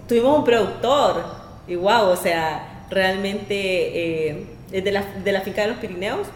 tuvimos 0.09 0.38
un 0.38 0.44
productor. 0.44 1.24
Y 1.68 1.76
wow, 1.76 2.09
o 2.09 2.16
sea, 2.16 2.87
realmente 2.90 4.31
eh, 4.31 4.46
de, 4.70 4.92
la, 4.92 5.03
de 5.03 5.33
la 5.33 5.40
finca 5.42 5.62
de 5.62 5.68
los 5.68 5.76
Pirineos. 5.79 6.26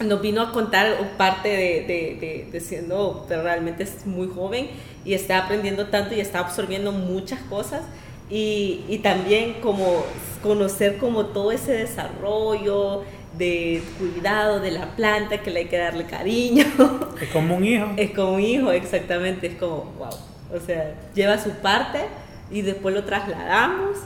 Nos 0.00 0.20
vino 0.20 0.42
a 0.42 0.50
contar 0.50 1.16
parte 1.16 1.48
de, 1.48 1.84
de, 1.86 2.48
de, 2.50 2.60
siendo, 2.60 3.24
pero 3.28 3.42
realmente 3.42 3.84
es 3.84 4.04
muy 4.04 4.26
joven 4.26 4.68
y 5.04 5.14
está 5.14 5.38
aprendiendo 5.38 5.86
tanto 5.88 6.16
y 6.16 6.20
está 6.20 6.40
absorbiendo 6.40 6.90
muchas 6.90 7.38
cosas. 7.42 7.82
Y, 8.28 8.84
y 8.88 8.98
también 8.98 9.60
como 9.60 10.04
conocer 10.42 10.98
como 10.98 11.26
todo 11.26 11.52
ese 11.52 11.72
desarrollo, 11.72 13.04
de 13.38 13.82
cuidado 13.98 14.60
de 14.60 14.70
la 14.70 14.94
planta, 14.94 15.38
que 15.38 15.50
le 15.50 15.60
hay 15.60 15.66
que 15.66 15.78
darle 15.78 16.04
cariño. 16.04 16.64
Es 17.20 17.28
como 17.28 17.56
un 17.56 17.64
hijo. 17.64 17.86
Es 17.96 18.10
como 18.10 18.34
un 18.34 18.40
hijo, 18.40 18.72
exactamente, 18.72 19.46
es 19.46 19.54
como, 19.54 19.92
wow. 19.98 20.08
O 20.54 20.60
sea, 20.60 20.94
lleva 21.14 21.38
su 21.38 21.50
parte 21.50 22.00
y 22.50 22.62
después 22.62 22.94
lo 22.94 23.04
trasladamos. 23.04 23.96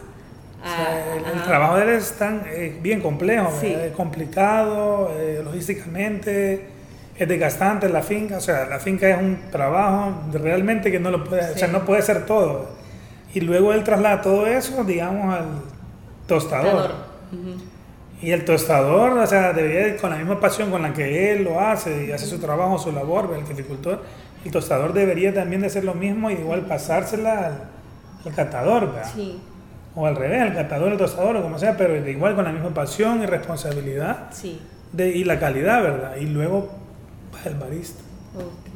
el, 1.35 1.43
trabajo 1.43 1.77
de 1.77 1.83
él 1.85 1.89
es 1.91 2.13
tan, 2.13 2.45
bien 2.83 3.01
complejo, 3.01 3.51
es 3.63 3.93
complicado 3.93 5.11
eh, 5.19 5.41
logísticamente, 5.43 6.69
es 7.17 7.29
desgastante 7.29 7.89
la 7.89 8.03
finca, 8.03 8.37
o 8.37 8.41
sea, 8.41 8.67
la 8.67 8.79
finca 8.79 9.09
es 9.09 9.19
un 9.19 9.51
trabajo 9.51 10.13
realmente 10.33 10.93
que 10.93 11.01
no 11.01 11.11
lo 11.11 11.25
puede, 11.25 11.53
o 11.53 11.59
sea, 11.59 11.69
no 11.69 11.85
puede 11.85 12.03
ser 12.03 12.27
todo. 12.27 12.69
Y 13.33 13.41
luego 13.41 13.73
él 13.73 13.83
traslada 13.83 14.21
todo 14.21 14.47
eso, 14.47 14.85
digamos, 14.85 15.35
al 15.35 15.47
tostador. 16.27 17.06
Y 18.23 18.31
el 18.31 18.45
tostador, 18.45 19.13
o 19.19 19.27
sea, 19.27 19.53
debería, 19.53 19.97
con 19.99 20.11
la 20.11 20.17
misma 20.17 20.41
pasión 20.41 20.71
con 20.71 20.83
la 20.83 20.93
que 20.93 21.33
él 21.33 21.45
lo 21.45 21.61
hace 21.61 22.07
y 22.07 22.13
hace 22.13 22.27
su 22.27 22.39
trabajo, 22.39 22.79
su 22.79 22.91
labor, 22.93 23.35
el 23.39 23.45
caficultor, 23.45 24.03
el 24.45 24.51
tostador 24.51 24.93
debería 24.93 25.35
también 25.35 25.61
de 25.61 25.67
hacer 25.67 25.85
lo 25.85 25.95
mismo 25.95 26.31
y 26.31 26.35
igual 26.35 26.63
pasársela 26.63 27.47
al, 28.25 28.35
catador, 28.35 28.93
¿verdad? 28.93 29.13
Sí. 29.15 29.39
o 29.95 30.07
al 30.07 30.17
revés, 30.17 30.43
el 30.43 30.55
catador, 30.55 30.93
el 30.93 30.99
tostador, 30.99 31.37
o 31.37 31.43
como 31.43 31.59
sea, 31.59 31.77
pero 31.77 31.93
de 31.93 32.11
igual 32.11 32.35
con 32.35 32.45
la 32.45 32.53
misma 32.53 32.71
pasión 32.71 33.23
y 33.23 33.27
responsabilidad 33.27 34.29
Sí. 34.31 34.61
de, 34.93 35.09
y 35.11 35.25
la 35.25 35.39
calidad, 35.39 35.83
¿verdad? 35.83 36.17
Y 36.17 36.27
luego 36.27 36.71
va 37.35 37.49
el 37.49 37.55
barista. 37.57 38.03
Ok. 38.35 38.75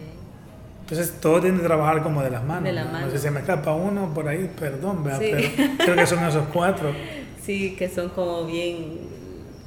Entonces 0.82 1.20
todo 1.20 1.40
tiene 1.40 1.58
que 1.58 1.64
trabajar 1.64 2.02
como 2.02 2.22
de 2.22 2.30
las 2.30 2.44
manos. 2.44 2.64
De 2.64 2.72
la 2.72 2.84
¿no? 2.84 2.92
mano. 2.92 3.06
No 3.06 3.12
sé 3.12 3.18
si 3.18 3.22
se 3.24 3.30
me 3.30 3.40
escapa 3.40 3.72
uno 3.72 4.12
por 4.12 4.28
ahí, 4.28 4.50
perdón, 4.58 5.04
¿verdad? 5.04 5.20
Sí. 5.20 5.30
pero 5.32 5.70
creo 5.78 5.96
que 5.96 6.06
son 6.06 6.24
esos 6.24 6.44
cuatro. 6.52 6.92
Sí, 7.42 7.74
que 7.74 7.88
son 7.88 8.10
como 8.10 8.44
bien 8.44 8.98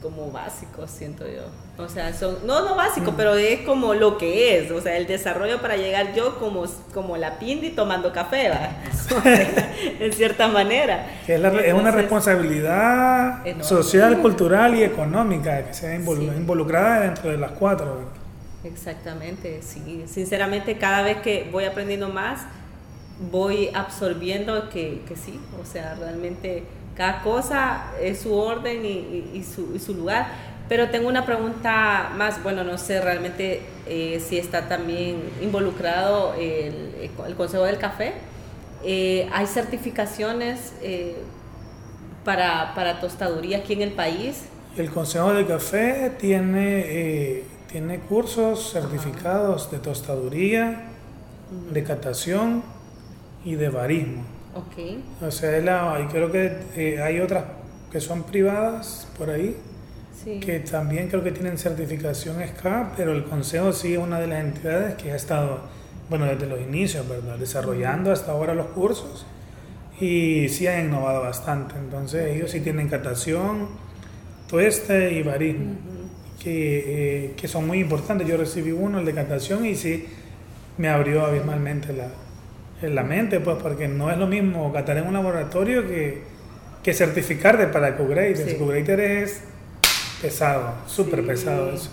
como 0.04 0.30
básicos, 0.32 0.92
siento 0.92 1.26
yo. 1.26 1.42
O 1.84 1.88
sea, 1.90 2.14
son, 2.14 2.46
no, 2.46 2.68
no 2.70 2.76
básicos, 2.76 3.14
pero 3.18 3.34
es 3.36 3.62
como 3.62 3.96
lo 3.96 4.18
que 4.20 4.60
es, 4.60 4.70
o 4.70 4.80
sea, 4.82 4.96
el 4.98 5.08
desarrollo 5.08 5.60
para 5.62 5.76
llegar 5.78 6.14
yo 6.14 6.38
como, 6.38 6.66
como 6.94 7.18
la 7.18 7.40
pindi 7.40 7.72
tomando 7.72 8.14
café, 8.14 8.50
sea, 8.50 8.84
en 10.00 10.14
cierta 10.14 10.48
manera. 10.50 11.08
Que 11.26 11.36
es, 11.36 11.40
la- 11.40 11.50
es 11.62 11.74
una 11.74 11.90
responsabilidad 11.90 13.48
Enorme. 13.48 13.64
social, 13.64 14.20
cultural 14.22 14.76
y 14.76 14.84
económica 14.84 15.64
que 15.66 15.74
se 15.74 15.88
ve 15.88 16.00
involu- 16.06 16.20
Sí. 16.30 16.38
involucrada 16.38 17.00
dentro 17.02 17.32
de 17.32 17.38
las 17.38 17.52
cuatro. 17.52 18.02
Exactamente, 18.64 19.62
sí. 19.62 20.04
Sinceramente, 20.08 20.78
cada 20.78 21.02
vez 21.02 21.18
que 21.18 21.50
voy 21.52 21.66
aprendiendo 21.66 22.10
más, 22.10 22.42
voy 23.32 23.70
absorbiendo 23.74 24.70
que, 24.70 25.02
que 25.08 25.16
sí, 25.16 25.40
o 25.62 25.66
sea, 25.66 25.96
realmente 26.00 26.64
cada 26.96 27.22
cosa 27.22 27.86
es 28.02 28.20
su 28.22 28.34
orden 28.34 28.86
y, 28.86 28.90
y- 28.90 29.32
y 29.36 29.44
su, 29.44 29.74
y 29.76 29.80
su 29.80 29.94
lugar. 29.94 30.28
Pero 30.70 30.90
tengo 30.90 31.08
una 31.10 31.26
pregunta 31.26 32.12
más, 32.16 32.42
bueno, 32.42 32.64
no 32.64 32.78
sé 32.78 33.02
realmente 33.02 33.62
eh, 33.86 34.22
si 34.26 34.38
está 34.38 34.68
también 34.70 35.22
involucrado 35.42 36.34
el, 36.36 37.12
el 37.28 37.36
Consejo 37.36 37.64
del 37.66 37.78
Café. 37.78 38.14
Eh, 38.84 39.30
¿Hay 39.34 39.46
certificaciones 39.48 40.74
eh, 40.82 41.16
para, 42.24 42.74
para 42.76 43.00
tostaduría 43.02 43.58
aquí 43.60 43.74
en 43.74 43.82
el 43.82 43.92
país? 43.92 44.44
El 44.78 44.90
Consejo 44.90 45.34
de 45.34 45.46
Café 45.46 46.12
tiene, 46.20 47.44
tiene 47.72 48.00
cursos 48.00 48.72
certificados 48.72 49.70
de 49.70 49.80
tostaduría, 49.80 50.84
de 51.72 51.84
catación 51.84 52.64
y 53.46 53.56
de 53.56 53.70
barismo. 53.70 54.24
Ok, 54.56 55.26
O 55.26 55.32
sea, 55.32 55.58
es 55.58 55.64
la- 55.64 56.00
y 56.04 56.08
creo 56.12 56.32
que 56.32 56.52
eh, 56.76 57.02
hay 57.02 57.20
otras 57.20 57.44
que 57.92 58.00
son 58.00 58.24
privadas 58.24 59.08
por 59.18 59.30
ahí, 59.30 59.56
sí. 60.24 60.40
que 60.40 60.60
también 60.60 61.08
creo 61.08 61.24
que 61.24 61.32
tienen 61.32 61.58
certificación 61.58 62.42
SCA, 62.42 62.94
pero 62.96 63.14
el 63.14 63.24
Consejo 63.24 63.72
sí 63.74 63.94
es 63.94 64.00
una 64.00 64.20
de 64.20 64.28
las 64.28 64.44
entidades 64.44 64.96
que 64.96 65.12
ha 65.12 65.16
estado, 65.16 65.60
bueno, 66.10 66.26
desde 66.26 66.48
los 66.48 66.60
inicios, 66.62 67.08
¿verdad? 67.08 67.38
Desarrollando 67.38 68.12
hasta 68.12 68.32
ahora 68.32 68.54
los 68.54 68.68
cursos 68.68 69.26
y 70.00 70.50
sí 70.50 70.68
han 70.68 70.86
innovado 70.86 71.22
bastante. 71.22 71.76
Entonces 71.78 72.36
ellos 72.36 72.52
sí 72.52 72.60
tienen 72.62 72.90
catación, 72.90 73.68
tueste 74.48 75.14
y 75.14 75.24
barismo, 75.24 75.76
que, 76.42 77.26
eh, 77.28 77.34
que 77.38 77.48
son 77.48 77.66
muy 77.68 77.80
importantes. 77.80 78.28
Yo 78.28 78.38
recibí 78.38 78.72
uno, 78.72 79.00
el 79.00 79.06
de 79.06 79.14
catación, 79.14 79.66
y 79.66 79.76
sí 79.76 80.06
me 80.78 80.90
abrió 80.90 81.26
abismalmente 81.26 81.94
la, 81.94 82.08
la 82.90 83.04
mente, 83.04 83.40
pues 83.40 83.58
porque 83.62 83.88
no 83.88 84.12
es 84.12 84.18
lo 84.18 84.28
mismo 84.28 84.72
catar 84.74 84.98
en 84.98 85.08
un 85.08 85.14
laboratorio 85.14 85.88
que, 85.88 86.24
que 86.84 86.94
certificarte 86.94 87.68
para 87.68 87.96
co-grader. 87.98 88.38
Sí. 88.38 88.56
Co-grader 88.58 89.00
es 89.00 89.42
pesado, 90.22 90.74
súper 90.88 91.22
Sí. 91.22 91.28
pesado 91.28 91.72
eso. 91.74 91.90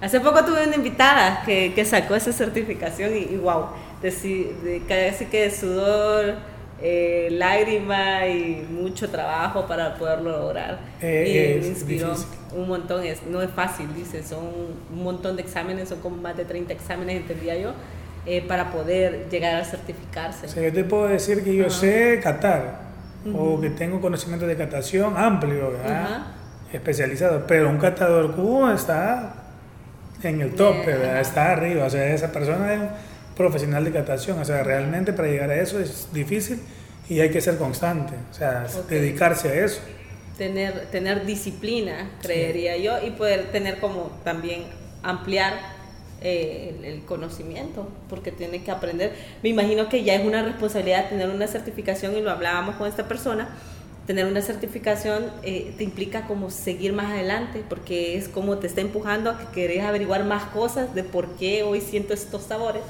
Hace 0.00 0.20
poco 0.20 0.44
tuve 0.44 0.66
una 0.66 0.76
invitada 0.76 1.42
que, 1.44 1.74
que 1.74 1.84
sacó 1.84 2.14
esa 2.14 2.32
certificación 2.32 3.14
y, 3.16 3.20
y 3.34 3.36
wow, 3.36 3.66
de, 4.00 4.10
de 4.10 4.82
casi 4.88 5.26
que 5.26 5.42
de 5.42 5.50
sudor, 5.50 6.34
eh, 6.82 7.28
lágrima 7.32 8.26
y 8.26 8.66
mucho 8.70 9.10
trabajo 9.10 9.66
para 9.66 9.96
poderlo 9.98 10.30
lograr. 10.38 10.80
Eh, 11.02 11.24
y 11.28 11.38
es 11.38 11.60
me 11.60 11.68
inspiró 11.68 12.08
difícil. 12.08 12.28
un 12.52 12.68
montón, 12.68 13.04
es, 13.04 13.22
no 13.24 13.42
es 13.42 13.50
fácil, 13.50 13.92
dice, 13.94 14.22
son 14.22 14.44
un 14.90 15.02
montón 15.04 15.36
de 15.36 15.42
exámenes, 15.42 15.90
son 15.90 16.00
como 16.00 16.16
más 16.16 16.34
de 16.36 16.46
30 16.46 16.72
exámenes, 16.72 17.16
entendía 17.18 17.58
yo, 17.58 17.74
eh, 18.26 18.42
para 18.46 18.70
poder 18.70 19.28
llegar 19.30 19.56
a 19.56 19.64
certificarse. 19.64 20.46
O 20.46 20.48
sea, 20.48 20.62
yo 20.62 20.72
te 20.72 20.84
puedo 20.84 21.08
decir 21.08 21.42
que 21.44 21.54
yo 21.54 21.66
Ajá. 21.66 21.74
sé 21.74 22.20
catar 22.22 22.80
o 23.34 23.60
que 23.60 23.70
tengo 23.70 24.00
conocimiento 24.00 24.46
de 24.46 24.56
catación 24.56 25.16
amplio, 25.16 25.72
¿verdad? 25.72 26.02
Ajá. 26.04 26.26
especializado, 26.72 27.46
pero 27.46 27.68
un 27.68 27.78
catador 27.78 28.34
cubo 28.34 28.70
está 28.70 29.34
en 30.22 30.40
el 30.40 30.54
tope, 30.54 30.86
Bien, 30.86 31.00
¿verdad? 31.00 31.20
está 31.20 31.52
arriba, 31.52 31.84
o 31.86 31.90
sea, 31.90 32.06
esa 32.14 32.30
persona 32.30 32.72
es 32.74 32.80
un 32.80 32.88
profesional 33.36 33.84
de 33.84 33.90
catación, 33.92 34.38
o 34.38 34.44
sea, 34.44 34.62
realmente 34.62 35.12
para 35.12 35.28
llegar 35.28 35.50
a 35.50 35.56
eso 35.56 35.78
es 35.80 36.08
difícil 36.12 36.60
y 37.08 37.20
hay 37.20 37.30
que 37.30 37.40
ser 37.40 37.56
constante, 37.58 38.14
o 38.30 38.34
sea, 38.34 38.66
Ok. 38.78 38.88
dedicarse 38.88 39.48
a 39.48 39.64
eso. 39.64 39.80
tener, 40.38 40.86
tener 40.92 41.26
disciplina, 41.26 42.12
creería 42.22 42.76
yo, 42.78 43.04
y 43.06 43.10
poder 43.10 43.50
tener 43.52 43.78
como 43.80 44.10
también 44.24 44.62
ampliar 45.02 45.54
eh, 46.22 46.74
el, 46.84 47.02
conocimiento, 47.04 47.88
porque 48.10 48.30
tiene 48.30 48.62
que 48.62 48.70
aprender. 48.70 49.14
Me 49.42 49.48
imagino 49.48 49.88
que 49.88 50.04
ya 50.04 50.14
es 50.14 50.26
una 50.26 50.42
responsabilidad 50.42 51.08
tener 51.08 51.30
una 51.30 51.46
certificación, 51.46 52.14
y 52.14 52.20
lo 52.20 52.30
hablábamos 52.30 52.76
con 52.76 52.86
esta 52.86 53.08
persona, 53.08 53.48
tener 54.06 54.26
una 54.26 54.42
certificación 54.42 55.30
eh, 55.42 55.72
te 55.78 55.84
implica 55.84 56.26
como 56.26 56.50
seguir 56.50 56.92
más 56.92 57.06
adelante, 57.06 57.64
porque 57.66 58.18
es 58.18 58.28
como 58.28 58.58
te 58.58 58.66
está 58.66 58.82
empujando 58.82 59.30
a 59.30 59.38
que 59.38 59.46
querés 59.46 59.82
averiguar 59.82 60.24
más 60.24 60.44
cosas 60.50 60.94
de 60.94 61.04
por 61.04 61.36
qué 61.36 61.62
hoy 61.62 61.80
siento 61.80 62.12
estos 62.12 62.42
sabores, 62.42 62.82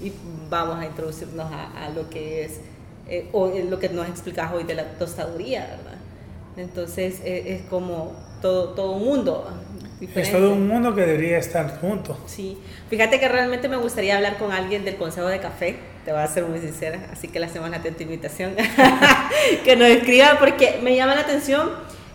y 0.00 0.12
vamos 0.48 0.78
a 0.78 0.86
introducirnos 0.86 1.50
a, 1.50 1.90
lo 1.90 2.08
que 2.08 2.44
es, 2.44 2.60
eh, 3.08 3.28
o 3.32 3.48
lo 3.68 3.80
que 3.80 3.88
nos 3.88 4.08
explicas 4.08 4.52
hoy 4.52 4.62
de 4.62 4.76
la 4.76 4.84
tostaduría, 4.92 5.66
¿verdad? 5.66 5.98
Entonces 6.56 7.20
es 7.24 7.62
como 7.62 8.12
todo, 8.40 8.74
todo 8.74 8.92
un 8.92 9.08
mundo. 9.98 10.10
Es 10.20 10.26
diferente. 10.26 10.32
todo 10.32 10.52
un 10.52 10.68
mundo 10.68 10.94
que 10.94 11.00
debería 11.02 11.38
estar 11.38 11.80
junto. 11.80 12.18
Sí, 12.26 12.58
fíjate 12.90 13.18
que 13.20 13.28
realmente 13.28 13.68
me 13.68 13.76
gustaría 13.76 14.16
hablar 14.16 14.36
con 14.38 14.52
alguien 14.52 14.84
del 14.84 14.96
Consejo 14.96 15.26
de 15.28 15.40
Café, 15.40 15.76
te 16.04 16.12
voy 16.12 16.20
a 16.20 16.26
ser 16.26 16.44
muy 16.44 16.60
sincera, 16.60 17.00
así 17.12 17.28
que 17.28 17.40
le 17.40 17.46
hacemos 17.46 17.68
la 17.70 17.78
atenta 17.78 18.02
invitación, 18.02 18.54
que 19.64 19.76
nos 19.76 19.88
escriba 19.88 20.36
porque 20.38 20.78
me 20.82 20.94
llama 20.94 21.14
la 21.14 21.22
atención 21.22 21.70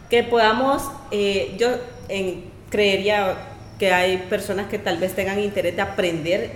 que 0.10 0.24
podamos, 0.24 0.84
eh, 1.12 1.56
yo 1.58 1.70
en- 2.10 2.46
creería 2.70 3.36
que 3.80 3.92
hay 3.92 4.18
personas 4.30 4.68
que 4.68 4.78
tal 4.78 4.98
vez 4.98 5.14
tengan 5.14 5.40
interés 5.40 5.76
de 5.76 5.82
aprender, 5.82 6.52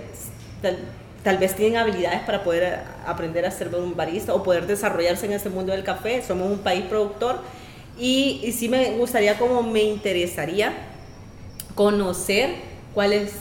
tal, 0.62 0.78
tal 1.22 1.38
vez 1.38 1.54
tienen 1.56 1.76
habilidades 1.78 2.20
para 2.20 2.42
poder 2.44 2.78
aprender 3.06 3.44
a 3.44 3.50
ser 3.50 3.68
un 3.74 3.96
barista 3.96 4.32
o 4.32 4.42
poder 4.42 4.66
desarrollarse 4.66 5.26
en 5.26 5.32
este 5.32 5.48
mundo 5.50 5.72
del 5.72 5.82
café, 5.84 6.22
somos 6.22 6.50
un 6.50 6.58
país 6.60 6.84
productor 6.88 7.40
y, 7.98 8.40
y 8.44 8.52
sí 8.52 8.68
me 8.68 8.92
gustaría 8.92 9.36
como 9.38 9.62
me 9.62 9.82
interesaría 9.82 10.72
conocer 11.76 12.56
cuáles 12.94 13.32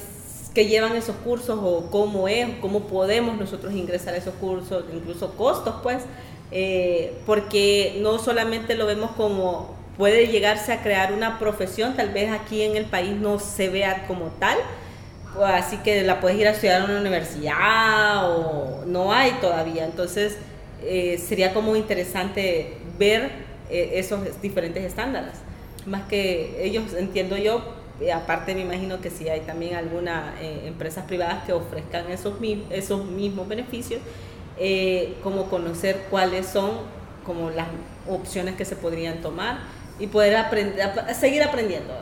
que 0.53 0.67
llevan 0.67 0.95
esos 0.95 1.15
cursos 1.17 1.59
o 1.61 1.89
cómo 1.89 2.27
es, 2.27 2.47
cómo 2.61 2.81
podemos 2.81 3.37
nosotros 3.37 3.73
ingresar 3.73 4.13
a 4.13 4.17
esos 4.17 4.33
cursos, 4.35 4.85
incluso 4.93 5.33
costos, 5.35 5.75
pues, 5.81 6.03
eh, 6.51 7.17
porque 7.25 7.97
no 8.01 8.19
solamente 8.19 8.75
lo 8.75 8.85
vemos 8.85 9.11
como 9.11 9.75
puede 9.97 10.27
llegarse 10.27 10.71
a 10.73 10.83
crear 10.83 11.13
una 11.13 11.39
profesión, 11.39 11.95
tal 11.95 12.09
vez 12.09 12.31
aquí 12.31 12.61
en 12.61 12.75
el 12.75 12.85
país 12.85 13.13
no 13.13 13.39
se 13.39 13.69
vea 13.69 14.05
como 14.07 14.27
tal, 14.39 14.57
o 15.37 15.43
así 15.43 15.77
que 15.77 16.03
la 16.03 16.21
puedes 16.21 16.39
ir 16.39 16.47
a 16.47 16.51
estudiar 16.51 16.81
a 16.81 16.85
una 16.85 16.99
universidad 16.99 18.29
o 18.29 18.85
no 18.85 19.11
hay 19.11 19.31
todavía, 19.41 19.85
entonces 19.85 20.37
eh, 20.83 21.17
sería 21.17 21.53
como 21.53 21.75
interesante 21.75 22.77
ver 22.97 23.31
eh, 23.69 23.91
esos 23.95 24.41
diferentes 24.41 24.83
estándares, 24.83 25.33
más 25.85 26.03
que 26.07 26.63
ellos, 26.63 26.93
entiendo 26.97 27.37
yo, 27.37 27.61
eh, 27.99 28.11
aparte 28.11 28.53
me 28.55 28.61
imagino 28.61 29.01
que 29.01 29.09
si 29.09 29.29
hay 29.29 29.41
también 29.41 29.75
algunas 29.75 30.33
empresas 30.41 31.05
privadas 31.05 31.43
que 31.45 31.53
ofrezcan 31.53 32.09
esos, 32.11 32.35
esos 32.69 33.05
mismos 33.05 33.47
beneficios, 33.47 34.01
eh, 34.57 35.17
como 35.23 35.49
conocer 35.49 36.07
cuáles 36.09 36.47
son 36.47 36.71
como 37.25 37.49
las 37.49 37.67
opciones 38.07 38.55
que 38.55 38.65
se 38.65 38.75
podrían 38.75 39.21
tomar 39.21 39.59
y 39.99 40.07
poder 40.07 40.35
aprender, 40.37 40.81
ap- 40.81 41.11
seguir 41.13 41.43
aprendiendo. 41.43 41.93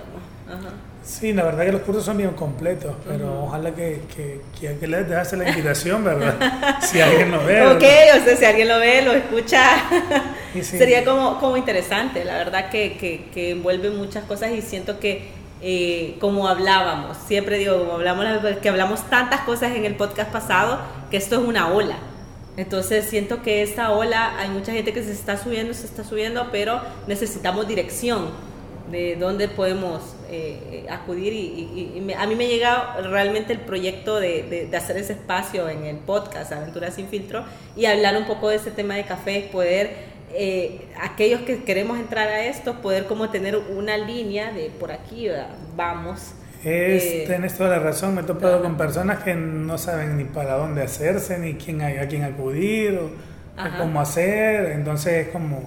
¿no? 0.46 0.54
Ajá. 0.54 0.74
Sí, 1.02 1.34
la 1.34 1.44
verdad 1.44 1.66
que 1.66 1.72
los 1.74 1.82
cursos 1.82 2.06
son 2.06 2.18
bien 2.18 2.32
completos, 2.32 2.96
pero 3.06 3.44
ojalá 3.44 3.76
que, 3.76 4.04
que, 4.16 4.42
que, 4.58 4.78
que 4.80 4.88
les 4.88 5.12
hace 5.12 5.36
la 5.36 5.46
invitación, 5.46 6.04
¿verdad? 6.04 6.40
si 6.80 7.02
alguien 7.02 7.30
lo 7.30 7.44
ve. 7.44 7.62
Ok, 7.62 7.84
¿verdad? 7.84 8.22
o 8.22 8.24
sea, 8.24 8.38
si 8.38 8.46
alguien 8.46 8.70
lo 8.70 8.80
ve, 8.80 9.02
lo 9.02 9.12
escucha, 9.12 9.84
Y 10.54 10.64
sí. 10.64 10.78
sería 10.78 11.04
como, 11.04 11.40
como 11.40 11.58
interesante, 11.58 12.24
la 12.24 12.36
verdad 12.38 12.70
que, 12.70 12.98
que, 12.98 13.30
que 13.34 13.52
envuelve 13.52 13.90
muchas 13.90 14.24
cosas 14.26 14.52
y 14.52 14.62
siento 14.62 15.00
que 15.00 15.28
eh, 15.66 16.18
como 16.20 16.50
hablábamos, 16.50 17.16
siempre 17.26 17.58
digo, 17.58 17.80
como 17.80 17.94
hablamos, 17.94 18.26
que 18.62 18.68
hablamos 18.68 19.10
tantas 19.10 19.42
cosas 19.42 19.74
en 19.78 19.86
el 19.86 19.96
podcast 19.96 20.30
pasado, 20.30 20.80
que 21.10 21.16
esto 21.16 21.42
es 21.42 21.48
una 21.48 21.72
ola. 21.72 21.96
Entonces 22.58 23.06
siento 23.06 23.42
que 23.42 23.64
esta 23.64 23.92
ola, 23.92 24.38
hay 24.38 24.50
mucha 24.50 24.74
gente 24.74 24.92
que 24.92 25.02
se 25.02 25.14
está 25.14 25.38
subiendo, 25.38 25.74
se 25.74 25.86
está 25.86 26.04
subiendo, 26.04 26.50
pero 26.52 26.82
necesitamos 27.08 27.66
dirección 27.66 28.30
de 28.92 29.16
dónde 29.16 29.48
podemos 29.48 30.02
eh, 30.30 30.86
acudir 30.90 31.32
y, 31.32 32.14
a 32.18 32.28
mí 32.28 32.36
me 32.36 32.48
llega 32.48 32.98
realmente 33.02 33.54
el 33.54 33.60
proyecto 33.60 34.20
de, 34.20 34.70
hacer 34.76 34.98
ese 34.98 35.14
espacio 35.14 35.70
en 35.70 35.86
el 35.86 35.96
podcast 35.96 36.52
Aventuras 36.52 36.96
sin 36.96 37.08
filtro 37.08 37.46
y 37.78 37.86
hablar 37.86 38.18
un 38.18 38.26
poco 38.26 38.50
de 38.50 38.58
este 38.58 38.72
tema 38.72 38.96
de 38.96 39.06
café, 39.06 39.50
poder 39.52 40.13
eh, 40.36 40.88
aquellos 41.02 41.42
que 41.42 41.64
queremos 41.64 42.00
entrar 42.00 42.28
a 42.28 42.46
esto, 42.46 42.82
poder 42.82 43.06
como 43.06 43.30
tener 43.30 43.58
una 43.58 43.98
línea 43.98 44.52
de 44.52 44.72
por 44.80 44.92
aquí, 44.92 45.28
vamos. 45.76 46.34
Es, 46.64 47.04
eh, 47.04 47.24
tienes 47.28 47.58
toda 47.58 47.70
la 47.70 47.80
razón, 47.80 48.16
me 48.16 48.22
he 48.22 48.24
topado 48.24 48.62
con 48.62 48.78
personas 48.78 49.22
que 49.22 49.36
no 49.36 49.78
saben 49.78 50.18
ni 50.18 50.24
para 50.24 50.56
dónde 50.56 50.82
hacerse, 50.82 51.38
ni 51.38 51.56
quién, 51.56 51.82
a 51.82 52.08
quién 52.08 52.24
acudir, 52.24 52.98
o, 52.98 53.12
cómo 53.78 54.00
hacer, 54.00 54.72
entonces 54.72 55.28
es 55.28 55.34
como, 55.34 55.62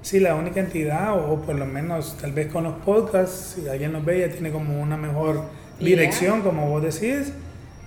sí, 0.00 0.20
la 0.20 0.36
única 0.36 0.60
entidad, 0.60 1.18
o, 1.18 1.42
por 1.42 1.56
lo 1.56 1.66
menos 1.66 2.16
tal 2.20 2.32
vez 2.32 2.46
con 2.52 2.64
los 2.64 2.74
podcasts, 2.74 3.56
si 3.56 3.68
alguien 3.68 3.92
nos 3.92 4.04
ve 4.04 4.20
ya 4.20 4.28
tiene 4.28 4.50
como 4.50 4.80
una 4.80 4.96
mejor 4.96 5.42
dirección, 5.80 6.42
como 6.42 6.70
vos 6.70 6.82
decís, 6.82 7.32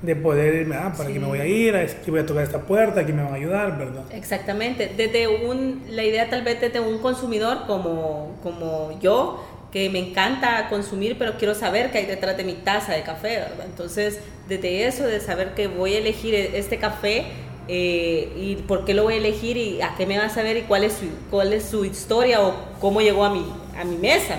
de 0.02 0.16
poder 0.16 0.56
irme, 0.56 0.76
ah, 0.76 0.94
para 0.98 1.10
aquí 1.10 1.20
me 1.20 1.28
voy 1.28 1.40
a 1.40 1.46
ir, 1.46 1.76
aquí 1.76 2.10
voy 2.10 2.22
a 2.22 2.26
tocar 2.26 2.44
esta 2.44 2.62
puerta, 2.62 3.02
aquí 3.02 3.14
me 3.14 3.24
van 3.24 3.34
a 3.34 3.36
ayudar, 3.36 3.78
¿verdad? 3.78 4.04
Exactamente, 4.12 4.92
desde 4.98 5.28
un, 5.28 5.84
la 5.90 6.04
idea 6.04 6.30
tal 6.30 6.44
vez 6.44 6.60
desde 6.60 6.80
un 6.80 6.98
consumidor 7.00 7.66
como, 7.68 8.36
como 8.42 9.00
yo, 9.00 9.46
que 9.72 9.90
me 9.90 10.00
encanta 10.00 10.68
consumir, 10.70 11.18
pero 11.18 11.38
quiero 11.38 11.56
saber 11.56 11.92
qué 11.92 12.00
hay 12.00 12.06
detrás 12.06 12.36
de 12.36 12.44
mi 12.44 12.54
taza 12.54 12.94
de 12.94 13.04
café, 13.04 13.38
¿verdad? 13.38 13.66
Entonces, 13.66 14.20
desde 14.50 14.86
eso, 14.86 15.06
de 15.06 15.20
saber 15.22 15.54
que 15.54 15.68
voy 15.68 15.94
a 15.94 16.00
elegir 16.00 16.36
este 16.36 16.78
café 16.78 17.26
eh, 17.68 18.34
y 18.36 18.56
por 18.68 18.84
qué 18.84 18.94
lo 18.94 19.04
voy 19.04 19.14
a 19.14 19.18
elegir 19.18 19.56
y 19.56 19.82
a 19.82 19.96
qué 19.96 20.06
me 20.06 20.18
va 20.18 20.26
a 20.26 20.30
saber 20.30 20.58
y 20.58 20.62
cuál 20.64 20.84
es 20.84 20.94
su, 20.94 21.06
cuál 21.30 21.54
es 21.54 21.64
su 21.64 21.86
historia 21.86 22.42
o 22.42 22.54
cómo 22.82 23.02
llegó 23.02 23.24
a 23.24 23.30
mi, 23.30 23.46
a 23.80 23.86
mi 23.86 23.96
mesa. 23.96 24.38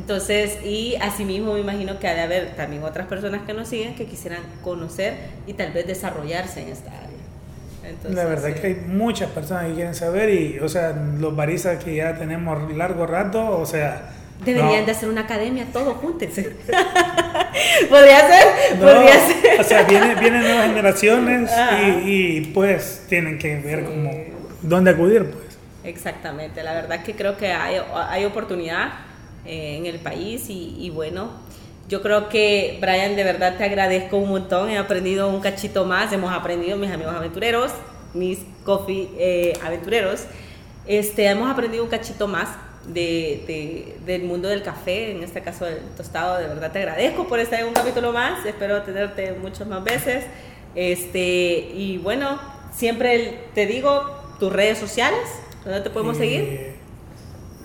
Entonces, 0.00 0.64
y 0.64 0.96
asimismo 0.96 1.52
me 1.52 1.60
imagino 1.60 1.98
que 1.98 2.08
ha 2.08 2.14
de 2.14 2.22
haber 2.22 2.56
también 2.56 2.82
otras 2.82 3.06
personas 3.06 3.42
que 3.46 3.52
nos 3.52 3.68
siguen 3.68 3.94
que 3.94 4.06
quisieran 4.06 4.40
conocer 4.64 5.12
y 5.46 5.52
tal 5.52 5.72
vez 5.72 5.86
desarrollarse 5.86 6.62
en 6.62 6.68
esta 6.68 6.90
área. 6.90 8.08
la 8.08 8.24
verdad 8.24 8.54
que 8.54 8.66
hay 8.66 8.74
muchas 8.86 9.28
personas 9.30 9.66
que 9.66 9.74
quieren 9.74 9.94
saber 9.94 10.30
y, 10.30 10.58
o 10.58 10.70
sea, 10.70 10.92
los 10.92 11.36
baristas 11.36 11.84
que 11.84 11.96
ya 11.96 12.16
tenemos 12.16 12.72
largo 12.74 13.06
rato, 13.06 13.58
o 13.58 13.66
sea... 13.66 14.14
Deberían 14.42 14.86
de 14.86 14.92
hacer 14.92 15.10
una 15.10 15.20
academia, 15.20 15.66
todos 15.70 15.98
júntense. 15.98 16.44
podría 17.90 18.20
ser, 18.20 18.78
podría 18.78 19.26
ser. 19.26 19.60
O 19.60 19.64
sea, 19.64 19.82
vienen, 19.82 20.18
vienen 20.18 20.40
nuevas 20.40 20.66
generaciones 20.68 21.50
y, 21.82 22.10
y, 22.10 22.40
pues 22.54 23.04
tienen 23.06 23.38
que 23.38 23.56
ver 23.56 23.84
como 23.84 24.10
dónde 24.62 24.92
acudir, 24.92 25.26
pues. 25.26 25.58
Exactamente, 25.84 26.62
la 26.62 26.72
verdad 26.72 27.02
que 27.02 27.14
creo 27.14 27.36
que 27.36 27.52
hay, 27.52 27.76
hay 28.08 28.24
oportunidad 28.24 29.09
eh, 29.44 29.76
en 29.76 29.86
el 29.86 29.98
país 29.98 30.44
y, 30.48 30.90
bueno, 30.90 31.30
yo 31.88 32.02
creo 32.02 32.28
que 32.28 32.78
Brian, 32.80 33.16
de 33.16 33.24
verdad 33.24 33.56
te 33.56 33.64
agradezco 33.64 34.16
un 34.16 34.28
montón, 34.28 34.70
he 34.70 34.78
aprendido 34.78 35.28
un 35.28 35.40
cachito 35.40 35.84
más, 35.84 36.12
hemos 36.12 36.32
aprendido 36.32 36.76
mis 36.76 36.90
amigos 36.90 37.14
aventureros, 37.14 37.72
mis 38.14 38.38
coffee 38.64 39.08
eh, 39.18 39.52
aventureros, 39.64 40.24
este, 40.86 41.26
hemos 41.26 41.50
aprendido 41.50 41.82
un 41.82 41.90
cachito 41.90 42.28
más 42.28 42.48
de, 42.86 43.96
del 44.04 44.22
mundo 44.24 44.48
del 44.48 44.62
café, 44.62 45.12
en 45.12 45.22
este 45.22 45.42
caso 45.42 45.64
del 45.64 45.80
tostado, 45.96 46.38
de 46.38 46.46
verdad 46.46 46.72
te 46.72 46.78
agradezco 46.78 47.26
por 47.26 47.38
estar 47.40 47.60
en 47.60 47.66
un 47.66 47.74
capítulo 47.74 48.12
más, 48.12 48.44
espero 48.46 48.82
tenerte 48.82 49.32
muchas 49.32 49.66
más 49.66 49.82
veces, 49.84 50.24
este, 50.74 51.72
y 51.74 51.98
bueno, 51.98 52.38
siempre 52.72 53.48
te 53.54 53.66
digo 53.66 54.04
tus 54.38 54.52
redes 54.52 54.78
sociales, 54.78 55.28
¿dónde 55.64 55.80
te 55.80 55.90
podemos 55.90 56.16
seguir? 56.16 56.79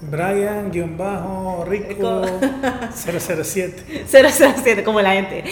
Brian-Rico 0.01 1.65
007. 2.93 4.05
007, 4.07 4.83
como 4.85 5.01
la 5.01 5.13
gente. 5.13 5.39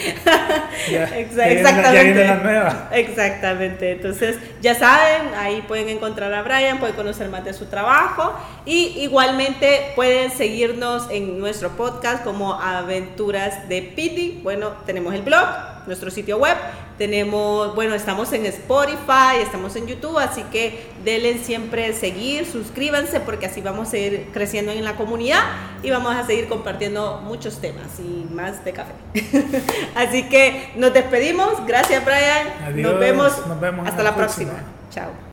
Exactamente. 0.88 2.24
la 2.24 2.36
nueva. 2.36 2.88
Exactamente. 2.92 3.92
Entonces, 3.92 4.38
ya 4.60 4.74
saben, 4.74 5.34
ahí 5.36 5.62
pueden 5.66 5.88
encontrar 5.88 6.32
a 6.34 6.42
Brian, 6.42 6.78
pueden 6.78 6.94
conocer 6.94 7.28
más 7.30 7.44
de 7.44 7.54
su 7.54 7.66
trabajo 7.66 8.34
y 8.66 8.98
igualmente 9.00 9.92
pueden 9.96 10.30
seguirnos 10.30 11.10
en 11.10 11.38
nuestro 11.38 11.70
podcast 11.70 12.22
como 12.22 12.60
Aventuras 12.60 13.68
de 13.68 13.82
Piti. 13.82 14.40
Bueno, 14.42 14.72
tenemos 14.86 15.14
el 15.14 15.22
blog, 15.22 15.46
nuestro 15.86 16.10
sitio 16.10 16.38
web 16.38 16.56
tenemos, 16.98 17.74
bueno, 17.74 17.94
estamos 17.94 18.32
en 18.32 18.46
Spotify, 18.46 19.40
estamos 19.42 19.74
en 19.76 19.86
YouTube, 19.86 20.18
así 20.18 20.42
que 20.44 20.90
denle 21.04 21.38
siempre 21.38 21.92
seguir, 21.92 22.46
suscríbanse 22.46 23.20
porque 23.20 23.46
así 23.46 23.60
vamos 23.60 23.92
a 23.92 23.98
ir 23.98 24.28
creciendo 24.32 24.72
en 24.72 24.84
la 24.84 24.96
comunidad 24.96 25.42
y 25.82 25.90
vamos 25.90 26.14
a 26.14 26.24
seguir 26.26 26.48
compartiendo 26.48 27.20
muchos 27.24 27.60
temas 27.60 27.98
y 27.98 28.32
más 28.32 28.64
de 28.64 28.72
café. 28.72 28.92
así 29.94 30.28
que 30.28 30.70
nos 30.76 30.92
despedimos, 30.92 31.66
gracias 31.66 32.04
Brian, 32.04 32.82
nos, 32.82 32.98
vemos, 32.98 33.32
hasta 33.84 34.02
la 34.02 34.14
próxima. 34.14 34.52
Chao. 34.90 35.24